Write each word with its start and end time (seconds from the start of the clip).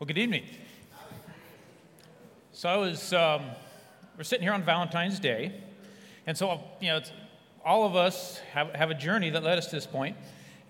Well, 0.00 0.06
good 0.06 0.16
evening. 0.16 0.44
So 2.52 2.70
I 2.70 2.78
was, 2.78 3.12
um, 3.12 3.42
we're 4.16 4.24
sitting 4.24 4.42
here 4.42 4.54
on 4.54 4.62
Valentine's 4.62 5.20
Day, 5.20 5.60
and 6.26 6.38
so 6.38 6.58
you 6.80 6.88
know, 6.88 7.02
all 7.66 7.84
of 7.84 7.96
us 7.96 8.38
have, 8.54 8.74
have 8.74 8.90
a 8.90 8.94
journey 8.94 9.28
that 9.28 9.42
led 9.42 9.58
us 9.58 9.66
to 9.66 9.76
this 9.76 9.86
point. 9.86 10.16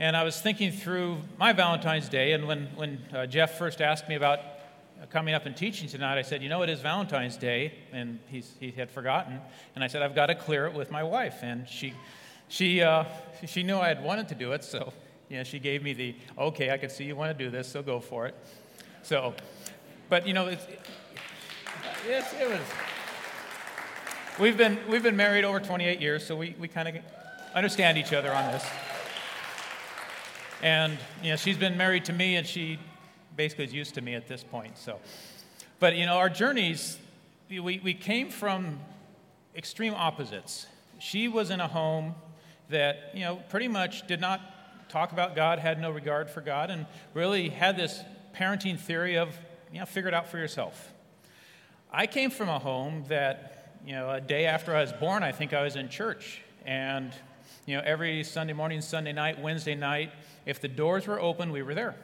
And 0.01 0.17
I 0.17 0.25
was 0.25 0.41
thinking 0.41 0.73
through 0.73 1.19
my 1.39 1.53
Valentine's 1.53 2.09
Day, 2.09 2.33
and 2.33 2.49
when 2.49 2.71
when 2.75 2.99
uh, 3.15 3.27
Jeff 3.27 3.57
first 3.57 3.81
asked 3.81 4.09
me 4.09 4.17
about 4.17 4.41
coming 5.11 5.33
up 5.33 5.47
and 5.47 5.57
teaching 5.57 5.89
tonight, 5.89 6.19
I 6.19 6.23
said, 6.23 6.43
you 6.43 6.49
know, 6.49 6.63
it 6.63 6.69
is 6.69 6.81
Valentine's 6.81 7.37
Day, 7.37 7.73
and 7.93 8.19
he's, 8.27 8.57
he 8.59 8.73
had 8.73 8.91
forgotten, 8.91 9.41
and 9.77 9.85
I 9.85 9.87
said 9.87 10.03
I've 10.03 10.17
got 10.17 10.27
to 10.27 10.35
clear 10.35 10.67
it 10.67 10.75
with 10.75 10.91
my 10.91 11.05
wife, 11.05 11.37
and 11.43 11.69
she 11.69 11.95
she 12.49 12.83
uh, 12.83 13.05
she 13.47 13.63
knew 13.63 13.79
I 13.79 13.87
had 13.87 14.03
wanted 14.03 14.27
to 14.31 14.35
do 14.35 14.51
it, 14.55 14.65
so 14.65 14.93
yeah, 15.29 15.45
she 15.45 15.61
gave 15.61 15.85
me 15.85 15.93
the 15.93 16.17
okay. 16.37 16.73
I 16.73 16.79
could 16.79 16.91
see 16.91 17.05
you 17.05 17.15
want 17.15 17.31
to 17.39 17.45
do 17.45 17.49
this, 17.49 17.69
so 17.69 17.81
go 17.81 18.01
for 18.01 18.27
it. 18.27 18.35
So, 19.03 19.35
but 20.09 20.27
you 20.27 20.35
know, 20.35 20.47
it's, 20.47 20.67
it's, 22.07 22.33
it 22.35 22.49
was. 22.49 22.61
We've 24.39 24.57
been, 24.57 24.79
we've 24.89 25.03
been 25.03 25.17
married 25.17 25.45
over 25.45 25.61
28 25.61 26.01
years, 26.01 26.27
so 26.27 26.37
we, 26.37 26.55
we 26.59 26.69
kind 26.69 26.89
of 26.89 26.95
understand 27.55 27.99
each 27.99 28.13
other 28.13 28.33
on 28.33 28.53
this. 28.53 28.65
And, 30.63 30.99
you 31.23 31.31
know, 31.31 31.37
she's 31.37 31.57
been 31.57 31.77
married 31.77 32.05
to 32.07 32.13
me, 32.13 32.37
and 32.37 32.47
she 32.47 32.79
basically 33.37 33.65
is 33.65 33.75
used 33.75 33.95
to 33.95 34.01
me 34.01 34.15
at 34.15 34.29
this 34.29 34.43
point. 34.43 34.79
So, 34.79 34.99
but, 35.79 35.97
you 35.97 36.07
know, 36.07 36.17
our 36.17 36.29
journeys, 36.29 36.99
we, 37.51 37.61
we 37.61 37.95
came 37.95 38.31
from 38.31 38.81
extreme 39.57 39.95
opposites. 39.95 40.67
She 40.99 41.29
was 41.29 41.51
in 41.51 41.61
a 41.61 41.69
home 41.69 42.15
that, 42.69 43.11
you 43.15 43.21
know, 43.21 43.37
pretty 43.49 43.69
much 43.69 44.07
did 44.07 44.21
not 44.21 44.41
talk 44.89 45.13
about 45.13 45.35
God, 45.35 45.59
had 45.59 45.81
no 45.81 45.91
regard 45.91 46.31
for 46.31 46.41
God, 46.41 46.71
and 46.71 46.87
really 47.15 47.49
had 47.49 47.77
this 47.77 48.01
parenting 48.35 48.79
theory 48.79 49.17
of, 49.17 49.37
you 49.73 49.81
know, 49.81 49.87
figure 49.87 50.09
it 50.09 50.15
out 50.15 50.29
for 50.29 50.39
yourself. 50.39 50.93
I 51.93 52.07
came 52.07 52.31
from 52.31 52.49
a 52.49 52.59
home 52.59 53.05
that, 53.09 53.77
you 53.87 53.93
know, 53.93 54.11
a 54.11 54.21
day 54.21 54.47
after 54.47 54.75
I 54.75 54.81
was 54.81 54.93
born, 54.93 55.23
I 55.23 55.33
think 55.33 55.53
I 55.53 55.63
was 55.63 55.77
in 55.77 55.89
church. 55.89 56.43
And, 56.65 57.13
you 57.67 57.77
know, 57.77 57.83
every 57.85 58.23
Sunday 58.25 58.53
morning, 58.53 58.81
Sunday 58.81 59.13
night, 59.13 59.41
Wednesday 59.41 59.75
night, 59.75 60.13
if 60.47 60.61
the 60.61 60.69
doors 60.69 61.07
were 61.07 61.21
open, 61.21 61.51
we 61.51 61.63
were 61.63 61.75
there. 61.75 61.97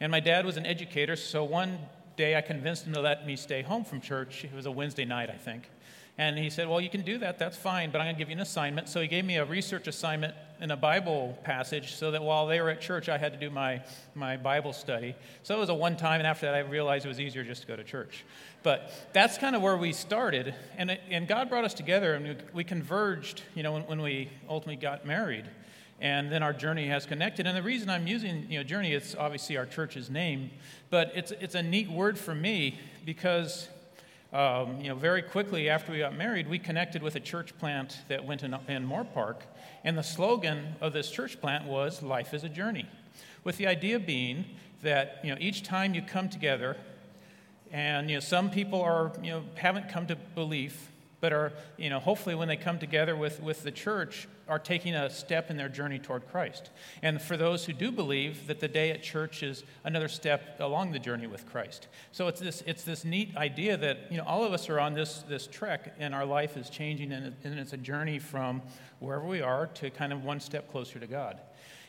And 0.00 0.12
my 0.12 0.20
dad 0.20 0.44
was 0.44 0.56
an 0.56 0.66
educator, 0.66 1.16
so 1.16 1.42
one 1.42 1.78
day 2.16 2.36
I 2.36 2.40
convinced 2.40 2.86
him 2.86 2.92
to 2.94 3.00
let 3.00 3.26
me 3.26 3.36
stay 3.36 3.62
home 3.62 3.84
from 3.84 4.00
church. 4.00 4.44
It 4.44 4.54
was 4.54 4.66
a 4.66 4.70
Wednesday 4.70 5.04
night, 5.04 5.30
I 5.30 5.36
think. 5.36 5.70
And 6.18 6.38
he 6.38 6.48
said, 6.48 6.68
Well, 6.68 6.80
you 6.80 6.88
can 6.88 7.02
do 7.02 7.18
that, 7.18 7.38
that's 7.38 7.56
fine, 7.56 7.90
but 7.90 8.00
I'm 8.00 8.06
going 8.06 8.16
to 8.16 8.18
give 8.18 8.30
you 8.30 8.36
an 8.36 8.40
assignment. 8.40 8.88
So 8.88 9.00
he 9.00 9.08
gave 9.08 9.24
me 9.24 9.36
a 9.36 9.44
research 9.44 9.86
assignment 9.86 10.34
in 10.60 10.70
a 10.70 10.76
Bible 10.76 11.38
passage 11.44 11.94
so 11.94 12.10
that 12.10 12.22
while 12.22 12.46
they 12.46 12.60
were 12.60 12.70
at 12.70 12.80
church, 12.80 13.10
I 13.10 13.18
had 13.18 13.34
to 13.34 13.38
do 13.38 13.50
my, 13.50 13.82
my 14.14 14.38
Bible 14.38 14.72
study. 14.72 15.14
So 15.42 15.54
it 15.54 15.58
was 15.58 15.68
a 15.68 15.74
one 15.74 15.96
time, 15.96 16.20
and 16.20 16.26
after 16.26 16.46
that, 16.46 16.54
I 16.54 16.60
realized 16.60 17.04
it 17.04 17.08
was 17.08 17.20
easier 17.20 17.44
just 17.44 17.62
to 17.62 17.66
go 17.66 17.76
to 17.76 17.84
church. 17.84 18.24
But 18.62 18.90
that's 19.12 19.36
kind 19.36 19.54
of 19.54 19.60
where 19.60 19.76
we 19.76 19.92
started. 19.92 20.54
And, 20.78 20.90
it, 20.92 21.00
and 21.10 21.28
God 21.28 21.50
brought 21.50 21.64
us 21.64 21.74
together, 21.74 22.14
and 22.14 22.24
we, 22.26 22.36
we 22.54 22.64
converged, 22.64 23.42
you 23.54 23.62
know, 23.62 23.72
when, 23.72 23.82
when 23.82 24.02
we 24.02 24.30
ultimately 24.48 24.80
got 24.80 25.04
married. 25.04 25.44
And 26.00 26.30
then 26.30 26.42
our 26.42 26.52
journey 26.52 26.88
has 26.88 27.06
connected. 27.06 27.46
And 27.46 27.56
the 27.56 27.62
reason 27.62 27.88
I'm 27.88 28.06
using, 28.06 28.50
you 28.50 28.58
know, 28.58 28.64
journey, 28.64 28.92
it's 28.92 29.14
obviously 29.14 29.56
our 29.56 29.66
church's 29.66 30.10
name, 30.10 30.50
but 30.90 31.12
it's, 31.14 31.32
it's 31.32 31.54
a 31.54 31.62
neat 31.62 31.90
word 31.90 32.18
for 32.18 32.34
me 32.34 32.78
because 33.04 33.68
um, 34.36 34.78
you 34.82 34.90
know, 34.90 34.94
very 34.94 35.22
quickly 35.22 35.70
after 35.70 35.92
we 35.92 35.98
got 35.98 36.14
married, 36.14 36.46
we 36.46 36.58
connected 36.58 37.02
with 37.02 37.16
a 37.16 37.20
church 37.20 37.56
plant 37.56 37.96
that 38.08 38.22
went 38.22 38.42
in, 38.42 38.52
in 38.68 38.86
Moorpark. 38.86 39.36
And 39.82 39.96
the 39.96 40.02
slogan 40.02 40.74
of 40.82 40.92
this 40.92 41.10
church 41.10 41.40
plant 41.40 41.64
was 41.64 42.02
Life 42.02 42.34
is 42.34 42.44
a 42.44 42.48
Journey, 42.50 42.86
with 43.44 43.56
the 43.56 43.66
idea 43.66 43.98
being 43.98 44.44
that 44.82 45.20
you 45.24 45.30
know, 45.30 45.38
each 45.40 45.62
time 45.62 45.94
you 45.94 46.02
come 46.02 46.28
together, 46.28 46.76
and 47.72 48.10
you 48.10 48.16
know, 48.16 48.20
some 48.20 48.50
people 48.50 48.82
are, 48.82 49.10
you 49.22 49.30
know, 49.30 49.42
haven't 49.54 49.88
come 49.88 50.06
to 50.08 50.16
belief, 50.34 50.92
but 51.26 51.32
are, 51.32 51.52
you 51.76 51.90
know, 51.90 51.98
hopefully 51.98 52.36
when 52.36 52.46
they 52.46 52.56
come 52.56 52.78
together 52.78 53.16
with, 53.16 53.42
with 53.42 53.64
the 53.64 53.72
church, 53.72 54.28
are 54.46 54.60
taking 54.60 54.94
a 54.94 55.10
step 55.10 55.50
in 55.50 55.56
their 55.56 55.68
journey 55.68 55.98
toward 55.98 56.24
Christ. 56.28 56.70
And 57.02 57.20
for 57.20 57.36
those 57.36 57.64
who 57.64 57.72
do 57.72 57.90
believe 57.90 58.46
that 58.46 58.60
the 58.60 58.68
day 58.68 58.92
at 58.92 59.02
church 59.02 59.42
is 59.42 59.64
another 59.82 60.06
step 60.06 60.60
along 60.60 60.92
the 60.92 61.00
journey 61.00 61.26
with 61.26 61.44
Christ. 61.50 61.88
So 62.12 62.28
it's 62.28 62.38
this, 62.38 62.62
it's 62.64 62.84
this 62.84 63.04
neat 63.04 63.36
idea 63.36 63.76
that, 63.76 64.02
you 64.08 64.18
know, 64.18 64.22
all 64.22 64.44
of 64.44 64.52
us 64.52 64.68
are 64.68 64.78
on 64.78 64.94
this, 64.94 65.24
this 65.28 65.48
trek 65.48 65.96
and 65.98 66.14
our 66.14 66.24
life 66.24 66.56
is 66.56 66.70
changing 66.70 67.10
and, 67.10 67.34
and 67.42 67.58
it's 67.58 67.72
a 67.72 67.76
journey 67.76 68.20
from 68.20 68.62
wherever 69.00 69.26
we 69.26 69.40
are 69.40 69.66
to 69.66 69.90
kind 69.90 70.12
of 70.12 70.22
one 70.22 70.38
step 70.38 70.70
closer 70.70 71.00
to 71.00 71.08
God. 71.08 71.40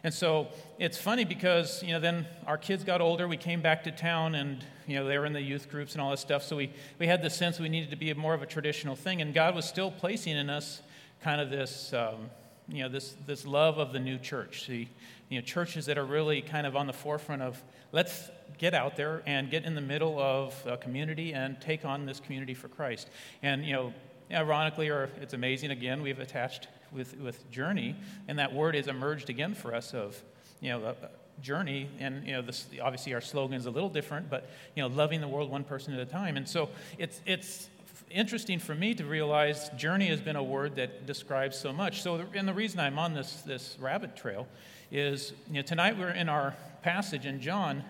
And 0.03 0.13
so 0.13 0.47
it's 0.77 0.97
funny 0.97 1.25
because, 1.25 1.81
you 1.83 1.91
know, 1.91 1.99
then 1.99 2.27
our 2.45 2.57
kids 2.57 2.83
got 2.83 3.01
older, 3.01 3.27
we 3.27 3.37
came 3.37 3.61
back 3.61 3.83
to 3.85 3.91
town 3.91 4.35
and, 4.35 4.63
you 4.85 4.95
know, 4.95 5.05
they 5.05 5.17
were 5.17 5.25
in 5.25 5.33
the 5.33 5.41
youth 5.41 5.69
groups 5.69 5.93
and 5.93 6.01
all 6.01 6.11
this 6.11 6.21
stuff. 6.21 6.43
So 6.43 6.55
we, 6.55 6.71
we 6.99 7.07
had 7.07 7.21
the 7.21 7.29
sense 7.29 7.59
we 7.59 7.69
needed 7.69 7.89
to 7.89 7.95
be 7.95 8.13
more 8.13 8.33
of 8.33 8.41
a 8.41 8.45
traditional 8.45 8.95
thing. 8.95 9.21
And 9.21 9.33
God 9.33 9.55
was 9.55 9.65
still 9.65 9.91
placing 9.91 10.37
in 10.37 10.49
us 10.49 10.81
kind 11.21 11.41
of 11.41 11.49
this, 11.49 11.93
um, 11.93 12.29
you 12.69 12.83
know, 12.83 12.89
this, 12.89 13.15
this 13.25 13.45
love 13.45 13.79
of 13.79 13.91
the 13.91 13.99
new 13.99 14.17
church. 14.19 14.65
See, 14.67 14.89
you 15.29 15.39
know, 15.39 15.45
churches 15.45 15.87
that 15.87 15.97
are 15.97 16.05
really 16.05 16.41
kind 16.41 16.67
of 16.67 16.75
on 16.75 16.87
the 16.87 16.93
forefront 16.93 17.41
of 17.41 17.61
let's 17.91 18.29
get 18.57 18.73
out 18.73 18.95
there 18.95 19.23
and 19.25 19.49
get 19.49 19.65
in 19.65 19.75
the 19.75 19.81
middle 19.81 20.19
of 20.19 20.53
a 20.65 20.77
community 20.77 21.33
and 21.33 21.59
take 21.59 21.85
on 21.85 22.05
this 22.05 22.19
community 22.19 22.53
for 22.53 22.67
Christ. 22.67 23.09
And, 23.41 23.65
you 23.65 23.73
know, 23.73 23.93
ironically, 24.31 24.89
or 24.89 25.09
it's 25.21 25.33
amazing 25.33 25.71
again, 25.71 26.01
we've 26.01 26.19
attached 26.19 26.67
with, 26.91 27.17
with 27.19 27.49
journey, 27.51 27.95
and 28.27 28.39
that 28.39 28.53
word 28.53 28.75
is 28.75 28.87
emerged 28.87 29.29
again 29.29 29.53
for 29.53 29.73
us 29.73 29.93
of, 29.93 30.21
you 30.61 30.69
know, 30.69 30.95
journey. 31.41 31.89
And, 31.99 32.25
you 32.25 32.33
know, 32.33 32.41
this, 32.41 32.65
obviously 32.81 33.13
our 33.13 33.21
slogan 33.21 33.57
is 33.57 33.65
a 33.65 33.71
little 33.71 33.89
different, 33.89 34.29
but, 34.29 34.49
you 34.75 34.81
know, 34.81 34.89
loving 34.89 35.21
the 35.21 35.27
world 35.27 35.49
one 35.49 35.63
person 35.63 35.93
at 35.93 35.99
a 35.99 36.05
time. 36.05 36.37
And 36.37 36.47
so 36.47 36.69
it's, 36.97 37.21
it's 37.25 37.69
interesting 38.09 38.59
for 38.59 38.73
me 38.73 38.93
to 38.95 39.05
realize 39.05 39.69
journey 39.77 40.07
has 40.07 40.21
been 40.21 40.35
a 40.35 40.43
word 40.43 40.75
that 40.75 41.05
describes 41.05 41.57
so 41.57 41.71
much. 41.71 42.01
So, 42.01 42.23
and 42.33 42.47
the 42.47 42.53
reason 42.53 42.79
I'm 42.79 42.97
on 42.97 43.13
this, 43.13 43.41
this 43.41 43.77
rabbit 43.79 44.15
trail 44.15 44.47
is, 44.91 45.33
you 45.47 45.55
know, 45.55 45.61
tonight 45.61 45.97
we're 45.97 46.09
in 46.09 46.29
our 46.29 46.55
passage 46.81 47.25
in 47.25 47.41
John. 47.41 47.83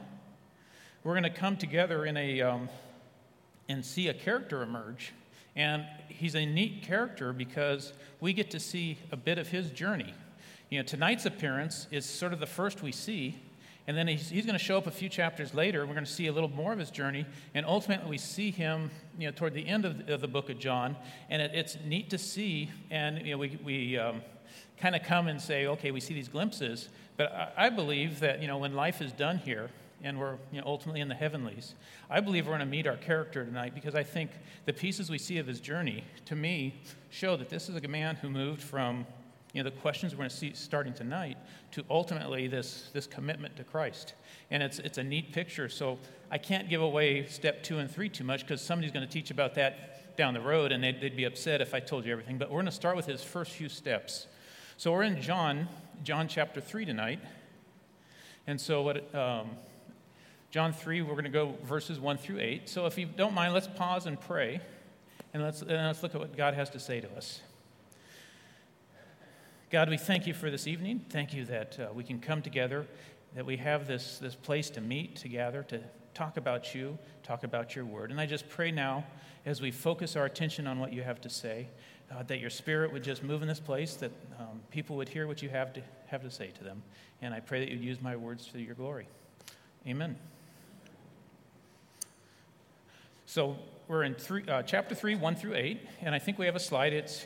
We're 1.03 1.13
going 1.13 1.23
to 1.23 1.29
come 1.29 1.55
together 1.55 2.05
in 2.05 2.17
a, 2.17 2.41
um, 2.41 2.69
and 3.69 3.85
see 3.85 4.07
a 4.07 4.13
character 4.13 4.61
emerge 4.61 5.13
and 5.57 5.85
he's 6.07 6.35
a 6.35 6.45
neat 6.45 6.83
character 6.83 7.33
because 7.33 7.91
we 8.21 8.31
get 8.31 8.51
to 8.51 8.59
see 8.59 8.99
a 9.11 9.17
bit 9.17 9.39
of 9.39 9.49
his 9.49 9.71
journey. 9.71 10.13
You 10.69 10.79
know, 10.79 10.83
tonight's 10.83 11.25
appearance 11.25 11.87
is 11.91 12.05
sort 12.05 12.31
of 12.31 12.39
the 12.39 12.45
first 12.45 12.83
we 12.83 12.91
see, 12.91 13.39
and 13.87 13.97
then 13.97 14.07
he's, 14.07 14.29
he's 14.29 14.45
going 14.45 14.57
to 14.57 14.63
show 14.63 14.77
up 14.77 14.85
a 14.85 14.91
few 14.91 15.09
chapters 15.09 15.53
later. 15.53 15.85
We're 15.85 15.93
going 15.93 16.05
to 16.05 16.11
see 16.11 16.27
a 16.27 16.31
little 16.31 16.49
more 16.49 16.73
of 16.73 16.79
his 16.79 16.91
journey, 16.91 17.25
and 17.55 17.65
ultimately 17.65 18.09
we 18.09 18.17
see 18.19 18.51
him, 18.51 18.91
you 19.17 19.27
know, 19.27 19.31
toward 19.31 19.53
the 19.53 19.67
end 19.67 19.85
of 19.85 20.05
the, 20.05 20.13
of 20.13 20.21
the 20.21 20.27
book 20.27 20.49
of 20.49 20.59
John, 20.59 20.95
and 21.29 21.41
it, 21.41 21.51
it's 21.55 21.77
neat 21.83 22.11
to 22.11 22.19
see. 22.19 22.69
And 22.91 23.25
you 23.25 23.31
know, 23.31 23.37
we, 23.39 23.57
we 23.63 23.97
um, 23.97 24.21
kind 24.77 24.95
of 24.95 25.01
come 25.03 25.27
and 25.27 25.41
say, 25.41 25.65
okay, 25.65 25.89
we 25.89 25.99
see 25.99 26.13
these 26.13 26.29
glimpses, 26.29 26.89
but 27.15 27.31
I, 27.31 27.65
I 27.65 27.69
believe 27.69 28.19
that 28.19 28.41
you 28.41 28.47
know, 28.47 28.59
when 28.59 28.75
life 28.75 29.01
is 29.01 29.11
done 29.11 29.39
here, 29.39 29.71
and 30.03 30.19
we're 30.19 30.37
you 30.51 30.59
know, 30.59 30.63
ultimately 30.65 31.01
in 31.01 31.07
the 31.07 31.15
heavenlies. 31.15 31.73
I 32.09 32.19
believe 32.19 32.45
we're 32.45 32.51
going 32.51 32.59
to 32.59 32.65
meet 32.65 32.87
our 32.87 32.97
character 32.97 33.43
tonight 33.43 33.73
because 33.73 33.95
I 33.95 34.03
think 34.03 34.31
the 34.65 34.73
pieces 34.73 35.09
we 35.09 35.17
see 35.17 35.37
of 35.37 35.47
his 35.47 35.59
journey, 35.59 36.03
to 36.25 36.35
me, 36.35 36.75
show 37.09 37.35
that 37.37 37.49
this 37.49 37.69
is 37.69 37.75
a 37.75 37.87
man 37.87 38.15
who 38.15 38.29
moved 38.29 38.61
from 38.61 39.05
you 39.53 39.63
know, 39.63 39.69
the 39.69 39.75
questions 39.75 40.13
we're 40.13 40.19
going 40.19 40.29
to 40.29 40.35
see 40.35 40.53
starting 40.53 40.93
tonight 40.93 41.37
to 41.71 41.83
ultimately 41.89 42.47
this, 42.47 42.89
this 42.93 43.07
commitment 43.07 43.55
to 43.55 43.63
Christ. 43.63 44.13
And 44.51 44.61
it's, 44.61 44.79
it's 44.79 44.97
a 44.97 45.03
neat 45.03 45.33
picture. 45.33 45.69
So 45.69 45.97
I 46.29 46.37
can't 46.37 46.69
give 46.69 46.81
away 46.81 47.25
step 47.25 47.63
two 47.63 47.79
and 47.79 47.89
three 47.89 48.09
too 48.09 48.23
much 48.23 48.41
because 48.41 48.61
somebody's 48.61 48.91
going 48.91 49.07
to 49.07 49.11
teach 49.11 49.31
about 49.31 49.55
that 49.55 50.15
down 50.17 50.33
the 50.33 50.41
road 50.41 50.71
and 50.71 50.83
they'd, 50.83 50.99
they'd 50.99 51.15
be 51.15 51.23
upset 51.23 51.61
if 51.61 51.73
I 51.73 51.79
told 51.79 52.05
you 52.05 52.11
everything. 52.11 52.37
But 52.37 52.49
we're 52.49 52.57
going 52.57 52.65
to 52.65 52.71
start 52.71 52.95
with 52.95 53.05
his 53.05 53.23
first 53.23 53.51
few 53.51 53.69
steps. 53.69 54.27
So 54.77 54.91
we're 54.91 55.03
in 55.03 55.21
John, 55.21 55.67
John 56.03 56.27
chapter 56.27 56.61
3 56.61 56.85
tonight. 56.85 57.19
And 58.45 58.61
so 58.61 58.81
what, 58.81 59.15
um, 59.15 59.49
John 60.49 60.71
3, 60.71 61.01
we're 61.01 61.11
going 61.11 61.25
to 61.25 61.29
go 61.29 61.55
verses 61.63 61.99
1 61.99 62.17
through 62.17 62.39
8. 62.39 62.69
So 62.69 62.85
if 62.85 62.97
you 62.97 63.05
don't 63.05 63.33
mind, 63.33 63.53
let's 63.53 63.67
pause 63.67 64.05
and 64.05 64.19
pray, 64.19 64.61
and 65.33 65.43
let's, 65.43 65.61
and 65.61 65.71
let's 65.71 66.01
look 66.01 66.15
at 66.15 66.21
what 66.21 66.37
God 66.37 66.53
has 66.53 66.69
to 66.71 66.79
say 66.79 67.01
to 67.01 67.11
us. 67.15 67.41
God, 69.69 69.89
we 69.89 69.97
thank 69.97 70.25
you 70.25 70.33
for 70.33 70.49
this 70.49 70.65
evening. 70.65 71.03
Thank 71.09 71.33
you 71.33 71.43
that 71.45 71.77
uh, 71.77 71.93
we 71.93 72.05
can 72.05 72.19
come 72.21 72.41
together, 72.41 72.87
that 73.35 73.45
we 73.45 73.57
have 73.57 73.85
this, 73.85 74.17
this 74.19 74.35
place 74.35 74.69
to 74.71 74.81
meet 74.81 75.17
together, 75.17 75.63
to 75.63 75.81
talk 76.13 76.37
about 76.37 76.73
you, 76.73 76.97
talk 77.23 77.43
about 77.43 77.75
your 77.75 77.83
word. 77.83 78.09
And 78.09 78.19
I 78.21 78.25
just 78.25 78.47
pray 78.47 78.71
now, 78.71 79.03
as 79.45 79.61
we 79.61 79.71
focus 79.71 80.15
our 80.15 80.23
attention 80.23 80.65
on 80.65 80.79
what 80.79 80.93
you 80.93 81.03
have 81.03 81.19
to 81.21 81.29
say, 81.29 81.67
uh, 82.09 82.23
that 82.23 82.39
your 82.39 82.49
spirit 82.49 82.93
would 82.93 83.03
just 83.03 83.21
move 83.21 83.41
in 83.41 83.49
this 83.49 83.59
place, 83.59 83.95
that 83.95 84.11
um, 84.39 84.61
people 84.71 84.95
would 84.95 85.09
hear 85.09 85.27
what 85.27 85.41
you 85.41 85.49
have 85.49 85.73
to, 85.73 85.81
have 86.05 86.21
to 86.21 86.31
say 86.31 86.47
to 86.51 86.63
them. 86.63 86.81
And 87.21 87.33
I 87.33 87.41
pray 87.41 87.59
that 87.59 87.69
you'd 87.69 87.83
use 87.83 88.01
my 88.01 88.15
words 88.15 88.47
for 88.47 88.59
your 88.59 88.75
glory. 88.75 89.09
Amen. 89.85 90.15
So 93.29 93.57
we're 93.89 94.03
in 94.03 94.15
three, 94.15 94.43
uh, 94.47 94.63
chapter 94.63 94.95
3, 94.95 95.15
1 95.15 95.35
through 95.35 95.55
8, 95.55 95.85
and 95.99 96.15
I 96.15 96.19
think 96.19 96.39
we 96.39 96.45
have 96.45 96.55
a 96.55 96.61
slide. 96.61 96.93
It's, 96.93 97.25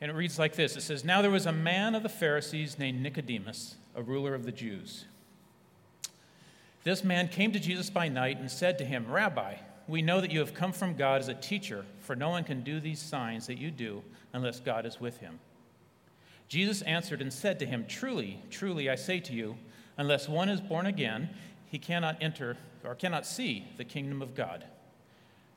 and 0.00 0.12
it 0.12 0.14
reads 0.14 0.38
like 0.38 0.54
this 0.54 0.76
It 0.76 0.82
says, 0.82 1.04
Now 1.04 1.22
there 1.22 1.30
was 1.30 1.44
a 1.44 1.52
man 1.52 1.96
of 1.96 2.04
the 2.04 2.08
Pharisees 2.08 2.78
named 2.78 3.02
Nicodemus, 3.02 3.74
a 3.96 4.02
ruler 4.02 4.32
of 4.32 4.44
the 4.44 4.52
Jews. 4.52 5.06
This 6.84 7.02
man 7.02 7.26
came 7.26 7.50
to 7.50 7.58
Jesus 7.58 7.90
by 7.90 8.08
night 8.08 8.38
and 8.38 8.48
said 8.48 8.78
to 8.78 8.84
him, 8.84 9.10
Rabbi, 9.10 9.56
we 9.88 10.02
know 10.02 10.20
that 10.20 10.30
you 10.30 10.38
have 10.38 10.54
come 10.54 10.72
from 10.72 10.94
God 10.94 11.20
as 11.20 11.26
a 11.26 11.34
teacher, 11.34 11.84
for 11.98 12.14
no 12.14 12.30
one 12.30 12.44
can 12.44 12.62
do 12.62 12.78
these 12.78 13.00
signs 13.02 13.48
that 13.48 13.58
you 13.58 13.72
do 13.72 14.04
unless 14.32 14.60
God 14.60 14.86
is 14.86 15.00
with 15.00 15.18
him. 15.18 15.40
Jesus 16.46 16.80
answered 16.82 17.20
and 17.20 17.32
said 17.32 17.58
to 17.58 17.66
him, 17.66 17.86
Truly, 17.88 18.40
truly, 18.50 18.88
I 18.88 18.94
say 18.94 19.18
to 19.18 19.32
you, 19.32 19.56
unless 19.96 20.28
one 20.28 20.48
is 20.48 20.60
born 20.60 20.86
again, 20.86 21.30
he 21.66 21.80
cannot 21.80 22.18
enter 22.20 22.56
or 22.84 22.94
cannot 22.94 23.26
see 23.26 23.66
the 23.78 23.84
kingdom 23.84 24.22
of 24.22 24.36
God. 24.36 24.64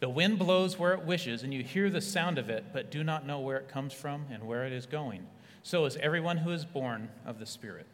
The 0.00 0.08
wind 0.08 0.38
blows 0.38 0.78
where 0.78 0.92
it 0.92 1.02
wishes, 1.02 1.42
and 1.42 1.52
you 1.52 1.62
hear 1.62 1.90
the 1.90 2.00
sound 2.00 2.38
of 2.38 2.50
it, 2.50 2.66
but 2.72 2.90
do 2.90 3.02
not 3.02 3.26
know 3.26 3.40
where 3.40 3.56
it 3.56 3.68
comes 3.68 3.92
from 3.92 4.26
and 4.30 4.46
where 4.46 4.64
it 4.64 4.72
is 4.72 4.86
going. 4.86 5.26
So 5.62 5.84
is 5.86 5.96
everyone 5.96 6.38
who 6.38 6.50
is 6.50 6.64
born 6.64 7.08
of 7.26 7.40
the 7.40 7.46
Spirit. 7.46 7.86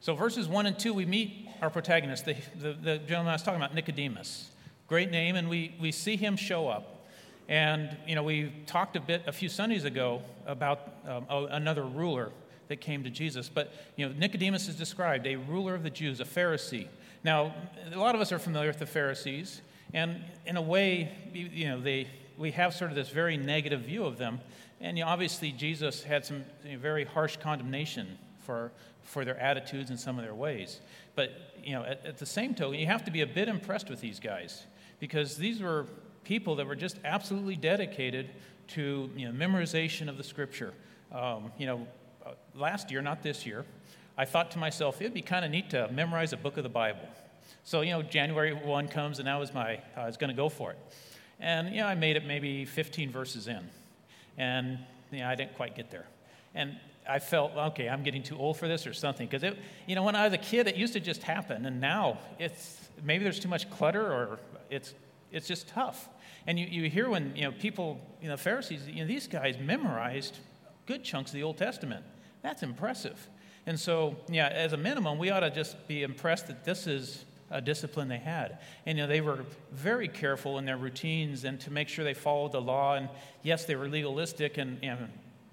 So, 0.00 0.14
verses 0.14 0.48
1 0.48 0.66
and 0.66 0.76
2, 0.76 0.92
we 0.94 1.06
meet 1.06 1.48
our 1.60 1.70
protagonist, 1.70 2.24
the, 2.24 2.34
the, 2.56 2.72
the, 2.72 2.98
gentleman 2.98 3.28
I 3.28 3.34
was 3.34 3.42
talking 3.42 3.60
about, 3.60 3.72
Nicodemus. 3.72 4.50
Great 4.88 5.12
name, 5.12 5.36
and 5.36 5.48
we, 5.48 5.76
we 5.80 5.92
see 5.92 6.16
him 6.16 6.34
show 6.34 6.68
up. 6.68 7.06
And, 7.48 7.96
you 8.06 8.16
know, 8.16 8.24
we 8.24 8.52
talked 8.66 8.96
a 8.96 9.00
bit 9.00 9.22
a 9.26 9.32
few 9.32 9.48
Sundays 9.48 9.84
ago 9.84 10.22
about 10.44 10.94
um, 11.06 11.26
another 11.30 11.84
ruler 11.84 12.32
that 12.66 12.80
came 12.80 13.04
to 13.04 13.10
Jesus. 13.10 13.48
But, 13.48 13.72
you 13.94 14.08
know, 14.08 14.14
Nicodemus 14.14 14.66
is 14.66 14.74
described 14.74 15.26
a 15.26 15.36
ruler 15.36 15.74
of 15.74 15.82
the 15.82 15.90
Jews, 15.90 16.18
a 16.18 16.24
Pharisee. 16.24 16.88
Now, 17.24 17.54
a 17.92 17.98
lot 17.98 18.14
of 18.14 18.20
us 18.20 18.32
are 18.32 18.38
familiar 18.38 18.68
with 18.68 18.78
the 18.78 18.86
Pharisees, 18.86 19.62
and 19.94 20.24
in 20.46 20.56
a 20.56 20.62
way, 20.62 21.12
you 21.32 21.66
know, 21.66 21.80
they, 21.80 22.08
we 22.36 22.50
have 22.52 22.74
sort 22.74 22.90
of 22.90 22.96
this 22.96 23.10
very 23.10 23.36
negative 23.36 23.82
view 23.82 24.04
of 24.04 24.18
them. 24.18 24.40
And 24.80 24.98
you 24.98 25.04
know, 25.04 25.10
obviously, 25.10 25.52
Jesus 25.52 26.02
had 26.02 26.24
some 26.24 26.44
you 26.64 26.72
know, 26.72 26.78
very 26.78 27.04
harsh 27.04 27.36
condemnation 27.36 28.18
for 28.40 28.72
for 29.04 29.24
their 29.24 29.38
attitudes 29.38 29.90
and 29.90 29.98
some 29.98 30.18
of 30.18 30.24
their 30.24 30.34
ways. 30.34 30.80
But, 31.14 31.32
you 31.62 31.72
know, 31.72 31.82
at, 31.82 32.04
at 32.06 32.18
the 32.18 32.26
same 32.26 32.54
token, 32.54 32.78
you 32.78 32.86
have 32.86 33.04
to 33.04 33.10
be 33.10 33.20
a 33.20 33.26
bit 33.26 33.48
impressed 33.48 33.90
with 33.90 34.00
these 34.00 34.20
guys 34.20 34.64
because 35.00 35.36
these 35.36 35.60
were 35.60 35.86
people 36.24 36.56
that 36.56 36.66
were 36.66 36.76
just 36.76 36.98
absolutely 37.04 37.56
dedicated 37.56 38.30
to, 38.68 39.10
you 39.16 39.30
know, 39.30 39.32
memorization 39.32 40.08
of 40.08 40.16
the 40.16 40.24
scripture. 40.24 40.72
Um, 41.10 41.52
you 41.58 41.66
know, 41.66 41.86
uh, 42.24 42.30
last 42.54 42.90
year, 42.90 43.02
not 43.02 43.22
this 43.22 43.44
year, 43.44 43.64
I 44.16 44.24
thought 44.24 44.50
to 44.52 44.58
myself, 44.58 45.00
it'd 45.00 45.14
be 45.14 45.22
kind 45.22 45.44
of 45.44 45.50
neat 45.50 45.70
to 45.70 45.88
memorize 45.90 46.32
a 46.32 46.36
book 46.36 46.56
of 46.56 46.62
the 46.62 46.68
Bible. 46.68 47.08
So, 47.64 47.80
you 47.80 47.90
know, 47.90 48.02
January 48.02 48.52
1 48.52 48.88
comes 48.88 49.18
and 49.18 49.28
that 49.28 49.38
was 49.38 49.54
my, 49.54 49.80
I 49.96 50.06
was 50.06 50.16
going 50.16 50.30
to 50.30 50.36
go 50.36 50.48
for 50.48 50.72
it. 50.72 50.78
And, 51.40 51.70
you 51.70 51.80
know, 51.80 51.86
I 51.86 51.94
made 51.94 52.16
it 52.16 52.26
maybe 52.26 52.64
15 52.64 53.10
verses 53.10 53.48
in. 53.48 53.68
And, 54.36 54.78
you 55.10 55.20
know, 55.20 55.28
I 55.28 55.34
didn't 55.34 55.54
quite 55.54 55.74
get 55.74 55.90
there. 55.90 56.06
And 56.54 56.76
I 57.08 57.18
felt, 57.18 57.52
okay, 57.56 57.88
I'm 57.88 58.02
getting 58.02 58.22
too 58.22 58.36
old 58.36 58.58
for 58.58 58.68
this 58.68 58.86
or 58.86 58.92
something. 58.92 59.26
Because, 59.26 59.42
it, 59.42 59.58
you 59.86 59.94
know, 59.94 60.02
when 60.02 60.14
I 60.14 60.24
was 60.24 60.34
a 60.34 60.38
kid, 60.38 60.68
it 60.68 60.76
used 60.76 60.92
to 60.92 61.00
just 61.00 61.22
happen. 61.22 61.66
And 61.66 61.80
now 61.80 62.18
it's 62.38 62.78
maybe 63.02 63.24
there's 63.24 63.40
too 63.40 63.48
much 63.48 63.70
clutter 63.70 64.04
or 64.04 64.38
it's, 64.70 64.94
it's 65.30 65.46
just 65.46 65.68
tough. 65.68 66.08
And 66.46 66.58
you, 66.58 66.66
you 66.66 66.90
hear 66.90 67.08
when, 67.08 67.34
you 67.36 67.42
know, 67.42 67.52
people, 67.52 68.00
you 68.20 68.28
know, 68.28 68.36
Pharisees, 68.36 68.86
you 68.88 69.00
know, 69.00 69.06
these 69.06 69.26
guys 69.26 69.56
memorized 69.58 70.38
good 70.86 71.04
chunks 71.04 71.30
of 71.30 71.34
the 71.34 71.42
Old 71.42 71.56
Testament. 71.56 72.04
That's 72.42 72.62
impressive. 72.62 73.28
And 73.66 73.78
so, 73.78 74.16
yeah, 74.28 74.48
as 74.48 74.72
a 74.72 74.76
minimum, 74.76 75.18
we 75.18 75.30
ought 75.30 75.40
to 75.40 75.50
just 75.50 75.86
be 75.86 76.02
impressed 76.02 76.48
that 76.48 76.64
this 76.64 76.86
is 76.86 77.24
a 77.50 77.60
discipline 77.60 78.08
they 78.08 78.18
had. 78.18 78.58
And 78.86 78.98
you 78.98 79.04
know, 79.04 79.08
they 79.08 79.20
were 79.20 79.44
very 79.70 80.08
careful 80.08 80.58
in 80.58 80.64
their 80.64 80.76
routines 80.76 81.44
and 81.44 81.60
to 81.60 81.70
make 81.70 81.88
sure 81.88 82.04
they 82.04 82.14
followed 82.14 82.52
the 82.52 82.60
law. 82.60 82.96
And 82.96 83.08
yes, 83.42 83.66
they 83.66 83.76
were 83.76 83.88
legalistic 83.88 84.58
and, 84.58 84.78
and 84.82 85.08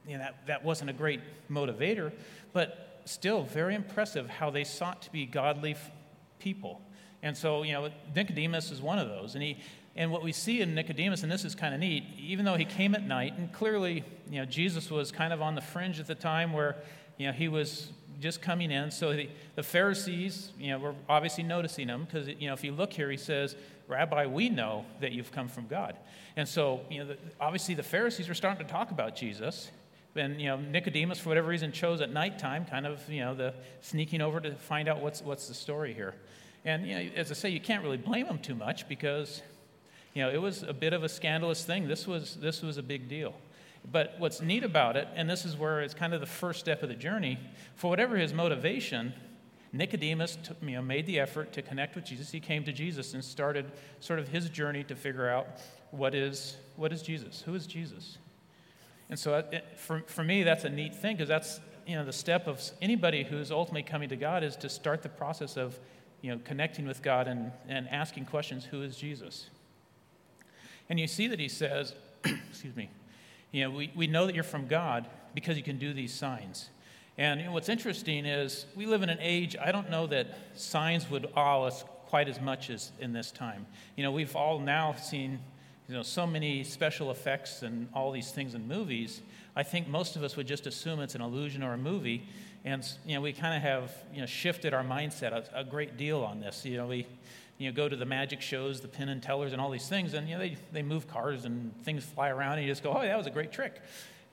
you 0.08 0.14
know, 0.14 0.20
that, 0.20 0.48
that 0.48 0.64
wasn't 0.64 0.90
a 0.90 0.94
great 0.94 1.20
motivator, 1.52 2.12
but 2.54 3.02
still 3.06 3.44
very 3.44 3.76
impressive 3.76 4.28
how 4.28 4.50
they 4.50 4.64
sought 4.64 5.02
to 5.04 5.12
be 5.12 5.26
godly 5.26 5.72
f- 5.72 5.92
people. 6.40 6.82
And 7.22 7.36
so, 7.36 7.64
you 7.64 7.74
know, 7.74 7.90
Nicodemus 8.16 8.72
is 8.72 8.82
one 8.82 8.98
of 8.98 9.10
those. 9.10 9.36
And, 9.36 9.44
he, 9.44 9.58
and 9.96 10.12
what 10.12 10.24
we 10.24 10.32
see 10.32 10.62
in 10.62 10.74
Nicodemus, 10.74 11.24
and 11.24 11.32
this 11.32 11.44
is 11.44 11.54
kind 11.54 11.74
of 11.74 11.82
neat, 11.82 12.06
even 12.18 12.46
though 12.46 12.56
he 12.56 12.66
came 12.66 12.96
at 12.96 13.06
night, 13.06 13.34
and 13.38 13.52
clearly, 13.52 14.06
you 14.30 14.40
know, 14.40 14.46
Jesus 14.46 14.90
was 14.90 15.12
kind 15.12 15.34
of 15.34 15.42
on 15.42 15.56
the 15.56 15.62
fringe 15.62 16.00
at 16.00 16.08
the 16.08 16.16
time 16.16 16.54
where, 16.54 16.78
you 17.18 17.28
know, 17.28 17.34
he 17.34 17.50
was 17.50 17.92
just 18.20 18.42
coming 18.42 18.72
in. 18.72 18.92
So 18.92 19.14
the, 19.14 19.30
the 19.56 19.64
Pharisees, 19.64 20.52
you 20.60 20.72
know, 20.72 20.80
were 20.80 20.96
obviously 21.08 21.44
noticing 21.44 21.88
him 21.88 22.06
because, 22.06 22.28
you 22.28 22.48
know, 22.48 22.54
if 22.54 22.64
you 22.64 22.72
look 22.72 22.94
here, 22.94 23.10
he 23.10 23.18
says, 23.18 23.56
Rabbi, 23.88 24.26
we 24.28 24.50
know 24.50 24.86
that 25.00 25.12
you've 25.12 25.32
come 25.32 25.48
from 25.48 25.68
God. 25.68 25.98
And 26.36 26.48
so, 26.48 26.82
you 26.90 27.00
know, 27.00 27.08
the, 27.08 27.18
obviously 27.40 27.76
the 27.76 27.84
Pharisees 27.84 28.28
were 28.28 28.36
starting 28.36 28.66
to 28.66 28.72
talk 28.72 28.92
about 28.92 29.16
Jesus. 29.16 29.72
And, 30.16 30.40
you 30.40 30.48
know, 30.48 30.58
Nicodemus, 30.58 31.20
for 31.20 31.30
whatever 31.30 31.48
reason, 31.48 31.72
chose 31.72 32.02
at 32.02 32.12
nighttime, 32.12 32.66
kind 32.66 32.86
of, 32.86 33.08
you 33.10 33.22
know, 33.22 33.34
the 33.34 33.54
sneaking 33.82 34.22
over 34.22 34.40
to 34.40 34.56
find 34.56 34.88
out 34.88 35.02
what's, 35.02 35.22
what's 35.22 35.48
the 35.48 35.54
story 35.54 35.94
here. 35.94 36.16
And, 36.66 36.86
you 36.86 36.96
know, 36.96 37.10
as 37.16 37.32
I 37.32 37.36
say, 37.36 37.50
you 37.50 37.60
can't 37.60 37.84
really 37.84 37.98
blame 37.98 38.26
him 38.26 38.40
too 38.40 38.56
much 38.56 38.88
because, 38.90 39.42
you 40.14 40.24
know, 40.24 40.30
it 40.30 40.42
was 40.42 40.64
a 40.64 40.74
bit 40.74 40.94
of 40.94 41.04
a 41.04 41.10
scandalous 41.10 41.64
thing. 41.64 41.88
This 41.88 42.06
was, 42.06 42.36
this 42.36 42.62
was 42.62 42.78
a 42.78 42.84
big 42.84 43.08
deal. 43.08 43.34
But 43.92 44.16
what's 44.18 44.42
neat 44.42 44.64
about 44.64 44.98
it, 44.98 45.08
and 45.16 45.30
this 45.30 45.46
is 45.46 45.58
where 45.58 45.82
it's 45.82 45.94
kind 45.94 46.14
of 46.14 46.20
the 46.20 46.28
first 46.28 46.60
step 46.60 46.84
of 46.84 46.90
the 46.90 46.96
journey, 46.96 47.40
for 47.76 47.90
whatever 47.90 48.18
his 48.18 48.34
motivation, 48.34 49.14
Nicodemus 49.72 50.38
you 50.62 50.72
know, 50.72 50.82
made 50.82 51.06
the 51.06 51.20
effort 51.20 51.54
to 51.54 51.62
connect 51.62 51.96
with 51.96 52.06
Jesus. 52.06 52.32
He 52.32 52.40
came 52.40 52.64
to 52.66 52.72
Jesus 52.72 53.14
and 53.14 53.24
started 53.24 53.72
sort 54.00 54.20
of 54.20 54.28
his 54.28 54.50
journey 54.50 54.84
to 54.86 54.96
figure 54.96 55.30
out 55.30 55.48
what 55.92 56.16
is, 56.16 56.58
what 56.76 56.92
is 56.92 57.02
Jesus? 57.02 57.42
Who 57.42 57.56
is 57.56 57.68
Jesus? 57.68 58.18
And 59.10 59.18
so 59.18 59.38
it, 59.38 59.54
uh, 59.54 59.76
for, 59.76 60.04
for 60.06 60.24
me, 60.24 60.44
that's 60.44 60.64
a 60.64 60.70
neat 60.70 60.96
thing 60.96 61.16
because 61.16 61.30
that's, 61.30 61.60
you 61.86 61.96
know, 61.96 62.06
the 62.06 62.14
step 62.14 62.48
of 62.48 62.62
anybody 62.82 63.24
who's 63.24 63.52
ultimately 63.52 63.84
coming 63.84 64.10
to 64.10 64.16
God 64.16 64.44
is 64.44 64.56
to 64.58 64.70
start 64.70 65.02
the 65.02 65.10
process 65.10 65.58
of, 65.58 65.80
you 66.22 66.32
know, 66.32 66.40
connecting 66.44 66.86
with 66.88 67.02
God 67.02 67.28
and, 67.28 67.52
and 67.68 67.90
asking 67.90 68.26
questions, 68.26 68.66
who 68.66 68.84
is 68.84 68.98
Jesus? 68.98 69.50
And 70.90 71.00
you 71.00 71.08
see 71.08 71.28
that 71.28 71.40
he 71.40 71.48
says, 71.48 71.94
excuse 72.50 72.76
me, 72.76 72.90
you 73.52 73.64
know, 73.64 73.72
we, 73.72 73.92
we 73.96 74.08
know 74.08 74.26
that 74.26 74.36
you're 74.36 74.44
from 74.44 74.68
God 74.68 75.08
because 75.34 75.58
you 75.58 75.64
can 75.64 75.78
do 75.78 75.94
these 75.94 76.14
signs. 76.14 76.70
And 77.18 77.40
you 77.40 77.48
know, 77.48 77.52
what's 77.52 77.70
interesting 77.70 78.26
is 78.26 78.66
we 78.76 78.86
live 78.86 79.04
in 79.04 79.10
an 79.10 79.20
age, 79.22 79.56
I 79.62 79.72
don't 79.72 79.90
know 79.90 80.08
that 80.08 80.28
signs 80.56 81.10
would 81.10 81.30
awe 81.36 81.64
us 81.64 81.84
quite 82.06 82.30
as 82.30 82.40
much 82.40 82.70
as 82.70 82.92
in 83.00 83.14
this 83.14 83.32
time. 83.32 83.66
You 83.96 84.04
know, 84.04 84.12
we've 84.12 84.36
all 84.36 84.60
now 84.60 84.94
seen 84.94 85.40
you 85.90 85.96
know, 85.96 86.04
so 86.04 86.28
many 86.28 86.64
special 86.64 87.10
effects 87.10 87.64
and 87.64 87.90
all 87.96 88.12
these 88.12 88.30
things 88.30 88.54
in 88.54 88.68
movies, 88.68 89.22
I 89.56 89.64
think 89.64 89.88
most 89.88 90.16
of 90.16 90.24
us 90.24 90.38
would 90.38 90.46
just 90.46 90.68
assume 90.68 91.00
it's 91.00 91.16
an 91.16 91.22
illusion 91.22 91.64
or 91.64 91.74
a 91.74 91.78
movie. 91.78 92.28
And, 92.64 92.88
you 93.08 93.16
know, 93.16 93.22
we 93.22 93.34
kind 93.34 93.56
of 93.56 93.64
have, 93.64 93.92
you 94.14 94.20
know, 94.20 94.28
shifted 94.28 94.72
our 94.74 94.84
mindset 94.84 95.32
a, 95.32 95.44
a, 95.62 95.64
great 95.64 95.98
deal 95.98 96.20
on 96.20 96.42
this. 96.42 96.64
You 96.64 96.78
know, 96.78 96.86
we, 96.86 97.08
you 97.60 97.70
know, 97.70 97.76
go 97.76 97.88
to 97.88 97.96
the 97.96 98.06
magic 98.06 98.42
shows, 98.42 98.80
the 98.80 98.88
Penn 98.88 99.10
and 99.10 99.22
Tellers 99.22 99.52
and 99.52 99.62
all 99.62 99.70
these 99.70 99.88
things, 99.88 100.14
and, 100.16 100.28
you 100.28 100.36
know, 100.36 100.40
they, 100.40 100.58
they 100.72 100.82
move 100.82 101.08
cars 101.08 101.46
and 101.46 101.78
things 101.84 102.04
fly 102.04 102.30
around, 102.30 102.54
and 102.54 102.64
you 102.64 102.72
just 102.72 102.82
go, 102.82 102.92
oh, 102.98 103.02
that 103.02 103.18
was 103.18 103.28
a 103.28 103.32
great 103.32 103.52
trick. 103.52 103.82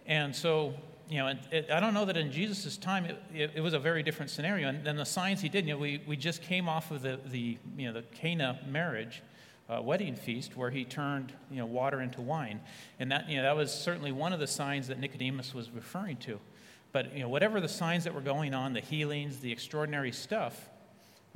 And 0.06 0.34
so, 0.34 0.74
you 1.10 1.18
know, 1.18 1.34
it, 1.50 1.68
I 1.70 1.80
don't 1.80 1.92
know 1.92 2.04
that 2.04 2.16
in 2.16 2.30
Jesus' 2.30 2.76
time 2.76 3.04
it, 3.04 3.22
it, 3.34 3.50
it, 3.56 3.60
was 3.60 3.74
a 3.74 3.80
very 3.80 4.04
different 4.04 4.30
scenario. 4.30 4.68
And 4.68 4.84
then 4.84 4.96
the 4.96 5.04
signs 5.04 5.40
he 5.40 5.48
did, 5.48 5.66
you 5.66 5.74
know, 5.74 5.78
we, 5.78 6.00
we 6.06 6.16
just 6.16 6.40
came 6.40 6.68
off 6.68 6.92
of 6.92 7.02
the, 7.02 7.18
the, 7.26 7.58
you 7.76 7.86
know, 7.88 7.92
the 7.92 8.02
Cana 8.02 8.60
marriage 8.68 9.22
uh, 9.68 9.82
wedding 9.82 10.14
feast 10.14 10.56
where 10.56 10.70
he 10.70 10.84
turned 10.84 11.32
you 11.50 11.58
know, 11.58 11.66
water 11.66 12.00
into 12.00 12.20
wine. 12.20 12.60
And 13.00 13.10
that, 13.10 13.28
you 13.28 13.36
know, 13.36 13.42
that 13.42 13.56
was 13.56 13.72
certainly 13.72 14.12
one 14.12 14.32
of 14.32 14.38
the 14.38 14.46
signs 14.46 14.86
that 14.86 15.00
Nicodemus 15.00 15.52
was 15.52 15.70
referring 15.70 16.18
to. 16.18 16.38
But 16.92 17.12
you 17.12 17.20
know, 17.20 17.28
whatever 17.28 17.60
the 17.60 17.68
signs 17.68 18.04
that 18.04 18.14
were 18.14 18.20
going 18.20 18.54
on, 18.54 18.72
the 18.72 18.80
healings, 18.80 19.38
the 19.38 19.50
extraordinary 19.52 20.12
stuff, 20.12 20.70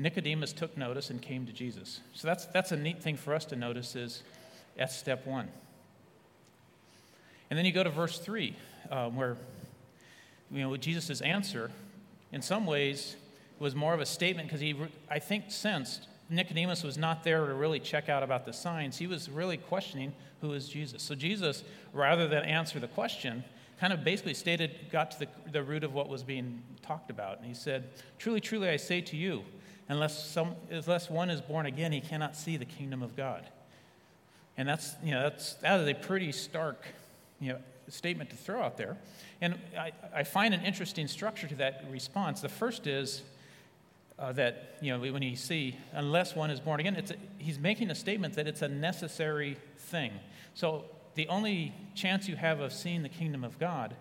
Nicodemus 0.01 0.53
took 0.53 0.77
notice 0.77 1.11
and 1.11 1.21
came 1.21 1.47
to 1.47 1.53
Jesus. 1.53 2.01
So 2.15 2.27
that's, 2.27 2.47
that's 2.47 2.73
a 2.73 2.77
neat 2.77 3.03
thing 3.03 3.17
for 3.17 3.35
us 3.35 3.45
to 3.47 3.57
notice 3.57 3.95
is 3.95 4.23
that's 4.77 4.97
step 4.97 5.27
one. 5.27 5.49
And 7.51 7.59
then 7.59 7.67
you 7.67 7.73
go 7.73 7.85
to 7.85 7.91
verse 7.91 8.19
3, 8.19 8.57
um, 8.91 9.17
where 9.17 9.37
you 10.51 10.63
know, 10.63 10.77
Jesus' 10.77 11.21
answer, 11.21 11.71
in 12.33 12.41
some 12.41 12.65
ways, 12.65 13.17
was 13.59 13.75
more 13.75 13.93
of 13.93 14.01
a 14.01 14.07
statement 14.07 14.49
because 14.49 14.61
he, 14.61 14.75
I 15.11 15.19
think, 15.19 15.45
sensed 15.49 16.07
Nicodemus 16.31 16.85
was 16.85 16.97
not 16.97 17.25
there 17.25 17.45
to 17.45 17.55
really 17.55 17.81
check 17.81 18.09
out 18.09 18.23
about 18.23 18.47
the 18.47 18.53
signs. 18.53 18.97
He 18.97 19.09
was 19.09 19.29
really 19.29 19.57
questioning 19.57 20.13
who 20.41 20.53
is 20.53 20.69
Jesus. 20.69 21.03
So 21.03 21.17
Jesus, 21.17 21.65
rather 21.93 22.29
than 22.29 22.45
answer 22.45 22.79
the 22.79 22.87
question, 22.87 23.43
kind 23.81 23.93
of 23.93 24.05
basically 24.05 24.35
stated, 24.35 24.77
got 24.93 25.11
to 25.11 25.19
the, 25.19 25.29
the 25.51 25.63
root 25.63 25.83
of 25.83 25.93
what 25.93 26.09
was 26.09 26.23
being 26.23 26.63
talked 26.83 27.11
about. 27.11 27.39
And 27.39 27.47
he 27.47 27.55
said, 27.55 27.91
Truly, 28.19 28.41
truly, 28.41 28.69
I 28.69 28.77
say 28.77 29.01
to 29.01 29.17
you, 29.17 29.43
unless, 29.91 30.31
some, 30.31 30.55
unless 30.71 31.11
one 31.11 31.31
is 31.31 31.41
born 31.41 31.67
again, 31.67 31.93
he 31.93 32.01
cannot 32.01 32.37
see 32.37 32.57
the 32.57 32.65
kingdom 32.65 33.03
of 33.03 33.17
God. 33.17 33.45
And 34.57 34.69
that's, 34.69 34.95
you 35.03 35.13
know, 35.13 35.23
that's, 35.23 35.55
that 35.55 35.81
is 35.81 35.89
a 35.89 35.95
pretty 35.95 36.33
stark 36.33 36.85
you 37.41 37.53
know, 37.53 37.59
statement 37.89 38.31
to 38.31 38.37
throw 38.37 38.63
out 38.63 38.77
there. 38.77 38.97
And 39.41 39.59
I, 39.79 39.93
I 40.15 40.23
find 40.23 40.55
an 40.55 40.63
interesting 40.63 41.09
structure 41.09 41.47
to 41.49 41.55
that 41.57 41.85
response. 41.91 42.41
The 42.41 42.49
first 42.49 42.87
is 42.87 43.23
uh, 44.19 44.33
that, 44.33 44.77
you 44.83 44.93
know, 44.93 45.13
when 45.13 45.23
you 45.23 45.35
see, 45.35 45.77
unless 45.93 46.37
one 46.37 46.51
is 46.51 46.61
born 46.61 46.79
again, 46.79 46.95
it's 46.95 47.11
a, 47.11 47.17
he's 47.39 47.59
making 47.59 47.91
a 47.91 47.95
statement 47.95 48.35
that 48.35 48.47
it's 48.47 48.63
a 48.63 48.69
necessary 48.69 49.57
thing. 49.79 50.13
So 50.55 50.85
the 51.15 51.27
only 51.29 51.75
chance 51.95 52.29
you 52.29 52.37
have 52.37 52.61
of 52.61 52.73
seeing 52.73 53.03
the 53.03 53.09
kingdom 53.09 53.45
of 53.45 53.59
God 53.59 53.95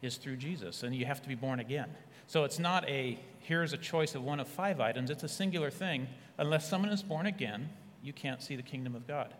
is 0.00 0.16
through 0.16 0.36
Jesus, 0.36 0.82
and 0.82 0.94
you 0.94 1.06
have 1.06 1.20
to 1.22 1.28
be 1.28 1.34
born 1.34 1.60
again. 1.60 1.90
So 2.28 2.44
it's 2.44 2.58
not 2.58 2.88
a 2.88 3.18
here's 3.42 3.72
a 3.72 3.76
choice 3.76 4.14
of 4.14 4.22
one 4.22 4.40
of 4.40 4.48
five 4.48 4.80
items, 4.80 5.10
it's 5.10 5.22
a 5.22 5.28
singular 5.28 5.70
thing. 5.70 6.08
Unless 6.38 6.68
someone 6.68 6.90
is 6.90 7.02
born 7.02 7.26
again, 7.26 7.68
you 8.02 8.12
can't 8.12 8.42
see 8.42 8.56
the 8.56 8.62
kingdom 8.62 8.94
of 8.94 9.06
God. 9.06 9.34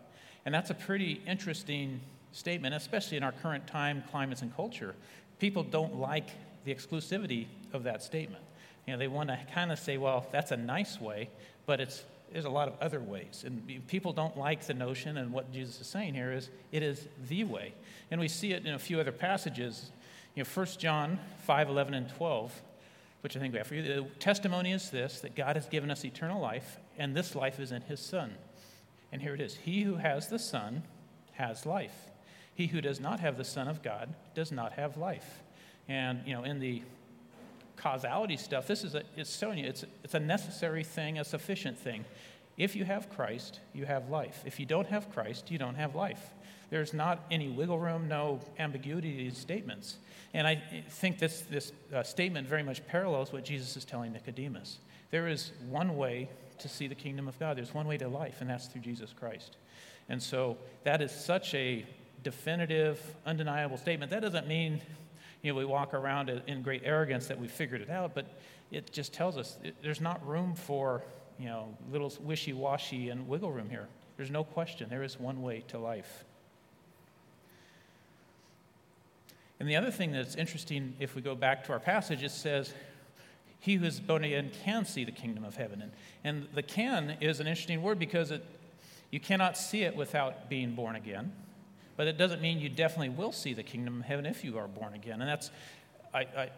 And 0.44 0.54
that's 0.54 0.71
a 0.71 0.75
pretty 0.75 1.21
interesting 1.26 2.00
statement, 2.32 2.75
especially 2.75 3.16
in 3.16 3.23
our 3.23 3.32
current 3.32 3.66
time, 3.66 4.02
climates, 4.11 4.42
and 4.42 4.54
culture. 4.54 4.94
People 5.38 5.62
don't 5.62 5.97
like 5.97 6.28
the 6.64 6.75
exclusivity 6.75 7.47
of 7.73 7.85
that 7.85 8.02
statement. 8.02 8.42
You 8.87 8.92
know, 8.94 8.99
they 8.99 9.09
want 9.09 9.28
to 9.28 9.38
kind 9.54 9.71
of 9.71 9.78
say, 9.78 9.97
well, 9.97 10.26
that's 10.32 10.50
a 10.50 10.56
nice 10.56 11.00
way, 11.00 11.30
but 11.66 11.80
it's 11.80 12.04
there's 12.32 12.44
a 12.47 12.50
lot 12.50 12.68
of 12.68 12.75
other 12.80 13.00
ways. 13.00 13.44
And 13.47 13.87
people 13.87 14.12
don't 14.12 14.37
like 14.38 14.66
the 14.66 14.75
notion, 14.75 15.18
and 15.18 15.32
what 15.32 15.52
Jesus 15.52 15.80
is 15.80 15.87
saying 15.87 16.14
here 16.14 16.32
is 16.32 16.49
it 16.71 16.82
is 16.82 17.06
the 17.28 17.44
way. 17.44 17.75
And 18.11 18.21
we 18.21 18.28
see 18.28 18.52
it 18.52 18.64
in 18.64 18.75
a 18.75 18.78
few 18.78 18.99
other 18.99 19.12
passages. 19.12 19.92
You 20.35 20.44
know, 20.44 20.49
1 20.52 20.66
John 20.78 21.18
5 21.44 21.68
11 21.68 21.94
and 21.94 22.09
12, 22.09 22.62
which 23.23 23.37
I 23.37 23.41
think 23.41 23.52
we 23.52 23.59
have 23.59 23.67
for 23.67 23.75
you. 23.75 23.83
The 23.83 24.09
testimony 24.19 24.73
is 24.73 24.91
this 24.91 25.21
that 25.21 25.35
God 25.35 25.57
has 25.57 25.67
given 25.67 25.91
us 25.91 26.05
eternal 26.05 26.41
life, 26.41 26.79
and 26.99 27.17
this 27.17 27.35
life 27.35 27.59
is 27.59 27.73
in 27.73 27.83
his 27.83 28.00
Son. 28.00 28.35
And 29.12 29.21
here 29.21 29.35
it 29.35 29.41
is 29.41 29.57
He 29.57 29.83
who 29.83 29.97
has 29.97 30.29
the 30.29 30.38
Son 30.38 30.83
has 31.33 31.67
life. 31.67 32.11
He 32.55 32.67
who 32.67 32.81
does 32.81 32.99
not 32.99 33.21
have 33.21 33.37
the 33.37 33.45
Son 33.45 33.69
of 33.69 33.83
God 33.83 34.14
does 34.35 34.50
not 34.50 34.73
have 34.73 34.97
life. 34.97 35.43
And, 35.88 36.21
you 36.26 36.35
know, 36.35 36.45
in 36.45 36.61
the 36.61 36.83
causality 37.76 38.37
stuff, 38.37 38.67
this 38.67 38.85
is 38.85 38.95
a, 38.95 39.02
it's 39.17 39.37
showing 39.37 39.59
you 39.59 39.67
it's, 39.67 39.85
it's 40.05 40.14
a 40.14 40.21
necessary 40.21 40.85
thing, 40.85 41.19
a 41.19 41.25
sufficient 41.25 41.79
thing. 41.79 42.05
If 42.57 42.76
you 42.76 42.85
have 42.85 43.11
Christ, 43.11 43.61
you 43.73 43.87
have 43.87 44.11
life. 44.11 44.43
If 44.45 44.61
you 44.61 44.67
don't 44.67 44.87
have 44.88 45.11
Christ, 45.12 45.50
you 45.50 45.59
don't 45.59 45.75
have 45.75 45.95
life. 45.95 46.31
There's 46.73 46.95
not 46.95 47.26
any 47.31 47.50
wiggle 47.50 47.79
room, 47.79 48.09
no 48.09 48.41
ambiguity 48.59 49.11
to 49.11 49.17
these 49.19 49.37
statements. 49.37 49.99
And 50.33 50.47
I 50.47 50.62
think 50.88 51.19
this, 51.19 51.43
this 51.43 51.71
uh, 51.95 52.02
statement 52.02 52.49
very 52.49 52.62
much 52.62 52.87
parallels 52.87 53.31
what 53.31 53.45
Jesus 53.45 53.76
is 53.76 53.85
telling 53.85 54.11
Nicodemus. 54.14 54.79
There 55.11 55.29
is 55.29 55.52
one 55.69 55.99
way 55.99 56.31
to 56.61 56.71
see 56.71 56.87
the 56.87 56.95
kingdom 56.95 57.29
of 57.29 57.38
God, 57.38 57.59
there's 57.59 57.75
one 57.75 57.87
way 57.87 57.99
to 57.99 58.09
life, 58.09 58.41
and 58.41 58.49
that's 58.49 58.69
through 58.69 58.81
Jesus 58.81 59.12
Christ. 59.12 59.59
And 60.09 60.23
so 60.23 60.57
that 60.85 61.02
is 61.02 61.12
such 61.12 61.55
a 61.55 61.85
definitive, 62.23 62.99
undeniable 63.26 63.76
statement. 63.76 64.11
That 64.11 64.23
doesn't 64.23 64.49
mean 64.49 64.81
you 65.43 65.52
know, 65.52 65.59
we 65.59 65.67
walk 65.67 65.93
around 65.93 66.31
in 66.47 66.62
great 66.62 66.81
arrogance 66.87 67.26
that 67.26 67.38
we 67.38 67.49
figured 67.49 67.83
it 67.83 67.91
out, 67.91 68.14
but 68.14 68.25
it 68.71 68.91
just 68.91 69.12
tells 69.12 69.37
us 69.37 69.59
it, 69.62 69.75
there's 69.83 70.00
not 70.00 70.26
room 70.26 70.55
for, 70.55 71.02
you 71.38 71.50
know, 71.50 71.76
little 71.91 72.11
wishy 72.23 72.55
washy 72.55 73.11
and 73.11 73.29
wiggle 73.29 73.52
room 73.52 73.69
here. 73.69 73.88
There's 74.17 74.31
no 74.31 74.43
question. 74.43 74.88
There 74.88 75.02
is 75.02 75.21
one 75.21 75.43
way 75.43 75.64
to 75.69 75.79
life. 75.79 76.25
And 79.62 79.71
the 79.71 79.76
other 79.76 79.92
thing 79.92 80.11
that's 80.11 80.35
interesting, 80.35 80.97
if 80.99 81.14
we 81.14 81.23
go 81.23 81.37
back 81.37 81.62
to 81.66 81.73
our 81.73 81.78
passage, 81.78 82.25
it 82.25 82.33
says, 82.33 82.75
He 83.61 83.76
who 83.76 83.87
is 83.87 84.00
born 84.00 84.25
again 84.25 84.50
can 84.64 84.85
see 84.85 85.04
the 85.04 85.12
kingdom 85.12 85.45
of 85.45 85.54
heaven. 85.54 85.83
And, 85.83 85.92
and 86.25 86.49
the 86.52 86.64
can 86.64 87.16
is 87.21 87.38
an 87.38 87.47
interesting 87.47 87.81
word 87.81 88.00
because 88.00 88.33
it, 88.33 88.45
you 89.12 89.21
cannot 89.21 89.57
see 89.57 89.85
it 89.85 89.95
without 89.95 90.49
being 90.49 90.75
born 90.75 90.97
again. 90.97 91.33
But 91.97 92.09
it 92.09 92.19
doesn't 92.19 92.42
mean 92.42 92.59
you 92.59 92.71
definitely 92.71 93.11
will 93.11 93.31
see 93.31 93.54
the 93.54 93.62
kingdom 93.62 94.00
of 94.00 94.04
heaven 94.04 94.26
if 94.26 94.42
you 94.42 94.59
are 94.59 94.66
born 94.66 94.95
again. 94.95 95.21
And 95.21 95.31
that's, 95.31 95.52
I, 96.12 96.23
I, 96.23 96.50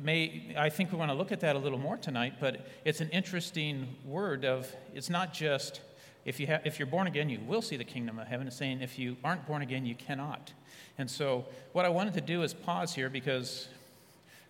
may, 0.00 0.54
I 0.56 0.68
think 0.68 0.92
we 0.92 0.98
want 0.98 1.10
to 1.10 1.16
look 1.16 1.32
at 1.32 1.40
that 1.40 1.56
a 1.56 1.58
little 1.58 1.80
more 1.80 1.96
tonight, 1.96 2.34
but 2.38 2.64
it's 2.84 3.00
an 3.00 3.08
interesting 3.08 3.88
word 4.04 4.44
of, 4.44 4.72
it's 4.94 5.10
not 5.10 5.34
just, 5.34 5.80
if, 6.24 6.38
you 6.38 6.46
have, 6.46 6.66
if 6.66 6.78
you're 6.78 6.86
born 6.86 7.06
again, 7.06 7.28
you 7.28 7.40
will 7.46 7.62
see 7.62 7.76
the 7.76 7.84
kingdom 7.84 8.18
of 8.18 8.26
heaven. 8.26 8.46
It's 8.46 8.56
saying 8.56 8.80
if 8.80 8.98
you 8.98 9.16
aren't 9.24 9.46
born 9.46 9.62
again, 9.62 9.86
you 9.86 9.94
cannot. 9.94 10.52
And 10.98 11.10
so 11.10 11.46
what 11.72 11.84
I 11.84 11.88
wanted 11.88 12.14
to 12.14 12.20
do 12.20 12.42
is 12.42 12.54
pause 12.54 12.94
here 12.94 13.08
because 13.08 13.68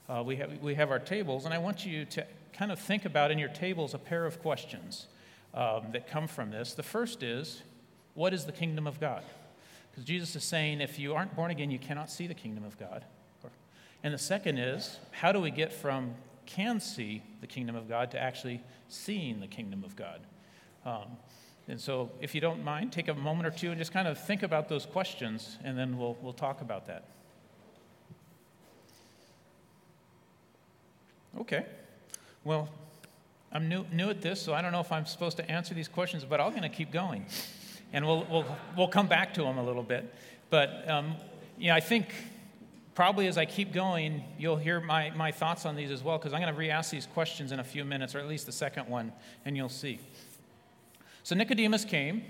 uh, 0.09 0.23
we, 0.25 0.37
have, 0.37 0.59
we 0.61 0.75
have 0.75 0.91
our 0.91 0.99
tables, 0.99 1.45
and 1.45 1.55
I 1.55 1.59
want 1.59 1.87
you 1.87 2.05
to 2.07 2.26
kind 2.52 2.73
of 2.73 2.79
think 2.79 3.05
about 3.05 3.31
in 3.31 3.38
your 3.38 3.49
tables 3.49 3.95
a 3.95 3.99
pair 3.99 4.26
of 4.26 4.43
questions 4.43 5.07
um, 5.55 5.87
that 5.93 6.09
come 6.09 6.29
from 6.29 6.50
this. 6.50 6.75
The 6.75 6.83
first 6.83 7.23
is, 7.23 7.62
what 8.14 8.35
is 8.35 8.45
the 8.45 8.52
kingdom 8.52 8.87
of 8.87 9.00
God? 9.00 9.23
Because 9.91 10.05
Jesus 10.05 10.37
is 10.37 10.45
saying, 10.45 10.81
if 10.81 10.99
you 10.99 11.14
aren't 11.14 11.35
born 11.37 11.50
again, 11.50 11.71
you 11.71 11.79
cannot 11.79 12.11
see 12.11 12.26
the 12.26 12.35
kingdom 12.35 12.64
of 12.64 12.79
God. 12.79 13.05
And 14.02 14.12
the 14.12 14.19
second 14.19 14.59
is, 14.59 14.99
how 15.12 15.33
do 15.33 15.41
we 15.41 15.50
get 15.50 15.73
from 15.73 16.14
can 16.45 16.81
see 16.81 17.23
the 17.41 17.47
kingdom 17.47 17.76
of 17.76 17.88
God 17.88 18.11
to 18.12 18.21
actually 18.21 18.61
seeing 18.88 19.41
the 19.41 19.47
kingdom 19.47 19.85
of 19.85 19.95
God? 19.95 20.21
Um, 20.85 21.17
and 21.69 21.81
so, 21.81 22.11
if 22.21 22.35
you 22.35 22.40
don't 22.40 22.64
mind, 22.64 22.92
take 22.92 23.09
a 23.09 23.14
moment 23.14 23.47
or 23.47 23.57
two 23.57 23.71
and 23.71 23.78
just 23.78 23.92
kind 23.92 24.09
of 24.09 24.19
think 24.19 24.42
about 24.42 24.69
those 24.69 24.85
questions, 24.85 25.59
and 25.64 25.78
then 25.78 25.97
we'll, 25.97 26.16
we'll 26.21 26.33
talk 26.33 26.61
about 26.61 26.87
that. 26.87 27.04
Okay. 31.40 31.64
Well, 32.45 32.69
I'm 33.52 33.69
new, 33.69 33.87
new 33.92 34.11
at 34.11 34.21
this, 34.21 34.42
so 34.42 34.52
I 34.52 34.62
don't 34.62 34.73
know 34.73 34.81
if 34.81 34.92
I'm 34.92 35.07
supposed 35.07 35.37
to 35.38 35.50
answer 35.50 35.75
these 35.75 35.88
questions, 35.88 36.25
but 36.25 36.40
I'm 36.40 36.50
going 36.50 36.62
to 36.62 36.69
keep 36.69 36.90
going 36.90 37.26
and 37.92 38.07
we'll, 38.07 38.26
we'll, 38.31 38.45
we'll 38.76 38.88
come 38.88 39.07
back 39.07 39.35
to 39.35 39.42
them 39.42 39.59
a 39.59 39.62
little 39.62 39.83
bit. 39.83 40.12
But, 40.50 40.88
um, 40.88 41.14
you 41.59 41.69
know, 41.69 41.75
I 41.75 41.81
think 41.81 42.14
probably 42.95 43.26
as 43.26 43.38
I 43.38 43.45
keep 43.45 43.73
going, 43.73 44.25
you'll 44.38 44.57
hear 44.57 44.81
my, 44.81 45.11
my 45.11 45.33
thoughts 45.33 45.66
on 45.66 45.76
these 45.76 45.90
as 45.90 46.02
well, 46.02 46.19
because 46.19 46.33
I'm 46.33 46.40
going 46.40 46.52
to 46.52 46.59
re 46.59 46.71
ask 46.71 46.90
these 46.90 47.07
questions 47.07 47.52
in 47.52 47.61
a 47.61 47.64
few 47.64 47.85
minutes, 47.85 48.14
or 48.14 48.19
at 48.19 48.28
least 48.28 48.47
the 48.47 48.52
second 48.52 48.88
one, 48.88 49.12
and 49.45 49.57
you'll 49.57 49.69
see. 49.69 49.99
So 51.23 51.35
Nicodemus 51.35 51.85
came, 51.85 52.25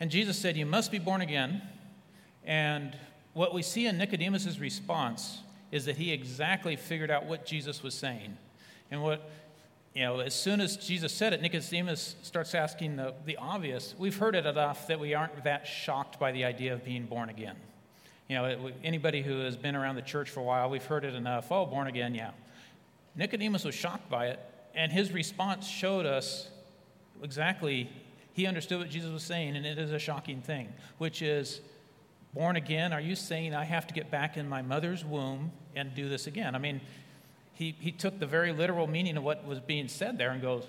and 0.00 0.10
Jesus 0.10 0.38
said, 0.38 0.56
You 0.56 0.66
must 0.66 0.90
be 0.90 0.98
born 0.98 1.20
again. 1.20 1.62
And 2.44 2.96
what 3.34 3.54
we 3.54 3.62
see 3.62 3.86
in 3.86 3.98
Nicodemus' 3.98 4.58
response 4.58 5.40
is 5.70 5.84
that 5.84 5.96
he 5.96 6.12
exactly 6.12 6.76
figured 6.76 7.10
out 7.10 7.26
what 7.26 7.44
Jesus 7.44 7.82
was 7.82 7.94
saying. 7.94 8.36
And 8.90 9.02
what 9.02 9.28
you 9.94 10.04
know, 10.04 10.20
as 10.20 10.32
soon 10.32 10.60
as 10.60 10.76
Jesus 10.76 11.12
said 11.12 11.32
it, 11.32 11.42
Nicodemus 11.42 12.14
starts 12.22 12.54
asking 12.54 12.94
the, 12.94 13.14
the 13.24 13.36
obvious. 13.36 13.96
We've 13.98 14.16
heard 14.16 14.36
it 14.36 14.46
enough 14.46 14.86
that 14.86 15.00
we 15.00 15.14
aren't 15.14 15.42
that 15.42 15.66
shocked 15.66 16.20
by 16.20 16.30
the 16.30 16.44
idea 16.44 16.72
of 16.72 16.84
being 16.84 17.06
born 17.06 17.30
again. 17.30 17.56
You 18.28 18.36
know, 18.36 18.44
it, 18.44 18.74
anybody 18.84 19.22
who 19.22 19.40
has 19.40 19.56
been 19.56 19.74
around 19.74 19.96
the 19.96 20.02
church 20.02 20.30
for 20.30 20.38
a 20.38 20.44
while, 20.44 20.70
we've 20.70 20.84
heard 20.84 21.04
it 21.04 21.14
enough. 21.14 21.50
Oh, 21.50 21.66
born 21.66 21.88
again, 21.88 22.14
yeah. 22.14 22.30
Nicodemus 23.16 23.64
was 23.64 23.74
shocked 23.74 24.08
by 24.08 24.28
it, 24.28 24.38
and 24.74 24.92
his 24.92 25.10
response 25.10 25.66
showed 25.66 26.06
us 26.06 26.48
exactly, 27.22 27.90
he 28.38 28.46
understood 28.46 28.78
what 28.78 28.88
Jesus 28.88 29.10
was 29.10 29.24
saying, 29.24 29.56
and 29.56 29.66
it 29.66 29.78
is 29.78 29.90
a 29.90 29.98
shocking 29.98 30.40
thing, 30.40 30.72
which 30.98 31.22
is, 31.22 31.60
born 32.32 32.54
again, 32.54 32.92
are 32.92 33.00
you 33.00 33.16
saying 33.16 33.52
I 33.52 33.64
have 33.64 33.88
to 33.88 33.92
get 33.92 34.12
back 34.12 34.36
in 34.36 34.48
my 34.48 34.62
mother's 34.62 35.04
womb 35.04 35.50
and 35.74 35.92
do 35.92 36.08
this 36.08 36.28
again? 36.28 36.54
I 36.54 36.58
mean, 36.58 36.80
he, 37.54 37.74
he 37.80 37.90
took 37.90 38.20
the 38.20 38.26
very 38.26 38.52
literal 38.52 38.86
meaning 38.86 39.16
of 39.16 39.24
what 39.24 39.44
was 39.44 39.58
being 39.58 39.88
said 39.88 40.18
there 40.18 40.30
and 40.30 40.40
goes, 40.40 40.68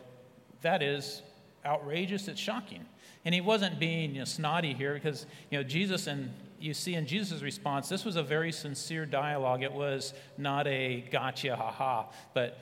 that 0.63 0.81
is 0.81 1.21
outrageous, 1.63 2.27
it's 2.27 2.39
shocking. 2.39 2.83
And 3.23 3.35
he 3.35 3.41
wasn't 3.41 3.79
being 3.79 4.15
you 4.15 4.19
know, 4.21 4.25
snotty 4.25 4.73
here 4.73 4.95
because 4.95 5.27
you 5.51 5.59
know 5.59 5.63
Jesus 5.63 6.07
and 6.07 6.33
you 6.59 6.73
see 6.73 6.95
in 6.95 7.05
Jesus' 7.05 7.43
response, 7.43 7.87
this 7.87 8.03
was 8.03 8.15
a 8.15 8.23
very 8.23 8.51
sincere 8.51 9.05
dialogue. 9.05 9.61
It 9.61 9.71
was 9.71 10.15
not 10.39 10.65
a 10.65 11.01
gotcha, 11.11 11.55
ha 11.55 11.69
ha. 11.69 12.07
But 12.33 12.57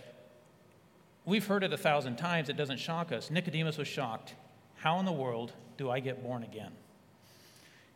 we've 1.23 1.47
heard 1.47 1.63
it 1.63 1.71
a 1.71 1.77
thousand 1.77 2.17
times, 2.17 2.49
it 2.49 2.57
doesn't 2.57 2.79
shock 2.79 3.13
us. 3.13 3.31
Nicodemus 3.31 3.77
was 3.77 3.87
shocked. 3.87 4.33
How 4.77 4.99
in 4.99 5.05
the 5.05 5.11
world 5.11 5.53
do 5.77 5.89
I 5.89 5.99
get 5.99 6.23
born 6.23 6.43
again? 6.43 6.71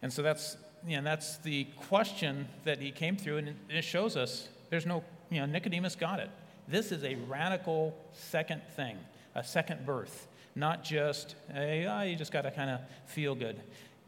And 0.01 0.11
so 0.11 0.21
that's, 0.21 0.57
you 0.85 0.97
know, 0.97 1.03
that's 1.03 1.37
the 1.37 1.65
question 1.87 2.47
that 2.63 2.79
he 2.79 2.91
came 2.91 3.15
through, 3.15 3.37
and 3.37 3.55
it 3.69 3.83
shows 3.83 4.17
us 4.17 4.49
there's 4.69 4.85
no 4.85 5.03
you 5.31 5.39
know, 5.39 5.45
Nicodemus 5.45 5.95
got 5.95 6.19
it. 6.19 6.29
This 6.67 6.91
is 6.91 7.03
a 7.03 7.15
radical 7.27 7.97
second 8.13 8.61
thing, 8.75 8.97
a 9.33 9.43
second 9.43 9.85
birth, 9.85 10.27
not 10.55 10.83
just, 10.83 11.35
hey, 11.51 11.87
oh, 11.87 12.01
you 12.01 12.15
just 12.15 12.31
got 12.31 12.41
to 12.41 12.51
kind 12.51 12.69
of 12.69 12.81
feel 13.05 13.33
good. 13.33 13.59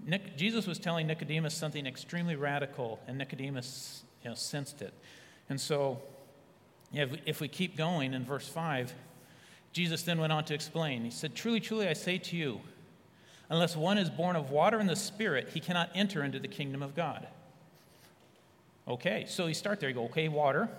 Nick, 0.06 0.36
Jesus 0.36 0.68
was 0.68 0.78
telling 0.80 1.08
Nicodemus 1.08 1.54
something 1.56 1.88
extremely 1.88 2.36
radical, 2.36 3.00
and 3.08 3.18
Nicodemus 3.18 4.04
you 4.22 4.30
know, 4.30 4.36
sensed 4.36 4.82
it. 4.82 4.94
And 5.50 5.60
so, 5.60 6.02
if 6.94 7.42
we 7.42 7.48
keep 7.48 7.76
going 7.76 8.14
in 8.14 8.24
verse 8.24 8.48
5, 8.48 8.94
Jesus 9.74 10.04
then 10.04 10.20
went 10.20 10.32
on 10.32 10.46
to 10.46 10.54
explain. 10.54 11.04
He 11.04 11.12
said, 11.12 11.36
Truly, 11.36 11.60
truly, 11.60 11.88
I 11.88 11.94
say 11.94 12.18
to 12.18 12.38
you, 12.38 12.62
unless 13.50 13.76
one 13.76 13.98
is 13.98 14.10
born 14.10 14.36
of 14.36 14.52
water 14.52 14.80
and 14.80 14.88
the 14.88 14.96
Spirit, 14.96 15.50
he 15.54 15.60
cannot 15.60 15.90
enter 15.94 16.24
into 16.24 16.40
the 16.40 16.48
kingdom 16.48 16.82
of 16.82 16.96
God. 16.96 17.28
Okay, 18.88 19.26
so 19.28 19.48
you 19.48 19.54
start 19.54 19.80
there. 19.80 19.90
You 19.90 19.96
go, 19.96 20.06
okay, 20.06 20.28
water. 20.28 20.70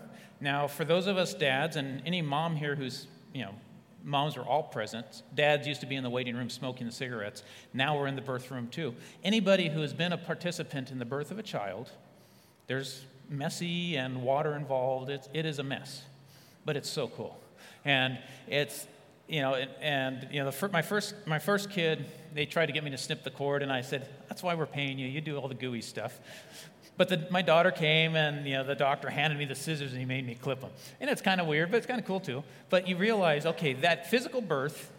Now, 0.41 0.67
for 0.67 0.85
those 0.85 1.07
of 1.07 1.17
us 1.17 1.35
dads 1.35 1.77
and 1.77 2.03
any 2.07 2.23
mom 2.23 2.57
here 2.57 2.75
who's, 2.75 3.07
you 3.33 3.43
know, 3.43 3.55
Moms 4.05 4.37
were 4.37 4.43
all 4.43 4.63
present. 4.63 5.23
Dads 5.35 5.67
used 5.67 5.81
to 5.81 5.87
be 5.87 5.97
in 5.97 6.05
the 6.05 6.11
waiting 6.11 6.37
room 6.37 6.51
smoking 6.51 6.87
the 6.87 6.93
cigarettes. 6.93 7.43
Now 7.73 7.97
we're 7.97 8.07
in 8.07 8.17
the 8.17 8.23
birth 8.23 8.51
room 8.51 8.69
too. 8.69 8.95
Anybody 9.25 9.71
who 9.71 9.81
has 9.81 9.95
been 9.95 10.13
a 10.13 10.19
participant 10.19 10.91
in 10.91 10.99
the 10.99 11.07
birth 11.07 11.31
of 11.31 11.39
a 11.39 11.43
child, 11.43 11.91
there's 12.67 13.03
messy 13.31 13.97
and 13.97 14.23
water 14.23 14.57
involved. 14.57 15.09
It's, 15.09 15.31
it 15.33 15.47
is 15.47 15.59
a 15.59 15.63
mess, 15.63 16.03
but 16.67 16.77
it's 16.77 16.91
so 16.91 17.09
cool. 17.09 17.41
And 17.85 18.19
it's, 18.47 18.87
you 19.29 19.41
know, 19.41 19.55
and, 19.55 20.29
you 20.31 20.43
know, 20.43 20.51
the, 20.51 20.69
my, 20.69 20.83
first, 20.83 21.15
my 21.27 21.39
first 21.39 21.71
kid, 21.71 22.05
they 22.35 22.47
tried 22.47 22.67
to 22.67 22.73
get 22.73 22.85
me 22.85 22.91
to 22.91 22.99
snip 22.99 23.25
the 23.25 23.31
cord, 23.31 23.63
and 23.63 23.73
I 23.73 23.81
said, 23.81 24.09
that's 24.29 24.43
why 24.43 24.55
we're 24.55 24.67
paying 24.67 24.99
you. 24.99 25.07
You 25.07 25.21
do 25.21 25.37
all 25.37 25.49
the 25.49 25.55
gooey 25.55 25.81
stuff. 25.81 26.19
But 26.97 27.09
the, 27.09 27.27
my 27.31 27.43
daughter 27.43 27.71
came, 27.71 28.15
and 28.15 28.47
you 28.47 28.55
know, 28.55 28.65
the 28.65 28.75
doctor 28.75 29.11
handed 29.11 29.39
me 29.39 29.47
the 29.47 29.55
scissors, 29.55 29.91
and 29.91 29.99
he 29.99 30.07
made 30.07 30.27
me 30.27 30.35
clip 30.35 30.61
them. 30.61 30.71
And 31.01 31.11
it's 31.11 31.23
kind 31.23 31.41
of 31.41 31.47
weird, 31.47 31.71
but 31.71 31.79
it's 31.79 31.87
kind 31.87 32.01
of 32.01 32.07
cool 32.07 32.21
too. 32.21 32.45
But 32.71 32.87
you 32.87 32.97
realize, 32.97 33.47
okay, 33.47 33.73
that 33.75 34.11
physical 34.11 34.41
birth, 34.41 34.93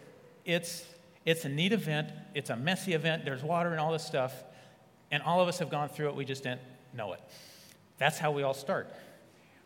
it's, 0.44 0.84
it's 1.24 1.44
a 1.44 1.48
neat 1.48 1.72
event. 1.72 2.10
It's 2.34 2.50
a 2.50 2.56
messy 2.56 2.92
event. 2.92 3.24
There's 3.24 3.42
water 3.42 3.70
and 3.70 3.80
all 3.80 3.92
this 3.92 4.04
stuff. 4.04 4.34
And 5.10 5.22
all 5.22 5.40
of 5.40 5.48
us 5.48 5.58
have 5.60 5.70
gone 5.70 5.88
through 5.88 6.08
it. 6.08 6.16
We 6.16 6.24
just 6.24 6.42
didn't 6.42 6.60
know 6.92 7.12
it. 7.14 7.20
That's 7.98 8.18
how 8.18 8.30
we 8.30 8.42
all 8.42 8.54
start. 8.54 8.92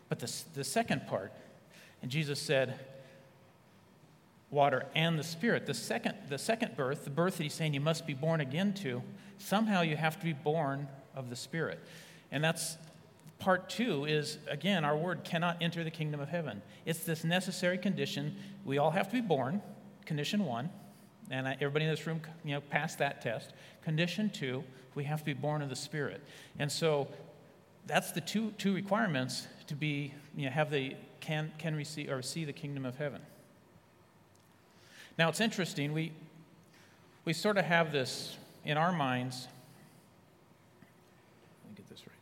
But 0.07 0.19
the, 0.19 0.31
the 0.53 0.63
second 0.63 1.07
part, 1.07 1.33
and 2.01 2.09
Jesus 2.09 2.41
said, 2.41 2.79
water 4.51 4.85
and 4.93 5.17
the 5.17 5.23
spirit. 5.23 5.65
The 5.65 5.73
second, 5.73 6.15
the 6.29 6.37
second 6.37 6.75
birth, 6.75 7.05
the 7.05 7.09
birth 7.09 7.37
that 7.37 7.43
he's 7.43 7.53
saying 7.53 7.73
you 7.73 7.79
must 7.79 8.05
be 8.05 8.13
born 8.13 8.41
again 8.41 8.73
to, 8.75 9.01
somehow 9.37 9.81
you 9.81 9.95
have 9.95 10.19
to 10.19 10.25
be 10.25 10.33
born 10.33 10.87
of 11.15 11.29
the 11.29 11.35
spirit. 11.35 11.79
And 12.31 12.43
that's 12.43 12.77
part 13.39 13.69
two 13.69 14.05
is 14.05 14.37
again 14.47 14.85
our 14.85 14.95
word 14.95 15.23
cannot 15.23 15.57
enter 15.61 15.83
the 15.83 15.89
kingdom 15.89 16.19
of 16.19 16.29
heaven. 16.29 16.61
It's 16.85 16.99
this 16.99 17.23
necessary 17.23 17.77
condition. 17.77 18.35
We 18.65 18.77
all 18.77 18.91
have 18.91 19.07
to 19.07 19.13
be 19.13 19.21
born. 19.21 19.61
Condition 20.05 20.45
one 20.45 20.69
and 21.31 21.47
everybody 21.47 21.85
in 21.85 21.91
this 21.91 22.05
room 22.05 22.21
you 22.43 22.53
know 22.53 22.61
passed 22.61 22.99
that 22.99 23.21
test. 23.21 23.53
Condition 23.83 24.29
two 24.29 24.63
we 24.93 25.05
have 25.05 25.19
to 25.19 25.25
be 25.25 25.33
born 25.33 25.61
of 25.61 25.69
the 25.69 25.75
spirit. 25.75 26.21
And 26.59 26.69
so 26.69 27.07
that's 27.87 28.11
the 28.11 28.19
two, 28.21 28.51
two 28.57 28.75
requirements 28.75 29.47
to 29.67 29.75
be 29.75 30.13
you 30.35 30.45
know 30.45 30.51
have 30.51 30.69
the 30.69 30.95
can 31.21 31.51
can 31.57 31.75
receive 31.75 32.09
or 32.09 32.21
see 32.21 32.45
the 32.45 32.53
kingdom 32.53 32.85
of 32.85 32.97
heaven 32.97 33.21
now 35.17 35.29
it's 35.29 35.41
interesting 35.41 35.93
we 35.93 36.11
we 37.25 37.33
sort 37.33 37.57
of 37.57 37.65
have 37.65 37.91
this 37.91 38.37
in 38.65 38.77
our 38.77 38.91
minds 38.91 39.47
Let 41.63 41.71
me 41.71 41.75
get 41.77 41.89
this 41.89 42.05
right. 42.07 42.15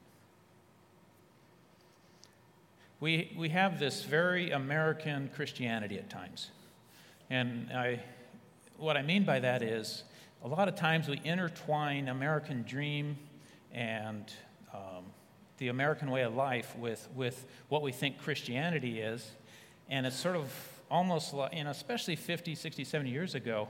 we, 3.00 3.32
we 3.38 3.50
have 3.50 3.80
this 3.80 4.04
very 4.04 4.52
American 4.52 5.30
Christianity 5.36 5.98
at 5.98 6.10
times. 6.10 6.52
And 7.30 7.72
I, 7.72 8.02
what 8.78 8.98
I 8.98 9.02
mean 9.02 9.24
by 9.24 9.40
that 9.40 9.62
is 9.62 10.04
a 10.44 10.48
lot 10.48 10.68
of 10.68 10.76
times 10.76 11.08
we 11.08 11.22
intertwine 11.24 12.10
American 12.10 12.64
dream 12.64 13.18
and 13.72 14.26
um, 14.74 15.06
the 15.58 15.68
American 15.68 16.12
way 16.12 16.24
of 16.24 16.36
life 16.36 16.76
with, 16.78 17.08
with 17.16 17.46
what 17.70 17.82
we 17.82 17.92
think 17.92 18.20
Christianity 18.20 19.00
is. 19.00 19.32
And 19.90 20.06
it's 20.06 20.16
sort 20.16 20.36
of 20.36 20.52
almost 20.90 21.34
like, 21.34 21.54
you 21.54 21.64
know, 21.64 21.70
especially 21.70 22.16
50, 22.16 22.56
60, 22.56 22.84
70 22.84 23.10
years 23.10 23.36
ago, 23.36 23.68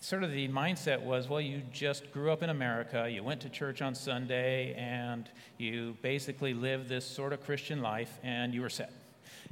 sort 0.00 0.24
of 0.24 0.32
the 0.32 0.48
mindset 0.48 1.02
was 1.02 1.28
well, 1.28 1.40
you 1.40 1.62
just 1.72 2.10
grew 2.12 2.30
up 2.30 2.42
in 2.42 2.50
America, 2.50 3.08
you 3.10 3.22
went 3.22 3.40
to 3.42 3.48
church 3.48 3.82
on 3.82 3.94
Sunday, 3.94 4.74
and 4.74 5.28
you 5.58 5.96
basically 6.02 6.54
lived 6.54 6.88
this 6.88 7.04
sort 7.04 7.32
of 7.32 7.44
Christian 7.44 7.82
life, 7.82 8.18
and 8.22 8.54
you 8.54 8.62
were 8.62 8.70
set. 8.70 8.92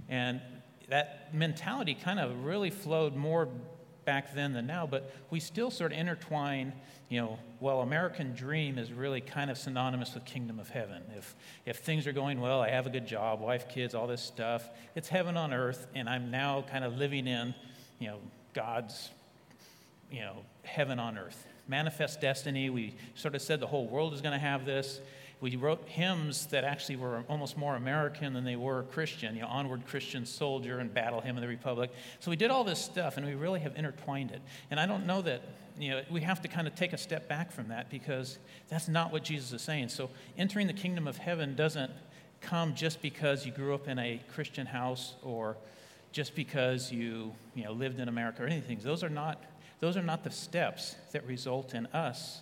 And 0.09 0.41
that 0.89 1.35
mentality 1.35 1.95
kind 1.95 2.19
of 2.19 2.45
really 2.45 2.71
flowed 2.71 3.15
more 3.15 3.49
back 4.09 4.35
then 4.35 4.55
than 4.55 4.67
now, 4.67 4.87
but 4.87 5.13
we 5.29 5.39
still 5.39 5.71
sort 5.71 5.93
of 5.93 5.99
intertwine, 5.99 6.73
you 7.11 7.21
know, 7.21 7.39
well, 7.61 7.83
American 7.83 8.35
dream 8.35 8.79
is 8.79 8.91
really 8.91 9.21
kind 9.21 9.51
of 9.51 9.59
synonymous 9.59 10.15
with 10.15 10.25
kingdom 10.25 10.59
of 10.59 10.71
heaven. 10.71 11.03
If, 11.15 11.37
if 11.67 11.81
things 11.81 12.07
are 12.07 12.13
going 12.13 12.41
well, 12.41 12.63
I 12.63 12.71
have 12.71 12.87
a 12.87 12.91
good 12.91 13.07
job, 13.07 13.39
wife, 13.39 13.69
kids, 13.69 13.95
all 13.95 14.07
this 14.07 14.23
stuff, 14.23 14.67
it's 14.95 15.11
heaven 15.11 15.37
on 15.37 15.53
earth, 15.53 15.89
and 15.95 16.09
I'm 16.09 16.31
now 16.31 16.65
kind 16.73 16.85
of 16.85 16.97
living 16.97 17.27
in, 17.27 17.55
you 17.99 18.07
know, 18.09 18.19
God's 18.55 19.11
you 20.11 20.21
know, 20.21 20.37
heaven 20.63 20.99
on 20.99 21.19
earth. 21.19 21.47
Manifest 21.67 22.23
destiny. 22.23 22.71
We 22.71 22.95
sort 23.15 23.35
of 23.35 23.43
said 23.43 23.61
the 23.61 23.67
whole 23.67 23.87
world 23.87 24.15
is 24.15 24.23
going 24.23 24.33
to 24.33 24.39
have 24.39 24.65
this. 24.65 25.01
We 25.41 25.55
wrote 25.55 25.87
hymns 25.89 26.47
that 26.47 26.65
actually 26.65 26.97
were 26.97 27.25
almost 27.29 27.57
more 27.57 27.77
American 27.77 28.33
than 28.33 28.45
they 28.45 28.57
were 28.57 28.83
Christian, 28.85 29.37
you 29.37 29.43
know, 29.43 29.49
Onward 29.49 29.87
Christian 29.87 30.27
Soldier 30.27 30.81
and 30.81 30.93
Battle 30.93 31.21
Hymn 31.21 31.37
of 31.37 31.43
the 31.43 31.49
Republic. 31.49 31.93
So 32.19 32.31
we 32.31 32.37
did 32.37 32.51
all 32.51 32.65
this 32.65 32.81
stuff 32.81 33.17
and 33.17 33.25
we 33.25 33.35
really 33.35 33.61
have 33.61 33.77
intertwined 33.77 34.33
it. 34.33 34.43
And 34.71 34.81
I 34.81 34.87
don't 34.87 35.07
know 35.07 35.23
that, 35.23 35.43
you 35.79 35.91
know, 35.91 36.03
we 36.11 36.23
have 36.23 36.43
to 36.43 36.49
kind 36.49 36.67
of 36.67 36.75
take 36.75 36.93
a 36.93 36.99
step 36.99 37.29
back 37.29 37.53
from 37.53 37.69
that 37.69 37.89
because 37.89 38.39
that's 38.69 38.89
not 38.89 39.13
what 39.13 39.23
Jesus 39.23 39.53
is 39.53 39.63
saying. 39.63 39.91
So 39.91 40.11
entering 40.37 40.67
the 40.67 40.73
kingdom 40.73 41.07
of 41.07 41.19
heaven 41.19 41.55
doesn't 41.55 41.93
come 42.41 42.75
just 42.75 43.01
because 43.01 43.47
you 43.47 43.53
grew 43.53 43.75
up 43.75 43.87
in 43.87 43.99
a 43.99 44.21
Christian 44.35 44.67
house 44.67 45.15
or 45.23 45.57
just 46.11 46.35
because 46.35 46.91
you, 46.91 47.33
you 47.55 47.63
know, 47.63 47.73
lived 47.73 48.01
in 48.01 48.09
America 48.09 48.43
or 48.43 48.47
anything. 48.47 48.81
Those 48.83 49.05
are 49.05 49.11
not 49.11 49.43
those 49.81 49.97
are 49.97 50.03
not 50.03 50.25
the 50.25 50.31
steps 50.31 50.97
that 51.13 51.25
result 51.25 51.73
in 51.73 51.87
us 51.87 52.41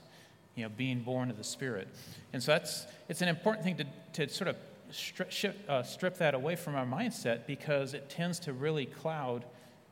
you 0.57 0.65
know, 0.65 0.71
being 0.77 1.01
born 1.01 1.31
of 1.31 1.37
the 1.37 1.45
Spirit. 1.45 1.89
And 2.33 2.43
so 2.43 2.53
that's, 2.53 2.87
it's 3.09 3.23
an 3.23 3.29
important 3.29 3.65
thing 3.65 3.77
to, 3.77 3.87
to 4.27 4.33
sort 4.33 4.49
of 4.49 4.57
strip, 4.91 5.57
uh, 5.69 5.83
strip 5.83 6.19
that 6.19 6.35
away 6.35 6.57
from 6.57 6.75
our 6.75 6.87
mindset 6.87 7.47
because 7.47 7.95
it 7.95 8.11
tends 8.11 8.39
to 8.41 8.53
really 8.53 8.87
cloud 8.87 9.45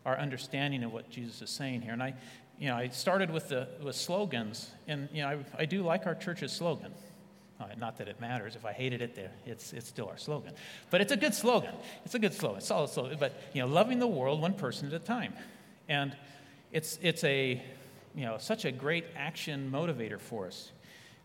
our 0.05 0.19
understanding 0.19 0.83
of 0.83 0.93
what 0.93 1.11
Jesus 1.11 1.41
is 1.43 1.51
saying 1.51 1.83
here. 1.83 1.93
And 1.93 2.03
I, 2.03 2.15
you 2.59 2.69
know, 2.69 2.77
I 2.77 2.89
started 2.89 3.31
with 3.31 3.49
the 3.49 3.69
with 3.83 3.97
slogans, 3.97 4.71
and 4.87 5.09
you 5.13 5.23
know, 5.23 5.29
I, 5.29 5.63
I 5.63 5.65
do 5.65 5.83
like 5.83 6.07
our 6.07 6.15
church's 6.15 6.53
slogan. 6.53 6.93
Uh, 7.61 7.67
not 7.79 7.99
that 7.99 8.09
it 8.09 8.21
matters. 8.21 8.57
If 8.57 8.65
I 8.65 8.73
hated 8.73 9.01
it, 9.01 9.15
there, 9.15 9.31
it's, 9.47 9.73
it's 9.73 9.89
still 9.89 10.09
our 10.09 10.19
slogan. 10.19 10.53
But 10.91 11.01
it's 11.01 11.13
a 11.13 11.17
good 11.17 11.35
slogan. 11.35 11.75
It's 12.05 12.15
a 12.15 12.19
good 12.19 12.35
slogan, 12.35 12.59
It's 12.59 12.67
solid 12.67 12.91
slogan. 12.91 13.17
But 13.19 13.41
you 13.53 13.63
know, 13.63 13.69
loving 13.69 14.01
the 14.01 14.09
world 14.09 14.41
one 14.41 14.55
person 14.55 14.89
at 14.89 14.95
a 14.95 14.99
time. 14.99 15.33
And 15.89 16.17
it's, 16.73 16.99
it's 17.01 17.23
a, 17.23 17.63
you 18.15 18.25
know, 18.25 18.39
such 18.39 18.65
a 18.65 18.73
great 18.73 19.05
action 19.17 19.71
motivator 19.73 20.21
for 20.21 20.47
us 20.47 20.71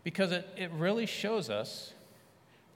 because 0.02 0.32
it, 0.32 0.48
it 0.56 0.70
really 0.72 1.06
shows 1.06 1.50
us, 1.50 1.92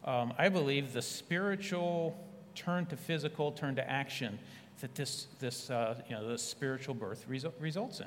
um, 0.04 0.32
I 0.38 0.48
believe, 0.48 0.92
the 0.92 1.02
spiritual 1.02 2.16
turn 2.54 2.86
to 2.86 2.96
physical, 2.96 3.52
turn 3.52 3.74
to 3.76 3.90
action 3.90 4.38
that 4.80 4.94
this, 4.94 5.26
this, 5.40 5.70
uh, 5.70 6.00
you 6.08 6.14
know, 6.14 6.28
this 6.28 6.42
spiritual 6.42 6.94
birth 6.94 7.26
resu- 7.28 7.52
results 7.58 8.00
in. 8.00 8.06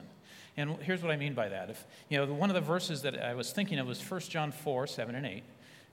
And 0.58 0.78
here's 0.82 1.02
what 1.02 1.12
I 1.12 1.18
mean 1.18 1.34
by 1.34 1.50
that. 1.50 1.70
If, 1.70 1.86
you 2.10 2.18
know, 2.18 2.34
one 2.34 2.50
of 2.50 2.56
the 2.56 2.62
verses 2.62 3.02
that 3.04 3.22
I 3.22 3.34
was 3.36 3.52
thinking 3.52 3.80
of 3.80 3.88
was 3.88 4.02
1 4.02 4.22
John 4.22 4.52
4, 4.52 4.88
7 4.88 5.16
and 5.16 5.26
8. 5.26 5.44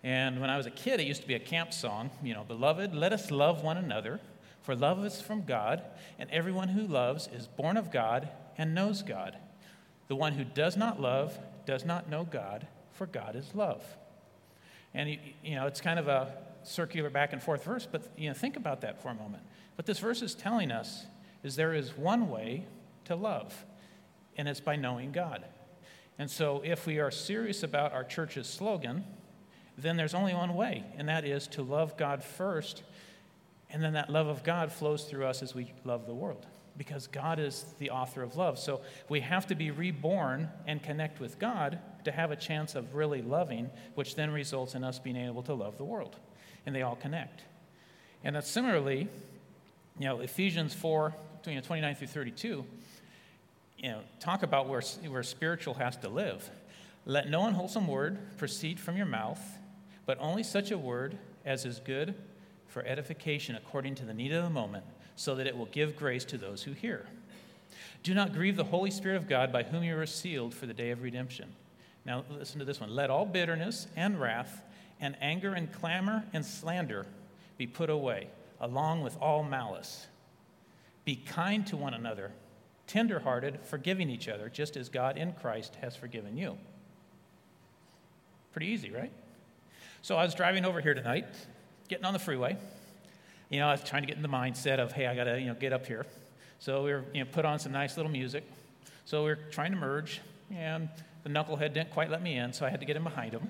And 0.03 0.41
when 0.41 0.51
I 0.51 0.57
was 0.57 0.67
a 0.67 0.71
kid, 0.71 1.01
it 1.01 1.07
used 1.07 1.23
to 1.23 1.29
be 1.29 1.35
a 1.35 1.41
camp 1.41 1.73
song, 1.73 2.11
you 2.23 2.35
know, 2.35 2.45
Beloved, 2.45 2.95
let 2.95 3.13
us 3.13 3.31
love 3.31 3.63
one 3.63 3.79
another, 3.79 4.21
for 4.63 4.75
love 4.75 5.05
is 5.05 5.21
from 5.21 5.45
God, 5.45 5.83
and 6.19 6.31
everyone 6.31 6.69
who 6.69 6.87
loves 6.87 7.29
is 7.29 7.47
born 7.47 7.77
of 7.77 7.91
God 7.91 8.29
and 8.59 8.75
knows 8.75 9.03
God. 9.03 9.37
The 10.09 10.17
one 10.17 10.33
who 10.33 10.45
does 10.45 10.77
not 10.77 11.01
love 11.01 11.39
does 11.67 11.85
not 11.85 12.09
know 12.09 12.25
God, 12.25 12.67
for 12.93 13.07
God 13.07 13.37
is 13.37 13.55
love. 13.55 13.83
And, 14.93 15.19
you 15.43 15.55
know, 15.57 15.67
it's 15.67 15.81
kind 15.81 15.99
of 15.99 16.09
a 16.09 16.33
circular 16.63 17.11
back 17.11 17.33
and 17.33 17.43
forth 17.43 17.65
verse, 17.65 17.87
but, 17.91 18.03
you 18.17 18.29
know, 18.29 18.35
think 18.35 18.57
about 18.57 18.83
that 18.83 19.03
for 19.03 19.09
a 19.09 19.15
moment. 19.15 19.43
What 19.77 19.87
this 19.87 19.99
verse 19.99 20.23
is 20.23 20.35
telling 20.35 20.71
us 20.71 21.07
is 21.43 21.57
there 21.57 21.75
is 21.75 21.97
one 21.97 22.31
way 22.31 22.67
to 23.07 23.17
love, 23.17 23.65
and 24.37 24.49
it's 24.49 24.61
by 24.61 24.77
knowing 24.77 25.13
God. 25.13 25.45
And 26.19 26.31
so, 26.31 26.63
if 26.65 26.87
we 26.87 27.01
are 27.01 27.11
serious 27.11 27.63
about 27.65 27.93
our 27.93 28.05
church's 28.05 28.47
slogan, 28.47 29.05
then 29.77 29.97
there's 29.97 30.15
only 30.15 30.33
one 30.33 30.55
way, 30.55 30.85
and 30.97 31.09
that 31.09 31.25
is 31.25 31.49
to 31.49 31.63
love 31.63 31.97
God 31.97 32.23
first, 32.23 32.85
and 33.69 33.83
then 33.83 33.95
that 33.95 34.11
love 34.11 34.29
of 34.29 34.45
God 34.45 34.71
flows 34.71 35.05
through 35.05 35.27
us 35.27 35.43
as 35.43 35.55
we 35.55 35.73
love 35.85 36.07
the 36.07 36.15
world 36.15 36.47
because 36.77 37.07
God 37.07 37.39
is 37.39 37.65
the 37.79 37.91
author 37.91 38.23
of 38.23 38.37
love. 38.37 38.59
So 38.59 38.81
we 39.09 39.21
have 39.21 39.47
to 39.49 39.55
be 39.55 39.71
reborn 39.71 40.49
and 40.67 40.83
connect 40.83 41.21
with 41.21 41.39
God 41.39 41.79
to 42.05 42.13
have 42.13 42.31
a 42.31 42.37
chance 42.37 42.75
of 42.75 42.95
really 42.95 43.23
loving, 43.23 43.71
which 43.95 44.17
then 44.17 44.31
results 44.31 44.75
in 44.75 44.85
us 44.85 44.99
being 44.99 45.17
able 45.17 45.43
to 45.45 45.55
love 45.55 45.79
the 45.79 45.85
world. 45.85 46.17
And 46.67 46.75
they 46.75 46.83
all 46.83 46.97
connect. 46.97 47.43
And 48.25 48.35
that's 48.35 48.51
similarly, 48.51 49.09
you 49.99 50.07
know, 50.07 50.21
Ephesians 50.21 50.75
4, 50.75 51.15
29 51.43 51.95
through 51.95 52.07
32, 52.07 52.65
you 53.79 53.91
know, 53.91 54.01
talk 54.19 54.43
about 54.43 54.69
where, 54.69 54.81
where 55.09 55.23
spiritual 55.23 55.75
has 55.75 55.97
to 55.99 56.09
live. 56.09 56.49
Let 57.07 57.29
no 57.29 57.47
unwholesome 57.47 57.87
word 57.87 58.19
proceed 58.39 58.81
from 58.81 58.97
your 58.97 59.07
mouth, 59.07 59.41
but 60.07 60.17
only 60.21 60.43
such 60.43 60.71
a 60.71 60.79
word 60.79 61.19
as 61.45 61.67
is 61.67 61.81
good 61.81 62.15
for 62.67 62.83
edification 62.87 63.55
according 63.57 63.95
to 63.97 64.07
the 64.07 64.15
need 64.15 64.33
of 64.33 64.43
the 64.43 64.51
moment 64.51 64.85
so 65.17 65.35
that 65.35 65.47
it 65.47 65.57
will 65.57 65.67
give 65.67 65.97
grace 65.97 66.25
to 66.27 66.39
those 66.39 66.63
who 66.63 66.73
hear. 66.73 67.07
Do 68.03 68.15
not 68.15 68.33
grieve 68.33 68.57
the 68.57 68.65
Holy 68.65 68.91
Spirit 68.91 69.17
of 69.17 69.29
God 69.29 69.53
by 69.53 69.63
whom 69.63 69.83
you 69.83 69.97
are 69.97 70.07
sealed 70.07 70.55
for 70.55 70.67
the 70.67 70.75
day 70.75 70.91
of 70.91 71.03
redemption. 71.03 71.53
Now, 72.05 72.25
listen 72.31 72.59
to 72.59 72.65
this 72.65 72.81
one. 72.81 72.95
Let 72.95 73.11
all 73.11 73.25
bitterness 73.25 73.87
and 73.97 74.21
wrath 74.21 74.63
and 75.01 75.17
anger 75.21 75.55
and 75.55 75.73
clamor 75.73 76.25
and 76.33 76.45
slander 76.45 77.07
be 77.57 77.67
put 77.67 77.89
away, 77.89 78.29
along 78.61 79.03
with 79.03 79.17
all 79.21 79.43
malice. 79.43 80.07
Be 81.05 81.17
kind 81.17 81.67
to 81.69 81.77
one 81.77 81.95
another, 81.95 82.33
tenderhearted, 82.87 83.61
forgiving 83.65 84.11
each 84.11 84.29
other, 84.29 84.49
just 84.49 84.77
as 84.77 84.89
God 84.89 85.17
in 85.17 85.33
Christ 85.33 85.77
has 85.81 85.97
forgiven 85.97 86.37
you. 86.37 86.59
Pretty 88.53 88.67
easy, 88.67 88.91
right? 88.91 89.13
So 90.03 90.17
I 90.17 90.25
was 90.25 90.35
driving 90.35 90.65
over 90.65 90.81
here 90.81 90.95
tonight, 90.95 91.27
getting 91.89 92.05
on 92.05 92.13
the 92.13 92.19
freeway. 92.19 92.59
You 93.51 93.61
know, 93.61 93.69
I 93.69 93.73
was 93.73 93.85
trying 93.85 94.03
to 94.03 94.07
get 94.07 94.17
in 94.17 94.23
the 94.23 94.29
mindset 94.29 94.79
of, 94.79 94.93
hey, 94.93 95.07
I 95.07 95.15
got 95.15 95.25
to, 95.25 95.39
you 95.39 95.47
know, 95.47 95.55
get 95.55 95.73
up 95.73 95.87
here. 95.87 96.07
So 96.59 96.83
we 96.85 96.93
were, 96.93 97.05
you 97.13 97.23
know, 97.23 97.31
put 97.31 97.45
on 97.45 97.59
some 97.59 97.73
nice 97.73 97.97
little 97.97 98.11
music. 98.11 98.45
So 99.05 99.23
we 99.23 99.31
were 99.31 99.39
trying 99.51 99.73
to 99.73 99.77
merge, 99.77 100.21
and 100.51 100.89
the 101.25 101.31
knucklehead 101.31 101.75
didn't 101.75 101.91
quite 101.91 102.11
let 102.11 102.23
me 102.23 102.37
in, 102.37 102.53
so 102.53 102.65
I 102.65 102.71
had 102.71 102.81
to 102.81 102.87
get 102.87 102.97
in 102.97 103.03
behind 103.03 103.33
him. 103.33 103.49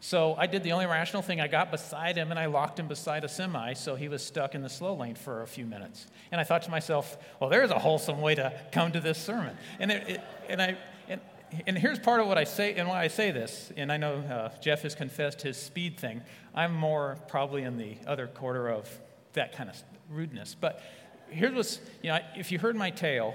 So 0.00 0.34
I 0.38 0.46
did 0.46 0.62
the 0.62 0.72
only 0.72 0.86
rational 0.86 1.20
thing. 1.20 1.42
I 1.42 1.48
got 1.48 1.70
beside 1.70 2.16
him 2.16 2.30
and 2.30 2.40
I 2.40 2.46
locked 2.46 2.78
him 2.78 2.88
beside 2.88 3.22
a 3.22 3.28
semi, 3.28 3.74
so 3.74 3.94
he 3.94 4.08
was 4.08 4.24
stuck 4.24 4.54
in 4.54 4.62
the 4.62 4.68
slow 4.70 4.94
lane 4.94 5.14
for 5.14 5.42
a 5.42 5.46
few 5.46 5.66
minutes. 5.66 6.06
And 6.32 6.40
I 6.40 6.44
thought 6.44 6.62
to 6.62 6.70
myself, 6.70 7.18
well, 7.38 7.50
there's 7.50 7.70
a 7.70 7.78
wholesome 7.78 8.22
way 8.22 8.34
to 8.34 8.58
come 8.72 8.92
to 8.92 9.00
this 9.00 9.18
sermon. 9.18 9.56
And, 9.78 9.90
it, 9.90 10.08
it, 10.08 10.20
and, 10.48 10.62
I, 10.62 10.78
and, 11.06 11.20
and 11.66 11.76
here's 11.76 11.98
part 11.98 12.20
of 12.20 12.26
what 12.26 12.38
I 12.38 12.44
say, 12.44 12.74
and 12.76 12.88
why 12.88 13.02
I 13.02 13.08
say 13.08 13.30
this. 13.30 13.70
And 13.76 13.92
I 13.92 13.98
know 13.98 14.14
uh, 14.14 14.48
Jeff 14.62 14.80
has 14.82 14.94
confessed 14.94 15.42
his 15.42 15.58
speed 15.58 16.00
thing. 16.00 16.22
I'm 16.54 16.74
more 16.74 17.18
probably 17.28 17.64
in 17.64 17.76
the 17.76 17.98
other 18.06 18.26
quarter 18.26 18.68
of 18.68 18.88
that 19.34 19.54
kind 19.54 19.70
of 19.70 19.76
rudeness. 20.08 20.56
But 20.58 20.82
here's 21.28 21.54
what's, 21.54 21.80
you 22.02 22.10
know, 22.10 22.18
if 22.36 22.50
you 22.50 22.58
heard 22.58 22.76
my 22.76 22.90
tale, 22.90 23.34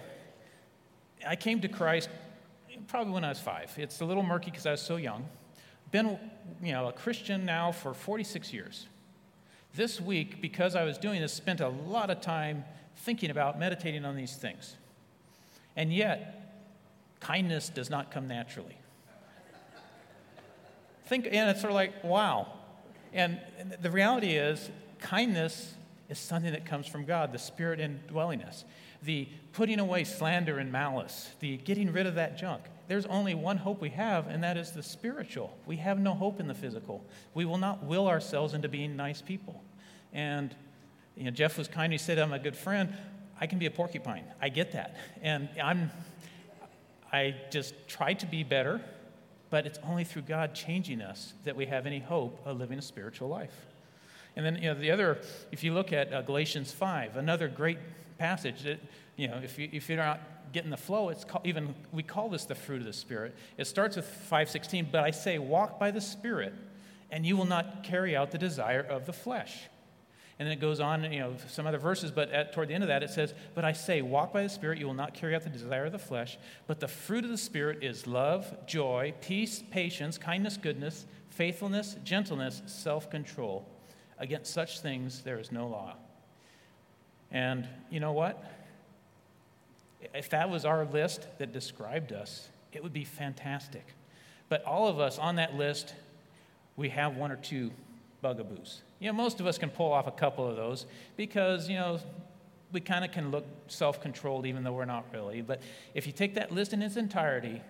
I 1.25 1.35
came 1.35 1.61
to 1.61 1.67
Christ 1.67 2.09
probably 2.87 3.13
when 3.13 3.23
I 3.23 3.29
was 3.29 3.39
five. 3.39 3.71
It's 3.77 4.01
a 4.01 4.05
little 4.05 4.23
murky 4.23 4.51
because 4.51 4.65
I 4.65 4.71
was 4.71 4.81
so 4.81 4.97
young 4.97 5.25
been 5.95 6.19
you 6.61 6.73
know, 6.73 6.87
a 6.87 6.91
Christian 6.91 7.45
now 7.45 7.71
for 7.71 7.93
46 7.93 8.51
years. 8.51 8.87
This 9.75 10.01
week, 10.01 10.41
because 10.41 10.75
I 10.75 10.83
was 10.83 10.97
doing 10.97 11.21
this, 11.21 11.31
spent 11.33 11.61
a 11.61 11.69
lot 11.69 12.09
of 12.09 12.19
time 12.21 12.65
thinking 12.97 13.29
about 13.29 13.57
meditating 13.59 14.03
on 14.03 14.15
these 14.15 14.35
things. 14.35 14.75
And 15.75 15.93
yet, 15.93 16.57
kindness 17.21 17.69
does 17.69 17.89
not 17.89 18.11
come 18.11 18.27
naturally. 18.27 18.77
Think, 21.05 21.27
and 21.27 21.49
it's 21.49 21.61
sort 21.61 21.71
of 21.71 21.75
like, 21.75 22.03
wow. 22.03 22.47
And 23.13 23.39
the 23.81 23.91
reality 23.91 24.31
is, 24.31 24.69
kindness 24.99 25.75
is 26.09 26.19
something 26.19 26.51
that 26.51 26.65
comes 26.65 26.87
from 26.87 27.05
God, 27.05 27.31
the 27.31 27.39
Spirit 27.39 27.79
indwelling 27.79 28.41
us. 28.43 28.65
The 29.03 29.27
putting 29.53 29.79
away 29.79 30.03
slander 30.03 30.59
and 30.59 30.71
malice, 30.71 31.29
the 31.39 31.57
getting 31.57 31.91
rid 31.91 32.07
of 32.07 32.15
that 32.15 32.37
junk 32.37 32.63
there's 32.87 33.05
only 33.07 33.33
one 33.33 33.57
hope 33.57 33.81
we 33.81 33.89
have, 33.91 34.27
and 34.27 34.43
that 34.43 34.57
is 34.57 34.71
the 34.71 34.83
spiritual. 34.83 35.57
We 35.65 35.77
have 35.77 35.99
no 35.99 36.13
hope 36.13 36.39
in 36.39 36.47
the 36.47 36.53
physical. 36.53 37.03
We 37.33 37.45
will 37.45 37.57
not 37.57 37.83
will 37.83 38.07
ourselves 38.07 38.53
into 38.53 38.69
being 38.69 38.95
nice 38.95 39.21
people. 39.21 39.63
And 40.13 40.55
you 41.15 41.23
know, 41.23 41.31
Jeff 41.31 41.57
was 41.57 41.67
kind. 41.67 41.91
He 41.91 41.97
said, 41.97 42.19
"I'm 42.19 42.33
a 42.33 42.39
good 42.39 42.55
friend. 42.55 42.95
I 43.39 43.47
can 43.47 43.59
be 43.59 43.65
a 43.65 43.71
porcupine. 43.71 44.25
I 44.41 44.49
get 44.49 44.73
that, 44.73 44.95
and 45.21 45.49
I'm. 45.61 45.91
I 47.11 47.35
just 47.49 47.73
try 47.87 48.13
to 48.13 48.25
be 48.25 48.43
better, 48.43 48.81
but 49.49 49.65
it's 49.65 49.79
only 49.83 50.03
through 50.03 50.23
God 50.23 50.53
changing 50.53 51.01
us 51.01 51.33
that 51.45 51.55
we 51.55 51.65
have 51.67 51.85
any 51.85 51.99
hope 51.99 52.41
of 52.45 52.57
living 52.57 52.77
a 52.77 52.81
spiritual 52.81 53.29
life. 53.29 53.53
And 54.35 54.45
then 54.45 54.55
you 54.55 54.73
know 54.73 54.73
the 54.73 54.91
other, 54.91 55.19
if 55.51 55.63
you 55.63 55.73
look 55.73 55.93
at 55.93 56.13
uh, 56.13 56.21
Galatians 56.21 56.71
five, 56.71 57.15
another 57.17 57.47
great 57.47 57.77
passage 58.17 58.63
that 58.63 58.79
you 59.15 59.27
know 59.27 59.39
if 59.43 59.57
you 59.57 59.69
if 59.71 59.89
you're 59.89 59.97
not 59.97 60.19
getting 60.55 60.71
the 60.71 60.77
flow, 60.77 61.09
it's 61.09 61.25
called, 61.25 61.45
even 61.45 61.75
we 61.91 62.01
call 62.01 62.29
this 62.29 62.45
the 62.45 62.55
fruit 62.55 62.79
of 62.79 62.85
the 62.85 62.93
Spirit. 62.93 63.35
It 63.57 63.65
starts 63.65 63.97
with 63.97 64.05
516, 64.05 64.87
but 64.89 65.03
I 65.03 65.11
say, 65.11 65.37
walk 65.37 65.79
by 65.79 65.91
the 65.91 65.99
Spirit, 65.99 66.53
and 67.11 67.25
you 67.25 67.35
will 67.35 67.45
not 67.45 67.83
carry 67.83 68.15
out 68.15 68.31
the 68.31 68.37
desire 68.37 68.79
of 68.79 69.05
the 69.05 69.11
flesh. 69.11 69.63
And 70.37 70.45
then 70.45 70.53
it 70.53 70.61
goes 70.61 70.79
on, 70.79 71.11
you 71.11 71.19
know, 71.19 71.35
some 71.47 71.67
other 71.67 71.77
verses, 71.77 72.11
but 72.11 72.29
at, 72.31 72.53
toward 72.53 72.67
the 72.69 72.73
end 72.73 72.83
of 72.83 72.89
that, 72.89 73.03
it 73.03 73.09
says, 73.09 73.33
But 73.53 73.63
I 73.63 73.71
say, 73.71 74.01
walk 74.01 74.33
by 74.33 74.43
the 74.43 74.49
Spirit, 74.49 74.79
you 74.79 74.85
will 74.85 74.93
not 74.93 75.13
carry 75.13 75.35
out 75.35 75.43
the 75.43 75.49
desire 75.49 75.85
of 75.85 75.91
the 75.91 75.99
flesh. 75.99 76.37
But 76.67 76.79
the 76.79 76.87
fruit 76.87 77.23
of 77.23 77.29
the 77.29 77.37
Spirit 77.37 77.83
is 77.83 78.05
love, 78.05 78.65
joy, 78.65 79.13
peace, 79.21 79.63
patience, 79.71 80.17
kindness, 80.17 80.57
goodness, 80.57 81.05
faithfulness, 81.29 81.95
gentleness, 82.03 82.61
self 82.65 83.09
control. 83.09 83.65
Against 84.17 84.53
such 84.53 84.79
things 84.79 85.21
there 85.23 85.39
is 85.39 85.51
no 85.51 85.67
law. 85.67 85.95
And 87.31 87.67
you 87.89 87.99
know 87.99 88.13
what? 88.13 88.43
If 90.13 90.29
that 90.29 90.49
was 90.49 90.65
our 90.65 90.85
list 90.85 91.27
that 91.39 91.51
described 91.51 92.11
us, 92.11 92.49
it 92.71 92.83
would 92.83 92.93
be 92.93 93.03
fantastic. 93.03 93.85
But 94.49 94.63
all 94.63 94.87
of 94.87 94.99
us 94.99 95.17
on 95.17 95.35
that 95.35 95.55
list, 95.55 95.93
we 96.75 96.89
have 96.89 97.15
one 97.15 97.31
or 97.31 97.37
two 97.37 97.71
bugaboos. 98.21 98.81
You 98.99 99.07
know, 99.07 99.13
most 99.13 99.39
of 99.39 99.47
us 99.47 99.57
can 99.57 99.69
pull 99.69 99.91
off 99.91 100.07
a 100.07 100.11
couple 100.11 100.47
of 100.47 100.55
those 100.55 100.85
because, 101.17 101.67
you 101.67 101.75
know, 101.75 101.99
we 102.71 102.81
kind 102.81 103.05
of 103.05 103.11
can 103.11 103.31
look 103.31 103.45
self 103.67 104.01
controlled 104.01 104.45
even 104.45 104.63
though 104.63 104.73
we're 104.73 104.85
not 104.85 105.05
really. 105.13 105.41
But 105.41 105.61
if 105.93 106.05
you 106.05 106.13
take 106.13 106.35
that 106.35 106.51
list 106.51 106.73
in 106.73 106.81
its 106.81 106.97
entirety, 106.97 107.61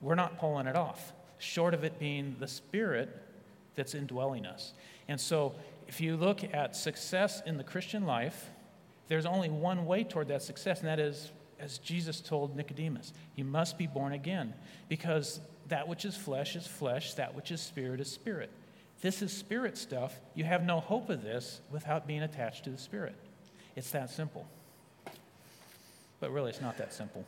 we're 0.00 0.14
not 0.14 0.38
pulling 0.38 0.66
it 0.66 0.76
off, 0.76 1.12
short 1.38 1.74
of 1.74 1.84
it 1.84 1.98
being 1.98 2.36
the 2.38 2.48
Spirit 2.48 3.14
that's 3.74 3.94
indwelling 3.94 4.46
us. 4.46 4.72
And 5.10 5.20
so 5.20 5.56
if 5.88 6.00
you 6.00 6.16
look 6.16 6.44
at 6.54 6.76
success 6.76 7.42
in 7.44 7.56
the 7.56 7.64
Christian 7.64 8.06
life, 8.06 8.48
there's 9.08 9.26
only 9.26 9.50
one 9.50 9.84
way 9.84 10.04
toward 10.04 10.28
that 10.28 10.40
success, 10.40 10.78
and 10.78 10.88
that 10.88 11.00
is 11.00 11.32
as 11.58 11.78
Jesus 11.78 12.20
told 12.20 12.54
Nicodemus, 12.54 13.12
you 13.34 13.44
must 13.44 13.76
be 13.76 13.88
born 13.88 14.12
again 14.12 14.54
because 14.88 15.40
that 15.66 15.88
which 15.88 16.04
is 16.04 16.16
flesh 16.16 16.54
is 16.54 16.64
flesh, 16.64 17.14
that 17.14 17.34
which 17.34 17.50
is 17.50 17.60
spirit 17.60 18.00
is 18.00 18.10
spirit. 18.10 18.50
This 19.00 19.20
is 19.20 19.32
spirit 19.32 19.76
stuff. 19.76 20.14
You 20.36 20.44
have 20.44 20.62
no 20.62 20.78
hope 20.78 21.10
of 21.10 21.24
this 21.24 21.60
without 21.72 22.06
being 22.06 22.22
attached 22.22 22.62
to 22.64 22.70
the 22.70 22.78
spirit. 22.78 23.16
It's 23.74 23.90
that 23.90 24.10
simple. 24.10 24.46
But 26.20 26.30
really, 26.30 26.50
it's 26.50 26.60
not 26.60 26.78
that 26.78 26.92
simple. 26.92 27.26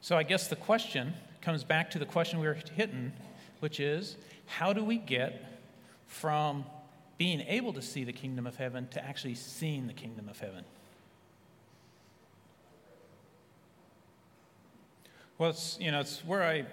So 0.00 0.16
I 0.16 0.22
guess 0.22 0.46
the 0.46 0.54
question 0.54 1.14
comes 1.46 1.62
back 1.62 1.92
to 1.92 2.00
the 2.00 2.04
question 2.04 2.40
we 2.40 2.46
were 2.48 2.58
hitting, 2.74 3.12
which 3.60 3.78
is 3.78 4.16
how 4.46 4.72
do 4.72 4.82
we 4.82 4.96
get 4.96 5.60
from 6.08 6.64
being 7.18 7.40
able 7.42 7.72
to 7.72 7.80
see 7.80 8.02
the 8.02 8.12
kingdom 8.12 8.48
of 8.48 8.56
heaven 8.56 8.88
to 8.88 9.04
actually 9.04 9.36
seeing 9.36 9.86
the 9.86 9.92
kingdom 9.92 10.28
of 10.28 10.40
heaven. 10.40 10.64
Well, 15.38 15.50
it's, 15.50 15.78
you 15.80 15.92
know, 15.92 16.00
it's 16.00 16.24
where 16.24 16.42
I 16.42 16.66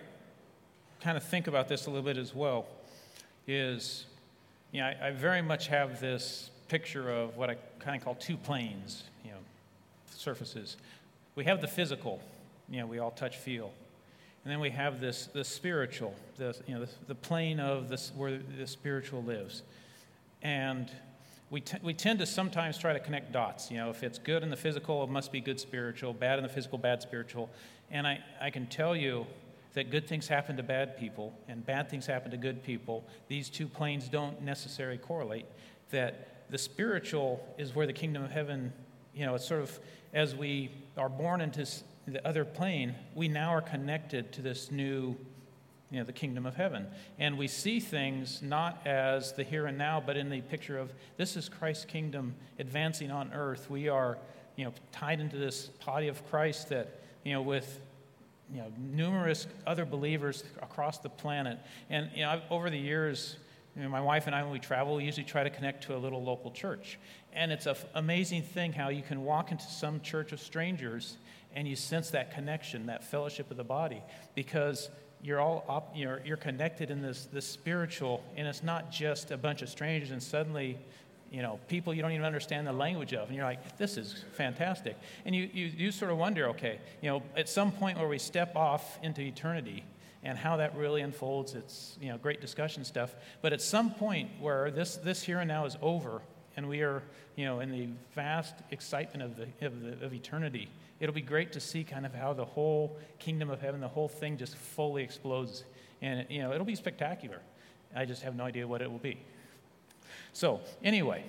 kind 1.02 1.18
of 1.18 1.24
think 1.24 1.46
about 1.46 1.68
this 1.68 1.86
a 1.86 1.92
little 1.92 2.04
bit 2.04 2.18
as 2.18 2.34
well 2.34 2.66
is, 3.46 4.08
you 4.72 4.82
know, 4.82 4.88
I, 4.88 5.10
I 5.10 5.12
very 5.12 5.44
much 5.44 5.68
have 5.68 6.02
this 6.02 6.50
picture 6.68 7.12
of 7.12 7.38
what 7.38 7.52
I 7.52 7.58
kind 7.78 7.96
of 7.96 8.04
call 8.04 8.16
two 8.16 8.38
planes, 8.38 9.04
you 9.24 9.30
know, 9.30 9.38
surfaces. 10.16 10.78
We 11.36 11.44
have 11.44 11.62
the 11.62 11.68
physical, 11.68 12.20
you 12.72 12.80
know, 12.80 12.88
we 12.88 12.98
all 12.98 13.12
touch, 13.12 13.38
feel. 13.38 13.72
And 14.44 14.52
then 14.52 14.60
we 14.60 14.72
have 14.72 15.00
this, 15.00 15.28
the 15.28 15.44
spiritual, 15.44 16.14
the, 16.36 16.56
you 16.68 16.76
know, 16.76 16.86
the, 16.86 16.92
the 17.08 17.16
plane 17.16 17.60
of 17.60 17.88
this, 17.88 18.12
where 18.16 18.40
the 18.58 18.68
spiritual 18.68 19.24
lives. 19.24 19.64
And 20.42 20.92
we, 21.50 21.62
t- 21.62 21.78
we 21.82 21.94
tend 21.94 22.20
to 22.20 22.26
sometimes 22.26 22.78
try 22.78 22.94
to 22.94 23.00
connect 23.00 23.32
dots. 23.32 23.72
You 23.72 23.78
know, 23.78 23.90
if 23.90 24.04
it's 24.04 24.20
good 24.20 24.44
in 24.44 24.50
the 24.50 24.58
physical, 24.58 25.04
it 25.04 25.10
must 25.10 25.32
be 25.32 25.40
good 25.40 25.60
spiritual, 25.60 26.14
bad 26.14 26.40
in 26.40 26.44
the 26.44 26.50
physical, 26.50 26.78
bad 26.78 27.02
spiritual. 27.02 27.50
And 27.90 28.06
I, 28.06 28.20
I 28.42 28.50
can 28.50 28.66
tell 28.68 28.96
you 28.96 29.26
that 29.76 29.90
good 29.90 30.08
things 30.08 30.28
happen 30.28 30.58
to 30.58 30.64
bad 30.64 30.98
people 30.98 31.34
and 31.48 31.66
bad 31.66 31.90
things 31.90 32.06
happen 32.06 32.32
to 32.32 32.38
good 32.38 32.64
people. 32.64 33.04
These 33.28 33.50
two 33.50 33.68
planes 33.68 34.10
don't 34.10 34.42
necessarily 34.42 34.98
correlate. 34.98 35.46
That 35.92 36.50
the 36.50 36.58
spiritual 36.58 37.44
is 37.58 37.74
where 37.74 37.88
the 37.88 37.94
kingdom 37.94 38.24
of 38.24 38.32
heaven, 38.32 38.74
you 39.16 39.26
know, 39.26 39.36
it's 39.36 39.48
sort 39.48 39.62
of 39.62 39.80
as 40.14 40.36
we 40.36 40.70
are 40.98 41.10
born 41.10 41.40
into 41.40 41.66
the 42.08 42.26
other 42.28 42.46
plane, 42.46 42.96
we 43.16 43.28
now 43.28 43.50
are 43.50 43.62
connected 43.62 44.32
to 44.34 44.42
this 44.42 44.72
new 44.72 45.16
you 45.94 46.00
know, 46.00 46.06
the 46.06 46.12
kingdom 46.12 46.48
of 46.48 46.56
heaven. 46.56 46.88
And 47.20 47.38
we 47.38 47.48
see 47.48 47.80
things 47.80 48.42
not 48.42 48.82
as 48.88 49.34
the 49.34 49.44
here 49.44 49.68
and 49.68 49.78
now, 49.78 50.02
but 50.04 50.18
in 50.18 50.28
the 50.32 50.42
picture 50.42 50.80
of 50.80 50.92
this 51.18 51.38
is 51.38 51.48
Christ's 51.48 51.86
kingdom 51.86 52.34
advancing 52.58 53.12
on 53.12 53.32
earth. 53.32 53.70
We 53.70 53.90
are, 53.90 54.18
you 54.56 54.66
know, 54.66 54.74
tied 54.92 55.20
into 55.20 55.38
this 55.38 55.68
body 55.86 56.08
of 56.08 56.28
Christ 56.32 56.70
that, 56.70 57.00
you 57.24 57.34
know, 57.34 57.44
with 57.44 57.80
you 58.52 58.62
know, 58.62 58.72
numerous 58.78 59.46
other 59.68 59.86
believers 59.86 60.44
across 60.64 60.98
the 60.98 61.10
planet. 61.10 61.60
And 61.92 62.10
you 62.16 62.24
know, 62.24 62.32
I've, 62.32 62.42
over 62.50 62.72
the 62.72 62.78
years, 62.78 63.36
you 63.76 63.84
know, 63.84 63.90
my 63.90 64.02
wife 64.02 64.26
and 64.26 64.36
I, 64.36 64.42
when 64.42 64.52
we 64.52 64.60
travel, 64.60 64.96
we 64.96 65.04
usually 65.04 65.26
try 65.26 65.44
to 65.44 65.50
connect 65.52 65.84
to 65.84 65.96
a 65.96 65.98
little 65.98 66.24
local 66.24 66.50
church. 66.50 66.98
And 67.34 67.52
it's 67.52 67.68
an 67.68 67.72
f- 67.72 67.86
amazing 67.96 68.44
thing 68.44 68.74
how 68.74 68.90
you 68.90 69.04
can 69.04 69.24
walk 69.24 69.52
into 69.52 69.66
some 69.66 70.02
church 70.02 70.32
of 70.32 70.40
strangers 70.40 71.18
and 71.56 71.68
you 71.68 71.76
sense 71.76 72.10
that 72.12 72.34
connection, 72.34 72.88
that 72.88 73.04
fellowship 73.04 73.52
of 73.52 73.58
the 73.58 73.64
body, 73.64 74.02
because 74.36 74.90
you're 75.22 75.40
all 75.40 75.64
up, 75.70 75.92
you're, 75.96 76.22
you're 76.26 76.38
connected 76.38 76.92
in 76.92 77.02
this, 77.02 77.28
this 77.32 77.48
spiritual, 77.48 78.24
and 78.36 78.48
it's 78.48 78.64
not 78.64 78.92
just 78.92 79.32
a 79.32 79.38
bunch 79.38 79.62
of 79.62 79.70
strangers 79.70 80.12
and 80.12 80.22
suddenly, 80.22 80.78
you 81.32 81.42
know, 81.42 81.60
people 81.68 81.94
you 81.94 82.02
don't 82.02 82.12
even 82.12 82.26
understand 82.26 82.68
the 82.68 82.74
language 82.74 83.14
of. 83.14 83.28
And 83.28 83.36
you're 83.36 83.46
like, 83.46 83.78
this 83.78 83.98
is 83.98 84.24
fantastic. 84.34 84.98
And 85.26 85.34
you, 85.34 85.50
you, 85.52 85.66
you 85.66 85.92
sort 85.92 86.12
of 86.12 86.18
wonder, 86.18 86.50
okay, 86.50 86.80
you 87.02 87.10
know, 87.10 87.24
at 87.36 87.48
some 87.50 87.72
point 87.72 87.98
where 87.98 88.08
we 88.08 88.20
step 88.20 88.56
off 88.56 89.00
into 89.02 89.22
eternity 89.22 89.84
and 90.24 90.38
how 90.38 90.58
that 90.58 90.76
really 90.76 91.02
unfolds, 91.02 91.56
it's, 91.56 91.98
you 92.02 92.10
know, 92.10 92.18
great 92.18 92.40
discussion 92.40 92.84
stuff. 92.84 93.16
But 93.42 93.54
at 93.54 93.62
some 93.62 93.92
point 93.92 94.30
where 94.40 94.72
this, 94.72 94.98
this 94.98 95.24
here 95.24 95.40
and 95.40 95.48
now 95.48 95.66
is 95.66 95.78
over 95.82 96.22
and 96.56 96.70
we 96.70 96.82
are, 96.82 97.02
you 97.36 97.46
know, 97.46 97.62
in 97.62 97.72
the 97.72 97.88
vast 98.14 98.56
excitement 98.72 99.24
of, 99.24 99.38
the, 99.38 99.66
of, 99.66 99.82
the, 99.82 100.06
of 100.06 100.14
eternity, 100.14 100.70
it'll 101.04 101.14
be 101.14 101.22
great 101.22 101.52
to 101.52 101.60
see 101.60 101.84
kind 101.84 102.06
of 102.06 102.16
how 102.16 102.32
the 102.32 102.46
whole 102.46 102.98
kingdom 103.20 103.50
of 103.50 103.60
heaven, 103.60 103.82
the 103.82 103.90
whole 103.90 104.08
thing 104.08 104.38
just 104.38 104.56
fully 104.56 105.04
explodes. 105.04 105.66
And, 106.02 106.26
you 106.30 106.42
know, 106.42 106.54
it'll 106.54 106.66
be 106.66 106.76
spectacular. 106.76 107.42
I 107.94 108.06
just 108.06 108.22
have 108.22 108.38
no 108.38 108.46
idea 108.46 108.66
what 108.66 108.82
it 108.82 108.90
will 108.90 109.00
be. 109.00 109.18
So, 110.32 110.62
anyway. 110.82 111.26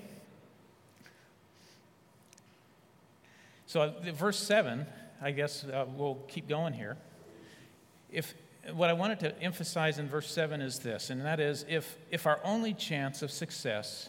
So, 3.67 3.81
uh, 3.81 4.13
verse 4.13 4.39
7, 4.39 4.87
I 5.21 5.33
guess 5.33 5.65
uh, 5.65 5.87
we'll 5.97 6.21
keep 6.29 6.49
going 6.49 6.73
here. 6.73 6.97
If, 8.13 8.33
what 8.75 8.91
I 8.91 8.93
wanted 8.93 9.19
to 9.21 9.43
emphasize 9.43 9.99
in 9.99 10.09
verse 10.09 10.31
7 10.31 10.61
is 10.61 10.79
this, 10.79 11.11
and 11.11 11.23
that 11.23 11.41
is 11.41 11.65
if, 11.69 11.97
if 12.13 12.29
our 12.29 12.39
only 12.45 12.75
chance 12.75 13.23
of 13.23 13.33
success, 13.33 14.09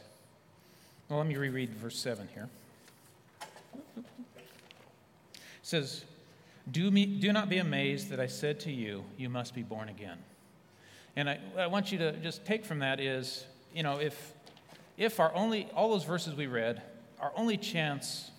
well, 1.10 1.18
let 1.18 1.28
me 1.28 1.36
reread 1.36 1.74
verse 1.74 1.98
7 1.98 2.30
here. 2.36 2.50
It 3.88 5.55
says, 5.66 6.06
do, 6.70 6.92
me, 6.92 7.08
do 7.08 7.34
not 7.34 7.50
be 7.50 7.58
amazed 7.58 8.12
that 8.12 8.20
I 8.20 8.28
said 8.28 8.60
to 8.62 8.72
you, 8.72 9.04
you 9.18 9.30
must 9.30 9.56
be 9.56 9.64
born 9.64 9.90
again. 9.90 10.20
And 11.16 11.28
I, 11.28 11.40
I 11.58 11.66
want 11.66 11.92
you 11.92 11.98
to 11.98 12.12
just 12.18 12.46
take 12.46 12.64
from 12.64 12.80
that 12.80 13.00
is, 13.00 13.46
you 13.74 13.82
know, 13.82 14.00
if, 14.00 14.34
if 14.96 15.20
our 15.20 15.34
only, 15.34 15.68
all 15.76 15.90
those 15.90 16.04
verses 16.04 16.36
we 16.36 16.46
read, 16.46 16.84
our 17.20 17.32
only 17.36 17.58
chance 17.58 18.30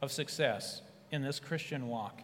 of 0.00 0.12
success 0.12 0.80
in 1.10 1.22
this 1.22 1.40
Christian 1.40 1.88
walk 1.88 2.22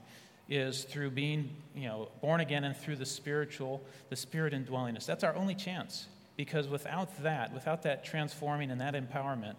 is 0.48 0.84
through 0.84 1.10
being, 1.10 1.50
you 1.74 1.88
know, 1.88 2.08
born 2.20 2.40
again 2.40 2.62
and 2.62 2.76
through 2.76 2.96
the 2.96 3.06
spiritual, 3.06 3.82
the 4.10 4.16
spirit 4.16 4.54
indwelling 4.54 4.96
us. 4.96 5.06
That's 5.06 5.24
our 5.24 5.34
only 5.34 5.56
chance. 5.56 6.06
Because 6.36 6.68
without 6.68 7.20
that, 7.24 7.52
without 7.52 7.82
that 7.82 8.04
transforming 8.04 8.70
and 8.70 8.80
that 8.80 8.94
empowerment, 8.94 9.56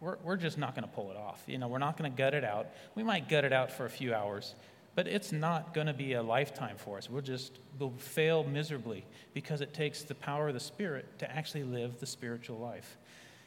we're, 0.00 0.16
we're 0.22 0.36
just 0.36 0.58
not 0.58 0.74
going 0.74 0.86
to 0.86 0.94
pull 0.94 1.10
it 1.10 1.16
off. 1.16 1.42
You 1.46 1.58
know, 1.58 1.68
we're 1.68 1.78
not 1.78 1.96
going 1.96 2.10
to 2.10 2.16
gut 2.16 2.34
it 2.34 2.44
out. 2.44 2.68
We 2.94 3.02
might 3.02 3.28
gut 3.28 3.44
it 3.44 3.52
out 3.52 3.70
for 3.70 3.84
a 3.84 3.90
few 3.90 4.14
hours, 4.14 4.54
but 4.94 5.06
it's 5.06 5.32
not 5.32 5.74
going 5.74 5.86
to 5.86 5.92
be 5.92 6.12
a 6.14 6.22
lifetime 6.22 6.76
for 6.76 6.98
us. 6.98 7.10
We'll 7.10 7.22
just 7.22 7.58
we'll 7.78 7.90
fail 7.98 8.44
miserably 8.44 9.04
because 9.34 9.60
it 9.60 9.74
takes 9.74 10.02
the 10.02 10.14
power 10.14 10.48
of 10.48 10.54
the 10.54 10.60
Spirit 10.60 11.18
to 11.18 11.30
actually 11.30 11.64
live 11.64 11.98
the 11.98 12.06
spiritual 12.06 12.58
life. 12.58 12.96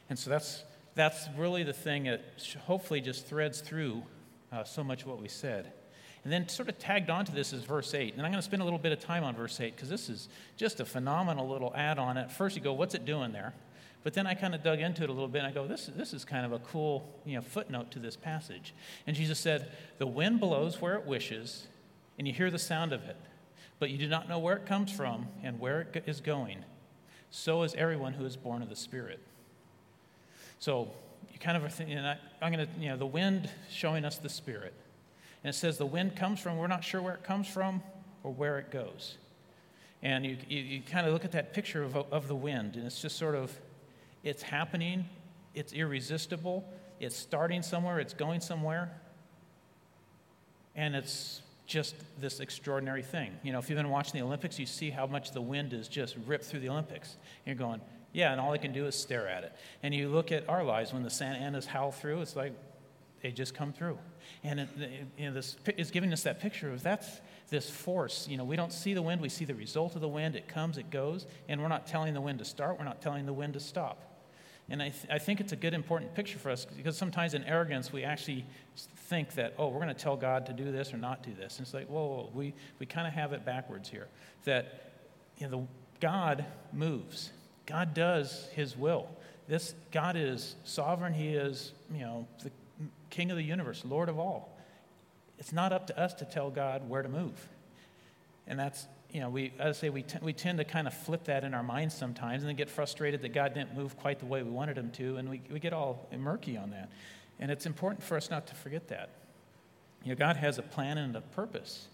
And 0.09 0.19
so 0.19 0.29
that's, 0.29 0.63
that's 0.95 1.27
really 1.37 1.63
the 1.63 1.73
thing 1.73 2.03
that 2.03 2.21
hopefully 2.65 3.01
just 3.01 3.25
threads 3.25 3.61
through 3.61 4.03
uh, 4.51 4.63
so 4.63 4.83
much 4.83 5.03
of 5.03 5.07
what 5.07 5.21
we 5.21 5.29
said. 5.29 5.71
And 6.23 6.31
then, 6.31 6.47
sort 6.49 6.69
of 6.69 6.77
tagged 6.77 7.09
onto 7.09 7.33
this 7.33 7.51
is 7.51 7.63
verse 7.63 7.95
8. 7.95 8.13
And 8.13 8.21
I'm 8.21 8.31
going 8.31 8.41
to 8.41 8.45
spend 8.45 8.61
a 8.61 8.65
little 8.65 8.77
bit 8.77 8.91
of 8.91 8.99
time 8.99 9.23
on 9.23 9.35
verse 9.35 9.59
8 9.59 9.75
because 9.75 9.89
this 9.89 10.07
is 10.07 10.29
just 10.55 10.79
a 10.79 10.85
phenomenal 10.85 11.49
little 11.49 11.73
add 11.75 11.97
on. 11.97 12.17
At 12.17 12.31
first, 12.31 12.55
you 12.55 12.61
go, 12.61 12.73
What's 12.73 12.93
it 12.93 13.05
doing 13.05 13.31
there? 13.31 13.53
But 14.03 14.13
then 14.13 14.25
I 14.25 14.33
kind 14.33 14.55
of 14.55 14.63
dug 14.63 14.79
into 14.79 15.03
it 15.03 15.09
a 15.09 15.13
little 15.13 15.27
bit 15.27 15.39
and 15.39 15.47
I 15.47 15.51
go, 15.51 15.67
this, 15.67 15.89
this 15.95 16.13
is 16.13 16.25
kind 16.25 16.45
of 16.45 16.51
a 16.51 16.59
cool 16.59 17.07
you 17.25 17.35
know, 17.35 17.41
footnote 17.41 17.91
to 17.91 17.99
this 17.99 18.15
passage. 18.15 18.73
And 19.05 19.15
Jesus 19.15 19.39
said, 19.39 19.71
The 19.99 20.07
wind 20.07 20.39
blows 20.39 20.81
where 20.81 20.95
it 20.95 21.05
wishes, 21.05 21.67
and 22.17 22.27
you 22.27 22.33
hear 22.33 22.49
the 22.49 22.59
sound 22.59 22.93
of 22.93 23.03
it, 23.03 23.17
but 23.79 23.89
you 23.89 23.97
do 23.97 24.07
not 24.07 24.27
know 24.27 24.39
where 24.39 24.55
it 24.55 24.65
comes 24.65 24.91
from 24.91 25.27
and 25.43 25.59
where 25.59 25.81
it 25.81 26.03
is 26.07 26.19
going. 26.19 26.63
So 27.29 27.63
is 27.63 27.75
everyone 27.75 28.13
who 28.13 28.25
is 28.25 28.35
born 28.35 28.61
of 28.61 28.69
the 28.69 28.75
Spirit. 28.75 29.19
So 30.59 30.91
you 31.31 31.39
kind 31.39 31.55
of 31.55 31.63
are 31.63 31.69
thinking, 31.69 31.97
I, 31.99 32.17
I'm 32.41 32.51
going 32.51 32.67
to, 32.67 32.71
you 32.79 32.89
know, 32.89 32.97
the 32.97 33.05
wind 33.05 33.49
showing 33.69 34.03
us 34.03 34.17
the 34.17 34.29
Spirit. 34.29 34.73
And 35.43 35.53
it 35.53 35.57
says 35.57 35.77
the 35.77 35.85
wind 35.85 36.15
comes 36.15 36.39
from, 36.39 36.57
we're 36.57 36.67
not 36.67 36.83
sure 36.83 37.01
where 37.01 37.13
it 37.13 37.23
comes 37.23 37.47
from 37.47 37.81
or 38.23 38.31
where 38.33 38.59
it 38.59 38.71
goes. 38.71 39.17
And 40.03 40.25
you, 40.25 40.37
you, 40.47 40.59
you 40.59 40.81
kind 40.81 41.05
of 41.05 41.13
look 41.13 41.25
at 41.25 41.31
that 41.33 41.53
picture 41.53 41.83
of, 41.83 41.95
of 41.95 42.27
the 42.27 42.35
wind, 42.35 42.75
and 42.75 42.85
it's 42.85 43.01
just 43.01 43.17
sort 43.17 43.35
of 43.35 43.55
it's 44.23 44.43
happening, 44.43 45.05
it's 45.53 45.73
irresistible, 45.73 46.67
it's 46.99 47.15
starting 47.15 47.61
somewhere, 47.61 47.99
it's 47.99 48.13
going 48.13 48.41
somewhere, 48.41 48.91
and 50.75 50.95
it's 50.95 51.41
just 51.65 51.95
this 52.19 52.39
extraordinary 52.39 53.01
thing. 53.01 53.31
You 53.43 53.53
know, 53.53 53.59
if 53.59 53.69
you've 53.69 53.77
been 53.77 53.89
watching 53.89 54.19
the 54.19 54.25
Olympics, 54.25 54.59
you 54.59 54.65
see 54.65 54.89
how 54.89 55.07
much 55.07 55.31
the 55.31 55.41
wind 55.41 55.73
is 55.73 55.87
just 55.87 56.17
ripped 56.27 56.45
through 56.45 56.59
the 56.59 56.69
Olympics. 56.69 57.17
You're 57.45 57.55
going, 57.55 57.81
yeah, 58.13 58.31
and 58.31 58.41
all 58.41 58.51
I 58.51 58.57
can 58.57 58.73
do 58.73 58.85
is 58.87 58.95
stare 58.95 59.27
at 59.27 59.43
it. 59.43 59.53
And 59.81 59.93
you 59.93 60.09
look 60.09 60.31
at 60.31 60.47
our 60.49 60.63
lives 60.63 60.93
when 60.93 61.03
the 61.03 61.09
Santa 61.09 61.39
Anas 61.39 61.65
howl 61.65 61.91
through, 61.91 62.21
it's 62.21 62.35
like 62.35 62.53
they 63.23 63.31
just 63.31 63.53
come 63.53 63.71
through. 63.71 63.97
And 64.43 64.59
it, 64.59 64.69
you 65.17 65.27
know, 65.27 65.33
this 65.33 65.55
is 65.77 65.91
giving 65.91 66.11
us 66.11 66.23
that 66.23 66.39
picture 66.39 66.71
of 66.71 66.83
that's 66.83 67.21
this 67.49 67.69
force. 67.69 68.27
You 68.27 68.37
know, 68.37 68.43
we 68.43 68.55
don't 68.55 68.73
see 68.73 68.93
the 68.93 69.01
wind, 69.01 69.21
we 69.21 69.29
see 69.29 69.45
the 69.45 69.55
result 69.55 69.95
of 69.95 70.01
the 70.01 70.07
wind. 70.07 70.35
It 70.35 70.47
comes, 70.47 70.77
it 70.77 70.89
goes, 70.89 71.25
and 71.47 71.61
we're 71.61 71.67
not 71.67 71.87
telling 71.87 72.13
the 72.13 72.21
wind 72.21 72.39
to 72.39 72.45
start, 72.45 72.77
we're 72.79 72.85
not 72.85 73.01
telling 73.01 73.25
the 73.25 73.33
wind 73.33 73.53
to 73.53 73.59
stop. 73.59 74.10
And 74.71 74.81
I, 74.81 74.87
th- 74.89 75.05
I 75.11 75.19
think 75.19 75.41
it's 75.41 75.51
a 75.51 75.57
good, 75.57 75.73
important 75.73 76.15
picture 76.15 76.39
for 76.39 76.49
us 76.49 76.65
because 76.65 76.97
sometimes 76.97 77.33
in 77.33 77.43
arrogance, 77.43 77.91
we 77.91 78.05
actually 78.05 78.45
think 79.09 79.33
that, 79.33 79.53
oh, 79.57 79.67
we're 79.67 79.81
going 79.81 79.89
to 79.89 79.93
tell 79.93 80.15
God 80.15 80.45
to 80.45 80.53
do 80.53 80.71
this 80.71 80.93
or 80.93 80.97
not 80.97 81.23
do 81.23 81.33
this. 81.33 81.57
And 81.57 81.65
it's 81.65 81.73
like, 81.73 81.87
whoa, 81.87 82.07
whoa 82.07 82.29
we, 82.33 82.53
we 82.79 82.85
kind 82.85 83.05
of 83.05 83.13
have 83.13 83.33
it 83.33 83.43
backwards 83.43 83.89
here. 83.89 84.07
That 84.45 84.93
you 85.37 85.49
know, 85.49 85.59
the, 85.59 85.67
God 85.99 86.45
moves, 86.71 87.31
God 87.65 87.93
does 87.93 88.47
his 88.53 88.77
will. 88.77 89.09
This 89.49 89.75
God 89.91 90.15
is 90.15 90.55
sovereign, 90.63 91.13
he 91.13 91.35
is, 91.35 91.73
you 91.93 92.01
know, 92.01 92.25
the 92.41 92.51
king 93.09 93.29
of 93.29 93.35
the 93.35 93.43
universe, 93.43 93.83
Lord 93.83 94.07
of 94.07 94.17
all. 94.17 94.57
It's 95.37 95.51
not 95.51 95.73
up 95.73 95.87
to 95.87 95.99
us 95.99 96.13
to 96.15 96.25
tell 96.25 96.49
God 96.49 96.87
where 96.87 97.01
to 97.01 97.09
move. 97.09 97.49
And 98.47 98.57
that's 98.57 98.87
you 99.11 99.19
know, 99.19 99.29
we, 99.29 99.53
I 99.59 99.71
say, 99.73 99.89
we, 99.89 100.03
t- 100.03 100.19
we 100.21 100.33
tend 100.33 100.57
to 100.59 100.63
kind 100.63 100.87
of 100.87 100.93
flip 100.93 101.25
that 101.25 101.43
in 101.43 101.53
our 101.53 101.63
minds 101.63 101.93
sometimes 101.93 102.43
and 102.43 102.49
then 102.49 102.55
get 102.55 102.69
frustrated 102.69 103.21
that 103.21 103.33
God 103.33 103.53
didn't 103.53 103.75
move 103.75 103.97
quite 103.97 104.19
the 104.19 104.25
way 104.25 104.41
we 104.41 104.49
wanted 104.49 104.77
him 104.77 104.91
to, 104.91 105.17
and 105.17 105.29
we, 105.29 105.41
we 105.51 105.59
get 105.59 105.73
all 105.73 106.07
murky 106.17 106.57
on 106.57 106.71
that. 106.71 106.89
And 107.39 107.51
it's 107.51 107.65
important 107.65 108.03
for 108.03 108.15
us 108.15 108.29
not 108.29 108.47
to 108.47 108.55
forget 108.55 108.87
that. 108.87 109.09
You 110.03 110.09
know, 110.09 110.15
God 110.15 110.37
has 110.37 110.57
a 110.57 110.61
plan 110.61 110.97
and 110.97 111.15
a 111.15 111.21
purpose, 111.21 111.87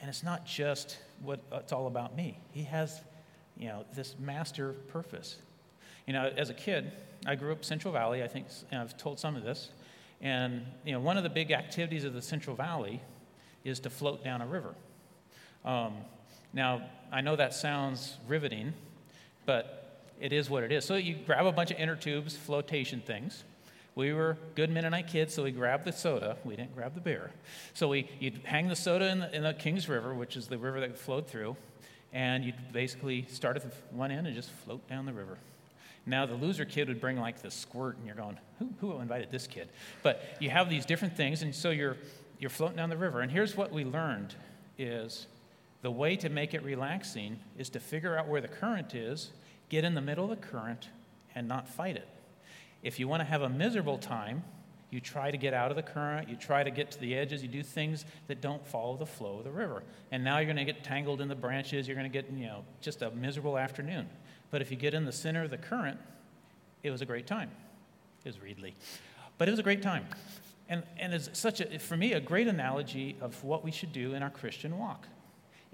and 0.00 0.08
it's 0.08 0.22
not 0.22 0.44
just 0.44 0.98
what 1.22 1.40
it's 1.52 1.72
all 1.72 1.86
about 1.86 2.14
me. 2.16 2.38
He 2.52 2.64
has, 2.64 3.00
you 3.56 3.68
know, 3.68 3.84
this 3.94 4.14
master 4.18 4.72
purpose. 4.88 5.36
You 6.06 6.12
know, 6.12 6.30
as 6.36 6.50
a 6.50 6.54
kid, 6.54 6.92
I 7.26 7.36
grew 7.36 7.52
up 7.52 7.64
Central 7.64 7.92
Valley. 7.92 8.22
I 8.22 8.28
think 8.28 8.46
I've 8.70 8.96
told 8.98 9.18
some 9.18 9.36
of 9.36 9.42
this. 9.42 9.70
And, 10.20 10.66
you 10.84 10.92
know, 10.92 11.00
one 11.00 11.16
of 11.16 11.22
the 11.22 11.30
big 11.30 11.50
activities 11.50 12.04
of 12.04 12.12
the 12.12 12.22
Central 12.22 12.54
Valley 12.54 13.00
is 13.64 13.80
to 13.80 13.90
float 13.90 14.22
down 14.22 14.42
a 14.42 14.46
river. 14.46 14.74
Um, 15.64 15.94
now, 16.54 16.82
I 17.12 17.20
know 17.20 17.36
that 17.36 17.52
sounds 17.52 18.16
riveting, 18.26 18.72
but 19.44 20.00
it 20.20 20.32
is 20.32 20.48
what 20.48 20.62
it 20.62 20.72
is. 20.72 20.84
So 20.84 20.94
you 20.94 21.16
grab 21.26 21.46
a 21.46 21.52
bunch 21.52 21.70
of 21.70 21.78
inner 21.78 21.96
tubes, 21.96 22.36
flotation 22.36 23.00
things. 23.00 23.44
We 23.96 24.12
were 24.12 24.36
good 24.54 24.70
Mennonite 24.70 25.08
kids, 25.08 25.34
so 25.34 25.44
we 25.44 25.50
grabbed 25.50 25.84
the 25.84 25.92
soda. 25.92 26.36
We 26.44 26.56
didn't 26.56 26.74
grab 26.74 26.94
the 26.94 27.00
beer. 27.00 27.30
So 27.74 27.88
we, 27.88 28.08
you'd 28.18 28.40
hang 28.44 28.68
the 28.68 28.76
soda 28.76 29.08
in 29.08 29.20
the, 29.20 29.36
in 29.36 29.42
the 29.42 29.54
Kings 29.54 29.88
River, 29.88 30.14
which 30.14 30.36
is 30.36 30.46
the 30.48 30.58
river 30.58 30.80
that 30.80 30.98
flowed 30.98 31.26
through, 31.28 31.56
and 32.12 32.44
you'd 32.44 32.72
basically 32.72 33.26
start 33.28 33.56
at 33.56 33.62
the 33.62 33.70
one 33.90 34.10
end 34.10 34.26
and 34.26 34.34
just 34.34 34.50
float 34.64 34.88
down 34.88 35.06
the 35.06 35.12
river. 35.12 35.38
Now, 36.06 36.26
the 36.26 36.34
loser 36.34 36.64
kid 36.64 36.88
would 36.88 37.00
bring 37.00 37.18
like 37.18 37.40
the 37.40 37.50
squirt, 37.50 37.96
and 37.96 38.06
you're 38.06 38.16
going, 38.16 38.38
who, 38.58 38.68
who 38.80 39.00
invited 39.00 39.30
this 39.30 39.46
kid? 39.46 39.68
But 40.02 40.22
you 40.40 40.50
have 40.50 40.68
these 40.68 40.84
different 40.84 41.16
things, 41.16 41.42
and 41.42 41.54
so 41.54 41.70
you're, 41.70 41.96
you're 42.38 42.50
floating 42.50 42.76
down 42.76 42.90
the 42.90 42.96
river. 42.96 43.20
And 43.20 43.30
here's 43.30 43.56
what 43.56 43.72
we 43.72 43.84
learned 43.84 44.34
is 44.76 45.26
the 45.84 45.90
way 45.90 46.16
to 46.16 46.30
make 46.30 46.54
it 46.54 46.62
relaxing 46.62 47.38
is 47.58 47.68
to 47.68 47.78
figure 47.78 48.16
out 48.16 48.26
where 48.26 48.40
the 48.40 48.48
current 48.48 48.94
is, 48.94 49.32
get 49.68 49.84
in 49.84 49.94
the 49.94 50.00
middle 50.00 50.24
of 50.24 50.30
the 50.30 50.46
current, 50.46 50.88
and 51.34 51.46
not 51.46 51.68
fight 51.68 51.94
it. 51.94 52.08
If 52.82 52.98
you 52.98 53.06
want 53.06 53.20
to 53.20 53.24
have 53.24 53.42
a 53.42 53.50
miserable 53.50 53.98
time, 53.98 54.44
you 54.88 54.98
try 54.98 55.30
to 55.30 55.36
get 55.36 55.52
out 55.52 55.70
of 55.70 55.76
the 55.76 55.82
current, 55.82 56.30
you 56.30 56.36
try 56.36 56.64
to 56.64 56.70
get 56.70 56.90
to 56.92 57.00
the 57.00 57.14
edges, 57.14 57.42
you 57.42 57.50
do 57.50 57.62
things 57.62 58.06
that 58.28 58.40
don't 58.40 58.66
follow 58.66 58.96
the 58.96 59.04
flow 59.04 59.36
of 59.36 59.44
the 59.44 59.50
river. 59.50 59.82
And 60.10 60.24
now 60.24 60.38
you're 60.38 60.46
going 60.46 60.56
to 60.56 60.64
get 60.64 60.84
tangled 60.84 61.20
in 61.20 61.28
the 61.28 61.34
branches, 61.34 61.86
you're 61.86 61.96
going 61.98 62.10
to 62.10 62.22
get, 62.22 62.32
you 62.32 62.46
know, 62.46 62.64
just 62.80 63.02
a 63.02 63.10
miserable 63.10 63.58
afternoon. 63.58 64.08
But 64.50 64.62
if 64.62 64.70
you 64.70 64.78
get 64.78 64.94
in 64.94 65.04
the 65.04 65.12
center 65.12 65.42
of 65.42 65.50
the 65.50 65.58
current, 65.58 66.00
it 66.82 66.92
was 66.92 67.02
a 67.02 67.06
great 67.06 67.26
time. 67.26 67.50
It 68.24 68.28
was 68.28 68.36
Reedley. 68.36 68.72
But 69.36 69.48
it 69.48 69.50
was 69.50 69.60
a 69.60 69.64
great 69.64 69.82
time. 69.82 70.06
And, 70.66 70.82
and 70.98 71.12
it's 71.12 71.28
such 71.38 71.60
a, 71.60 71.78
for 71.78 71.98
me, 71.98 72.14
a 72.14 72.20
great 72.20 72.48
analogy 72.48 73.16
of 73.20 73.44
what 73.44 73.62
we 73.62 73.70
should 73.70 73.92
do 73.92 74.14
in 74.14 74.22
our 74.22 74.30
Christian 74.30 74.78
walk. 74.78 75.08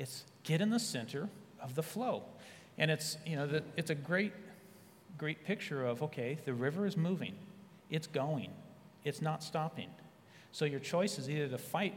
It's 0.01 0.25
get 0.45 0.63
in 0.63 0.71
the 0.71 0.81
center 0.81 1.29
of 1.61 1.75
the 1.75 1.83
flow. 1.83 2.23
And 2.79 2.91
it's, 2.91 3.19
you 3.27 3.37
know, 3.37 3.47
the, 3.47 3.63
it's 3.77 3.91
a 3.91 3.95
great, 3.95 4.33
great 5.19 5.45
picture 5.45 5.85
of, 5.85 6.03
okay, 6.03 6.39
the 6.47 6.55
river 6.55 6.87
is 6.87 6.97
moving. 6.97 7.35
It's 7.91 8.07
going. 8.07 8.51
It's 9.05 9.21
not 9.21 9.43
stopping. 9.43 9.91
So 10.53 10.65
your 10.65 10.81
choice 10.81 11.19
is 11.19 11.29
either 11.29 11.49
to 11.49 11.59
fight 11.59 11.93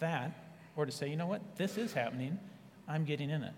that 0.00 0.32
or 0.76 0.86
to 0.86 0.92
say, 0.92 1.10
you 1.10 1.16
know 1.16 1.26
what, 1.26 1.42
this 1.56 1.76
is 1.76 1.92
happening. 1.92 2.38
I'm 2.88 3.04
getting 3.04 3.28
in 3.28 3.42
it. 3.42 3.52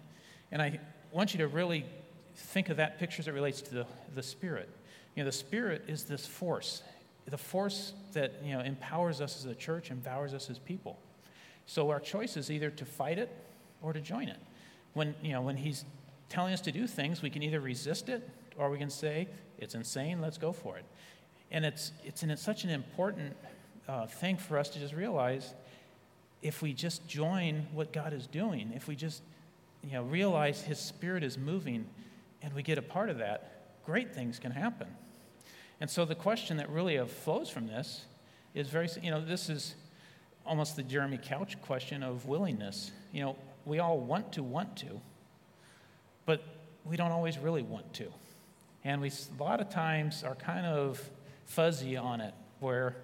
And 0.51 0.61
I 0.61 0.81
want 1.13 1.33
you 1.33 1.39
to 1.39 1.47
really 1.47 1.87
think 2.35 2.71
of 2.71 2.79
that 2.79 2.99
picture 2.99 3.21
as 3.21 3.29
it 3.29 3.33
relates 3.33 3.63
to 3.63 3.75
the, 3.75 3.87
the 4.17 4.25
Spirit. 4.25 4.69
You 5.15 5.23
know, 5.23 5.27
the 5.27 5.37
Spirit 5.37 5.85
is 5.87 6.03
this 6.03 6.27
force, 6.27 6.83
the 7.27 7.39
force 7.39 7.93
that, 8.13 8.41
you 8.45 8.55
know, 8.55 8.61
empowers 8.61 9.21
us 9.21 9.39
as 9.39 9.45
a 9.45 9.55
church, 9.55 9.93
empowers 9.93 10.35
us 10.35 10.51
as 10.51 10.59
people. 10.59 10.99
So 11.67 11.91
our 11.91 12.01
choice 12.01 12.37
is 12.37 12.51
either 12.51 12.71
to 12.71 12.85
fight 12.85 13.21
it 13.21 13.31
or 13.85 13.93
to 13.93 14.01
join 14.01 14.29
it. 14.29 14.39
When, 14.95 15.15
you 15.23 15.33
know, 15.33 15.43
when 15.43 15.57
he's 15.57 15.85
telling 16.29 16.55
us 16.55 16.61
to 16.63 16.73
do 16.73 16.87
things, 16.87 17.21
we 17.21 17.31
can 17.31 17.43
either 17.43 17.61
resist 17.61 18.09
it 18.09 18.29
or 18.57 18.71
we 18.71 18.79
can 18.79 18.91
say, 18.91 19.29
it's 19.59 19.75
insane, 19.75 20.21
let's 20.21 20.39
go 20.39 20.53
for 20.53 20.77
it. 20.79 20.85
And 21.51 21.65
it's, 21.65 21.93
it's, 22.03 22.23
an, 22.23 22.31
it's 22.31 22.43
such 22.43 22.65
an 22.65 22.71
important 22.71 23.37
uh, 23.87 24.07
thing 24.07 24.37
for 24.37 24.59
us 24.59 24.71
to 24.71 24.79
just 24.79 24.95
realize 24.95 25.55
if 26.43 26.63
we 26.63 26.73
just 26.73 27.07
join 27.07 27.67
what 27.73 27.93
God 27.93 28.13
is 28.13 28.27
doing, 28.27 28.73
if 28.75 28.89
we 28.89 28.97
just 28.97 29.23
you 29.83 29.93
know, 29.93 30.03
realize 30.03 30.63
His 30.63 30.79
Spirit 30.79 31.23
is 31.23 31.37
moving 31.37 31.87
and 32.43 32.53
we 32.55 32.63
get 32.63 32.79
a 32.79 32.83
part 32.83 33.11
of 33.11 33.19
that, 33.19 33.83
great 33.85 34.15
things 34.15 34.39
can 34.39 34.53
happen. 34.53 34.89
And 35.81 35.91
so 35.91 36.05
the 36.05 36.15
question 36.15 36.57
that 36.57 36.71
really 36.71 36.99
flows 37.07 37.51
from 37.51 37.67
this 37.67 38.07
is 38.55 38.69
very, 38.69 38.89
you 39.03 39.11
know, 39.11 39.23
this 39.23 39.51
is 39.51 39.75
almost 40.47 40.77
the 40.77 40.83
Jeremy 40.83 41.19
Couch 41.23 41.61
question 41.63 42.03
of 42.03 42.27
willingness. 42.27 42.93
You 43.13 43.25
know, 43.25 43.37
we 43.65 43.79
all 43.79 43.99
want 43.99 44.33
to 44.33 44.43
want 44.43 44.77
to, 44.79 45.01
but 46.27 46.43
we 46.85 46.97
don't 46.97 47.11
always 47.11 47.39
really 47.39 47.63
want 47.63 47.93
to. 47.95 48.07
And 48.85 49.01
we, 49.01 49.09
a 49.11 49.43
lot 49.43 49.61
of 49.61 49.71
times, 49.71 50.23
are 50.25 50.35
kind 50.35 50.67
of 50.67 51.01
fuzzy 51.47 51.97
on 51.97 52.21
it, 52.21 52.35
where, 52.61 52.97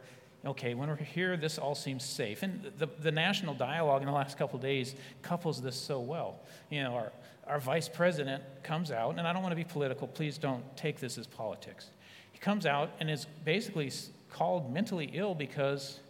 okay, 0.45 0.75
when 0.75 0.89
we're 0.89 0.97
here, 0.97 1.37
this 1.37 1.59
all 1.59 1.75
seems 1.75 2.05
safe. 2.05 2.43
And 2.43 2.71
the, 2.79 2.89
the 3.01 3.11
national 3.11 3.55
dialogue 3.55 4.03
in 4.03 4.07
the 4.07 4.13
last 4.13 4.37
couple 4.37 4.59
days 4.59 4.95
couples 5.23 5.63
this 5.63 5.77
so 5.77 6.01
well. 6.01 6.41
You 6.69 6.83
know, 6.83 6.95
our, 6.95 7.13
our 7.47 7.61
vice 7.61 7.89
president 7.89 8.43
comes 8.63 8.91
out, 8.91 9.19
and 9.19 9.27
I 9.27 9.33
don't 9.33 9.43
want 9.43 9.53
to 9.53 9.57
be 9.57 9.65
political, 9.65 10.07
please 10.07 10.37
don't 10.37 10.65
take 10.77 11.01
this 11.01 11.17
as 11.17 11.27
politics. 11.27 11.91
He 12.33 12.39
comes 12.39 12.67
out 12.67 12.91
and 13.01 13.11
is 13.11 13.27
basically 13.45 13.91
called 14.31 14.73
mentally 14.73 15.11
ill 15.15 15.35
because 15.35 16.01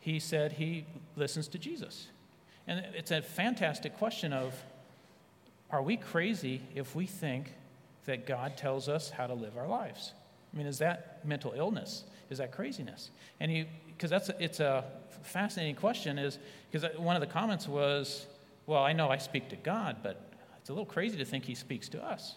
he 0.00 0.18
said 0.18 0.52
he 0.52 0.84
listens 1.16 1.46
to 1.48 1.58
Jesus. 1.58 2.08
And 2.66 2.84
it's 2.94 3.10
a 3.10 3.22
fantastic 3.22 3.96
question 3.98 4.32
of 4.32 4.54
are 5.70 5.82
we 5.82 5.96
crazy 5.96 6.60
if 6.74 6.94
we 6.94 7.06
think 7.06 7.52
that 8.04 8.26
God 8.26 8.56
tells 8.56 8.88
us 8.88 9.10
how 9.10 9.26
to 9.26 9.34
live 9.34 9.56
our 9.56 9.66
lives? 9.66 10.12
I 10.52 10.56
mean, 10.56 10.66
is 10.66 10.78
that 10.78 11.24
mental 11.24 11.54
illness? 11.56 12.04
Is 12.30 12.38
that 12.38 12.52
craziness? 12.52 13.10
And 13.40 13.50
you, 13.50 13.66
because 13.88 14.10
that's 14.10 14.30
it's 14.38 14.60
a 14.60 14.84
fascinating 15.22 15.76
question, 15.76 16.18
is 16.18 16.38
because 16.70 16.88
one 16.98 17.16
of 17.16 17.20
the 17.20 17.26
comments 17.26 17.66
was, 17.66 18.26
well, 18.66 18.82
I 18.82 18.92
know 18.92 19.08
I 19.08 19.18
speak 19.18 19.48
to 19.48 19.56
God, 19.56 19.96
but 20.02 20.32
it's 20.60 20.68
a 20.68 20.72
little 20.72 20.86
crazy 20.86 21.16
to 21.16 21.24
think 21.24 21.44
He 21.44 21.54
speaks 21.54 21.88
to 21.90 22.04
us. 22.04 22.36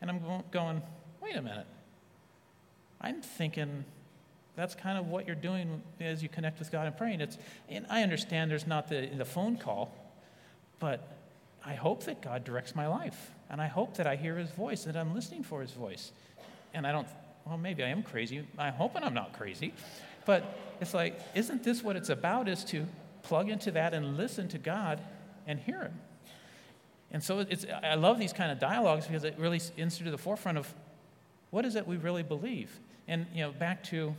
And 0.00 0.10
I'm 0.10 0.20
going, 0.50 0.82
wait 1.22 1.36
a 1.36 1.42
minute. 1.42 1.66
I'm 3.00 3.22
thinking 3.22 3.84
that's 4.58 4.74
kind 4.74 4.98
of 4.98 5.06
what 5.06 5.24
you're 5.24 5.36
doing 5.36 5.80
as 6.00 6.20
you 6.20 6.28
connect 6.28 6.58
with 6.58 6.72
God 6.72 6.88
and 6.88 6.96
praying. 6.96 7.20
It's, 7.20 7.38
and 7.68 7.86
I 7.88 8.02
understand 8.02 8.50
there's 8.50 8.66
not 8.66 8.88
the, 8.88 9.06
the 9.06 9.24
phone 9.24 9.56
call, 9.56 9.94
but 10.80 11.16
I 11.64 11.74
hope 11.74 12.02
that 12.04 12.20
God 12.20 12.42
directs 12.42 12.74
my 12.74 12.88
life. 12.88 13.30
And 13.50 13.60
I 13.62 13.68
hope 13.68 13.96
that 13.98 14.08
I 14.08 14.16
hear 14.16 14.36
his 14.36 14.50
voice, 14.50 14.82
that 14.82 14.96
I'm 14.96 15.14
listening 15.14 15.44
for 15.44 15.60
his 15.60 15.70
voice. 15.70 16.10
And 16.74 16.88
I 16.88 16.90
don't, 16.90 17.06
well, 17.46 17.56
maybe 17.56 17.84
I 17.84 17.88
am 17.88 18.02
crazy. 18.02 18.44
I'm 18.58 18.72
hoping 18.72 19.04
I'm 19.04 19.14
not 19.14 19.32
crazy. 19.32 19.74
But 20.26 20.58
it's 20.80 20.92
like, 20.92 21.20
isn't 21.36 21.62
this 21.62 21.84
what 21.84 21.94
it's 21.94 22.08
about? 22.08 22.48
Is 22.48 22.64
to 22.64 22.84
plug 23.22 23.48
into 23.48 23.70
that 23.70 23.94
and 23.94 24.16
listen 24.16 24.48
to 24.48 24.58
God 24.58 25.00
and 25.46 25.60
hear 25.60 25.82
him. 25.82 26.00
And 27.12 27.22
so 27.22 27.38
it's, 27.38 27.64
I 27.84 27.94
love 27.94 28.18
these 28.18 28.32
kind 28.32 28.50
of 28.50 28.58
dialogues 28.58 29.06
because 29.06 29.22
it 29.22 29.36
really 29.38 29.60
into 29.76 30.10
the 30.10 30.18
forefront 30.18 30.58
of 30.58 30.74
what 31.50 31.64
is 31.64 31.76
it 31.76 31.86
we 31.86 31.96
really 31.96 32.24
believe. 32.24 32.80
And, 33.06 33.26
you 33.32 33.42
know, 33.42 33.52
back 33.52 33.84
to 33.84 34.16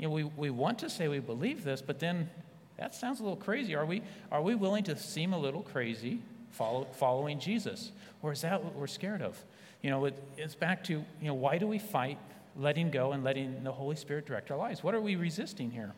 you 0.00 0.06
know, 0.06 0.14
we, 0.14 0.24
we 0.24 0.48
want 0.48 0.78
to 0.78 0.88
say 0.88 1.08
we 1.08 1.18
believe 1.18 1.62
this, 1.62 1.82
but 1.82 1.98
then 1.98 2.30
that 2.78 2.94
sounds 2.94 3.20
a 3.20 3.22
little 3.22 3.36
crazy. 3.36 3.74
Are 3.74 3.84
we, 3.84 4.00
are 4.32 4.40
we 4.40 4.54
willing 4.54 4.82
to 4.84 4.96
seem 4.96 5.34
a 5.34 5.38
little 5.38 5.60
crazy 5.60 6.20
follow, 6.52 6.86
following 6.92 7.38
Jesus? 7.38 7.92
Or 8.22 8.32
is 8.32 8.40
that 8.40 8.64
what 8.64 8.74
we're 8.74 8.86
scared 8.86 9.20
of? 9.20 9.38
You 9.82 9.90
know, 9.90 10.06
it, 10.06 10.14
it's 10.38 10.54
back 10.54 10.82
to, 10.84 10.94
you 10.94 11.04
know, 11.20 11.34
why 11.34 11.58
do 11.58 11.66
we 11.66 11.78
fight 11.78 12.16
letting 12.56 12.90
go 12.90 13.12
and 13.12 13.22
letting 13.22 13.62
the 13.62 13.72
Holy 13.72 13.94
Spirit 13.94 14.24
direct 14.24 14.50
our 14.50 14.56
lives? 14.56 14.82
What 14.82 14.94
are 14.94 15.02
we 15.02 15.16
resisting 15.16 15.70
here? 15.70 15.92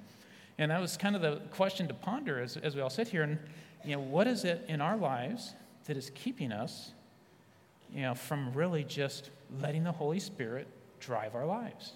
And 0.58 0.72
that 0.72 0.80
was 0.80 0.96
kind 0.96 1.14
of 1.14 1.22
the 1.22 1.36
question 1.52 1.86
to 1.86 1.94
ponder 1.94 2.40
as, 2.40 2.56
as 2.56 2.74
we 2.74 2.82
all 2.82 2.90
sit 2.90 3.06
here. 3.06 3.22
And, 3.22 3.38
you 3.84 3.94
know, 3.94 4.02
what 4.02 4.26
is 4.26 4.44
it 4.44 4.64
in 4.66 4.80
our 4.80 4.96
lives 4.96 5.54
that 5.84 5.96
is 5.96 6.10
keeping 6.16 6.50
us, 6.50 6.90
you 7.94 8.02
know, 8.02 8.16
from 8.16 8.52
really 8.52 8.82
just 8.82 9.30
letting 9.60 9.84
the 9.84 9.92
Holy 9.92 10.18
Spirit 10.18 10.66
drive 10.98 11.36
our 11.36 11.46
lives? 11.46 11.92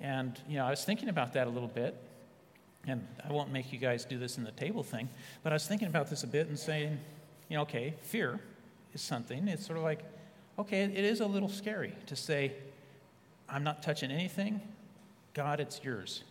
And, 0.00 0.38
you 0.48 0.56
know, 0.56 0.66
I 0.66 0.70
was 0.70 0.84
thinking 0.84 1.08
about 1.08 1.32
that 1.34 1.46
a 1.46 1.50
little 1.50 1.68
bit. 1.68 1.96
And 2.86 3.06
I 3.28 3.32
won't 3.32 3.52
make 3.52 3.72
you 3.72 3.78
guys 3.78 4.04
do 4.04 4.18
this 4.18 4.38
in 4.38 4.44
the 4.44 4.52
table 4.52 4.82
thing, 4.82 5.08
but 5.42 5.52
I 5.52 5.56
was 5.56 5.66
thinking 5.66 5.88
about 5.88 6.08
this 6.08 6.22
a 6.22 6.26
bit 6.26 6.48
and 6.48 6.58
saying, 6.58 6.98
you 7.48 7.56
know, 7.56 7.62
okay, 7.62 7.94
fear 8.00 8.40
is 8.94 9.02
something. 9.02 9.46
It's 9.48 9.66
sort 9.66 9.78
of 9.78 9.84
like, 9.84 10.00
okay, 10.58 10.82
it 10.82 11.04
is 11.04 11.20
a 11.20 11.26
little 11.26 11.48
scary 11.48 11.92
to 12.06 12.16
say, 12.16 12.52
I'm 13.48 13.64
not 13.64 13.82
touching 13.82 14.10
anything. 14.10 14.60
God, 15.34 15.60
it's 15.60 15.80
yours. 15.82 16.22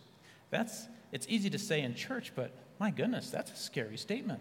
That's, 0.50 0.88
it's 1.12 1.26
easy 1.28 1.50
to 1.50 1.58
say 1.58 1.82
in 1.82 1.94
church, 1.94 2.32
but 2.34 2.50
my 2.80 2.90
goodness, 2.90 3.30
that's 3.30 3.52
a 3.52 3.56
scary 3.56 3.96
statement. 3.96 4.40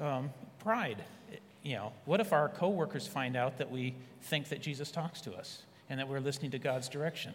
Um, 0.00 0.30
pride. 0.58 1.04
You 1.62 1.76
know, 1.76 1.92
what 2.04 2.20
if 2.20 2.32
our 2.32 2.48
coworkers 2.48 3.06
find 3.06 3.36
out 3.36 3.58
that 3.58 3.70
we 3.70 3.94
think 4.22 4.48
that 4.48 4.60
Jesus 4.60 4.90
talks 4.90 5.20
to 5.22 5.34
us 5.34 5.62
and 5.88 6.00
that 6.00 6.08
we're 6.08 6.20
listening 6.20 6.50
to 6.52 6.58
God's 6.58 6.88
direction? 6.88 7.34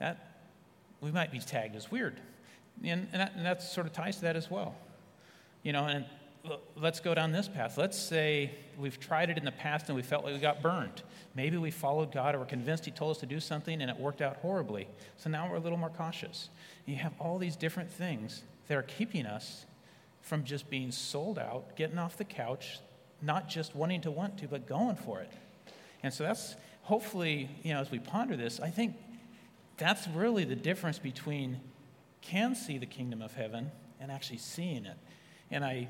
That 0.00 0.42
we 1.00 1.12
might 1.12 1.30
be 1.30 1.38
tagged 1.38 1.76
as 1.76 1.90
weird. 1.90 2.20
And, 2.82 3.06
and, 3.12 3.20
that, 3.20 3.32
and 3.36 3.46
that 3.46 3.62
sort 3.62 3.86
of 3.86 3.92
ties 3.92 4.16
to 4.16 4.22
that 4.22 4.36
as 4.36 4.50
well. 4.50 4.74
You 5.62 5.72
know, 5.72 5.84
and 5.84 6.04
let's 6.76 7.00
go 7.00 7.14
down 7.14 7.32
this 7.32 7.48
path. 7.48 7.76
Let's 7.76 7.98
say 7.98 8.50
we've 8.78 8.98
tried 8.98 9.30
it 9.30 9.38
in 9.38 9.44
the 9.44 9.52
past 9.52 9.88
and 9.88 9.96
we 9.96 10.02
felt 10.02 10.24
like 10.24 10.32
we 10.32 10.40
got 10.40 10.62
burned. 10.62 11.02
Maybe 11.34 11.56
we 11.58 11.70
followed 11.70 12.12
God 12.12 12.34
or 12.34 12.38
were 12.38 12.44
convinced 12.46 12.84
He 12.84 12.90
told 12.90 13.12
us 13.12 13.18
to 13.18 13.26
do 13.26 13.40
something 13.40 13.80
and 13.80 13.90
it 13.90 13.96
worked 13.98 14.22
out 14.22 14.38
horribly. 14.38 14.88
So 15.16 15.30
now 15.30 15.48
we're 15.50 15.56
a 15.56 15.60
little 15.60 15.78
more 15.78 15.90
cautious. 15.90 16.48
And 16.86 16.96
you 16.96 17.02
have 17.02 17.12
all 17.18 17.38
these 17.38 17.56
different 17.56 17.90
things 17.90 18.42
that 18.68 18.76
are 18.76 18.82
keeping 18.82 19.26
us 19.26 19.66
from 20.22 20.44
just 20.44 20.70
being 20.70 20.90
sold 20.90 21.38
out, 21.38 21.76
getting 21.76 21.98
off 21.98 22.16
the 22.16 22.24
couch, 22.24 22.78
not 23.20 23.48
just 23.48 23.74
wanting 23.74 24.00
to 24.02 24.10
want 24.10 24.38
to, 24.38 24.48
but 24.48 24.66
going 24.66 24.96
for 24.96 25.20
it. 25.20 25.30
And 26.02 26.12
so 26.12 26.24
that's 26.24 26.56
hopefully, 26.82 27.50
you 27.62 27.74
know, 27.74 27.80
as 27.80 27.90
we 27.90 27.98
ponder 27.98 28.36
this, 28.36 28.60
I 28.60 28.70
think 28.70 28.96
that's 29.80 30.06
really 30.08 30.44
the 30.44 30.54
difference 30.54 30.98
between 30.98 31.58
can 32.20 32.54
see 32.54 32.78
the 32.78 32.86
kingdom 32.86 33.22
of 33.22 33.34
heaven 33.34 33.72
and 33.98 34.12
actually 34.12 34.38
seeing 34.38 34.84
it. 34.84 34.96
And 35.50 35.64
I, 35.64 35.88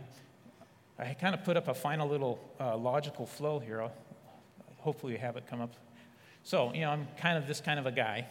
I 0.98 1.14
kind 1.14 1.34
of 1.34 1.44
put 1.44 1.56
up 1.56 1.68
a 1.68 1.74
final 1.74 2.08
little 2.08 2.38
uh, 2.58 2.76
logical 2.76 3.26
flow 3.26 3.58
here. 3.58 3.82
I'll, 3.82 3.92
hopefully, 4.78 5.12
you 5.12 5.18
have 5.18 5.36
it 5.36 5.46
come 5.48 5.60
up. 5.60 5.74
So, 6.44 6.72
you 6.72 6.82
know, 6.82 6.90
I'm 6.90 7.08
kind 7.18 7.36
of 7.36 7.46
this 7.46 7.60
kind 7.60 7.78
of 7.78 7.86
a 7.86 7.92
guy. 7.92 8.26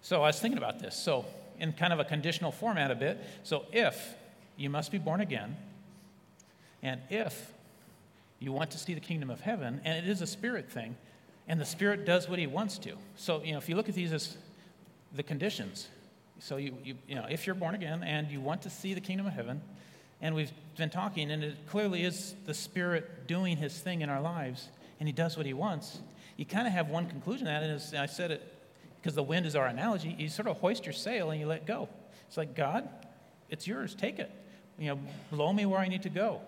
So 0.00 0.22
I 0.22 0.28
was 0.28 0.40
thinking 0.40 0.58
about 0.58 0.80
this. 0.80 0.96
So, 0.96 1.26
in 1.58 1.74
kind 1.74 1.92
of 1.92 2.00
a 2.00 2.04
conditional 2.04 2.50
format 2.50 2.90
a 2.90 2.94
bit. 2.94 3.18
So, 3.42 3.66
if 3.72 4.14
you 4.56 4.70
must 4.70 4.90
be 4.90 4.98
born 4.98 5.20
again, 5.20 5.56
and 6.82 7.00
if 7.10 7.52
you 8.38 8.52
want 8.52 8.70
to 8.70 8.78
see 8.78 8.94
the 8.94 9.00
kingdom 9.00 9.28
of 9.28 9.40
heaven, 9.40 9.82
and 9.84 9.98
it 9.98 10.10
is 10.10 10.22
a 10.22 10.26
spirit 10.26 10.70
thing, 10.70 10.96
and 11.50 11.60
the 11.60 11.64
Spirit 11.64 12.06
does 12.06 12.28
what 12.28 12.38
He 12.38 12.46
wants 12.46 12.78
to. 12.78 12.92
So, 13.16 13.42
you 13.42 13.50
know, 13.50 13.58
if 13.58 13.68
you 13.68 13.74
look 13.74 13.88
at 13.88 13.96
these 13.96 14.12
as 14.12 14.36
the 15.16 15.24
conditions, 15.24 15.88
so 16.38 16.58
you, 16.58 16.76
you, 16.84 16.94
you 17.08 17.16
know, 17.16 17.26
if 17.28 17.44
you're 17.44 17.56
born 17.56 17.74
again 17.74 18.04
and 18.04 18.30
you 18.30 18.40
want 18.40 18.62
to 18.62 18.70
see 18.70 18.94
the 18.94 19.00
kingdom 19.00 19.26
of 19.26 19.32
heaven, 19.32 19.60
and 20.20 20.36
we've 20.36 20.52
been 20.78 20.90
talking, 20.90 21.28
and 21.32 21.42
it 21.42 21.56
clearly 21.66 22.04
is 22.04 22.36
the 22.46 22.54
Spirit 22.54 23.26
doing 23.26 23.56
His 23.56 23.76
thing 23.76 24.02
in 24.02 24.08
our 24.08 24.20
lives, 24.20 24.68
and 25.00 25.08
He 25.08 25.12
does 25.12 25.36
what 25.36 25.44
He 25.44 25.52
wants, 25.52 25.98
you 26.36 26.46
kind 26.46 26.68
of 26.68 26.72
have 26.72 26.88
one 26.88 27.08
conclusion 27.08 27.46
that, 27.46 27.64
and 27.64 27.98
I 27.98 28.06
said 28.06 28.30
it 28.30 28.54
because 29.00 29.16
the 29.16 29.22
wind 29.24 29.44
is 29.44 29.56
our 29.56 29.66
analogy, 29.66 30.14
you 30.16 30.28
sort 30.28 30.46
of 30.46 30.56
hoist 30.58 30.86
your 30.86 30.92
sail 30.92 31.32
and 31.32 31.40
you 31.40 31.48
let 31.48 31.66
go. 31.66 31.88
It's 32.28 32.36
like, 32.36 32.54
God, 32.54 32.88
it's 33.48 33.66
yours, 33.66 33.96
take 33.96 34.20
it. 34.20 34.30
You 34.78 34.90
know, 34.90 35.00
blow 35.32 35.52
me 35.52 35.66
where 35.66 35.80
I 35.80 35.88
need 35.88 36.02
to 36.02 36.10
go. 36.10 36.42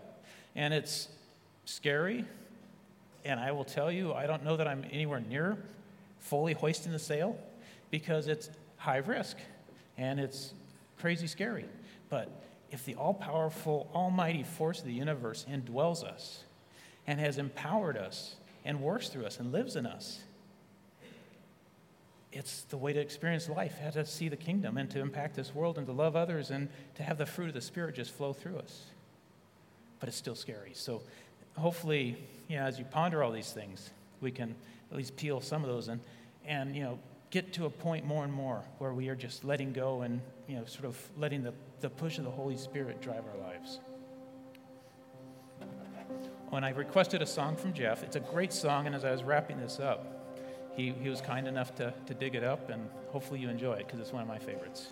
And 0.54 0.72
it's 0.72 1.08
scary, 1.64 2.24
and 3.24 3.38
I 3.38 3.52
will 3.52 3.64
tell 3.64 3.90
you, 3.90 4.12
I 4.12 4.26
don't 4.26 4.44
know 4.44 4.56
that 4.56 4.66
I'm 4.66 4.84
anywhere 4.90 5.20
near 5.20 5.58
fully 6.22 6.52
hoisting 6.52 6.92
the 6.92 6.98
sail 6.98 7.36
because 7.90 8.28
it's 8.28 8.48
high 8.76 8.98
risk 8.98 9.36
and 9.98 10.18
it's 10.18 10.54
crazy 10.98 11.26
scary. 11.26 11.66
But 12.08 12.30
if 12.70 12.84
the 12.84 12.94
all 12.94 13.14
powerful, 13.14 13.90
almighty 13.94 14.44
force 14.44 14.80
of 14.80 14.86
the 14.86 14.92
universe 14.92 15.44
indwells 15.50 16.04
us 16.04 16.44
and 17.06 17.20
has 17.20 17.38
empowered 17.38 17.96
us 17.96 18.36
and 18.64 18.80
works 18.80 19.08
through 19.08 19.26
us 19.26 19.40
and 19.40 19.52
lives 19.52 19.76
in 19.76 19.84
us, 19.84 20.20
it's 22.32 22.62
the 22.70 22.78
way 22.78 22.94
to 22.94 23.00
experience 23.00 23.48
life, 23.48 23.76
how 23.82 23.90
to 23.90 24.06
see 24.06 24.28
the 24.28 24.36
kingdom 24.36 24.78
and 24.78 24.88
to 24.90 25.00
impact 25.00 25.36
this 25.36 25.54
world 25.54 25.76
and 25.76 25.86
to 25.86 25.92
love 25.92 26.16
others 26.16 26.50
and 26.50 26.68
to 26.94 27.02
have 27.02 27.18
the 27.18 27.26
fruit 27.26 27.48
of 27.48 27.54
the 27.54 27.60
Spirit 27.60 27.94
just 27.94 28.10
flow 28.10 28.32
through 28.32 28.56
us. 28.56 28.86
But 30.00 30.08
it's 30.08 30.16
still 30.16 30.34
scary. 30.34 30.72
So 30.74 31.02
hopefully, 31.56 32.16
you 32.48 32.56
know, 32.56 32.64
as 32.64 32.78
you 32.78 32.84
ponder 32.84 33.22
all 33.22 33.30
these 33.30 33.52
things, 33.52 33.90
we 34.20 34.30
can 34.30 34.54
at 34.90 34.96
least 34.96 35.16
peel 35.16 35.40
some 35.40 35.62
of 35.64 35.70
those 35.70 35.88
and, 35.88 36.00
and 36.46 36.76
you 36.76 36.82
know, 36.82 36.98
get 37.30 37.52
to 37.54 37.64
a 37.64 37.70
point 37.70 38.04
more 38.04 38.24
and 38.24 38.32
more 38.32 38.62
where 38.78 38.92
we 38.92 39.08
are 39.08 39.16
just 39.16 39.44
letting 39.44 39.72
go 39.72 40.02
and, 40.02 40.20
you 40.46 40.56
know, 40.56 40.64
sort 40.66 40.84
of 40.84 40.98
letting 41.16 41.42
the, 41.42 41.54
the 41.80 41.88
push 41.88 42.18
of 42.18 42.24
the 42.24 42.30
Holy 42.30 42.56
Spirit 42.56 43.00
drive 43.00 43.24
our 43.34 43.48
lives. 43.48 43.80
When 46.50 46.64
I 46.64 46.70
requested 46.70 47.22
a 47.22 47.26
song 47.26 47.56
from 47.56 47.72
Jeff, 47.72 48.02
it's 48.02 48.16
a 48.16 48.20
great 48.20 48.52
song, 48.52 48.86
and 48.86 48.94
as 48.94 49.06
I 49.06 49.10
was 49.10 49.22
wrapping 49.22 49.58
this 49.58 49.80
up, 49.80 50.22
he, 50.76 50.90
he 50.90 51.08
was 51.08 51.22
kind 51.22 51.48
enough 51.48 51.74
to, 51.76 51.94
to 52.06 52.12
dig 52.12 52.34
it 52.34 52.44
up, 52.44 52.68
and 52.68 52.90
hopefully 53.08 53.40
you 53.40 53.48
enjoy 53.48 53.72
it 53.74 53.86
because 53.86 54.00
it's 54.00 54.12
one 54.12 54.20
of 54.20 54.28
my 54.28 54.38
favorites. 54.38 54.88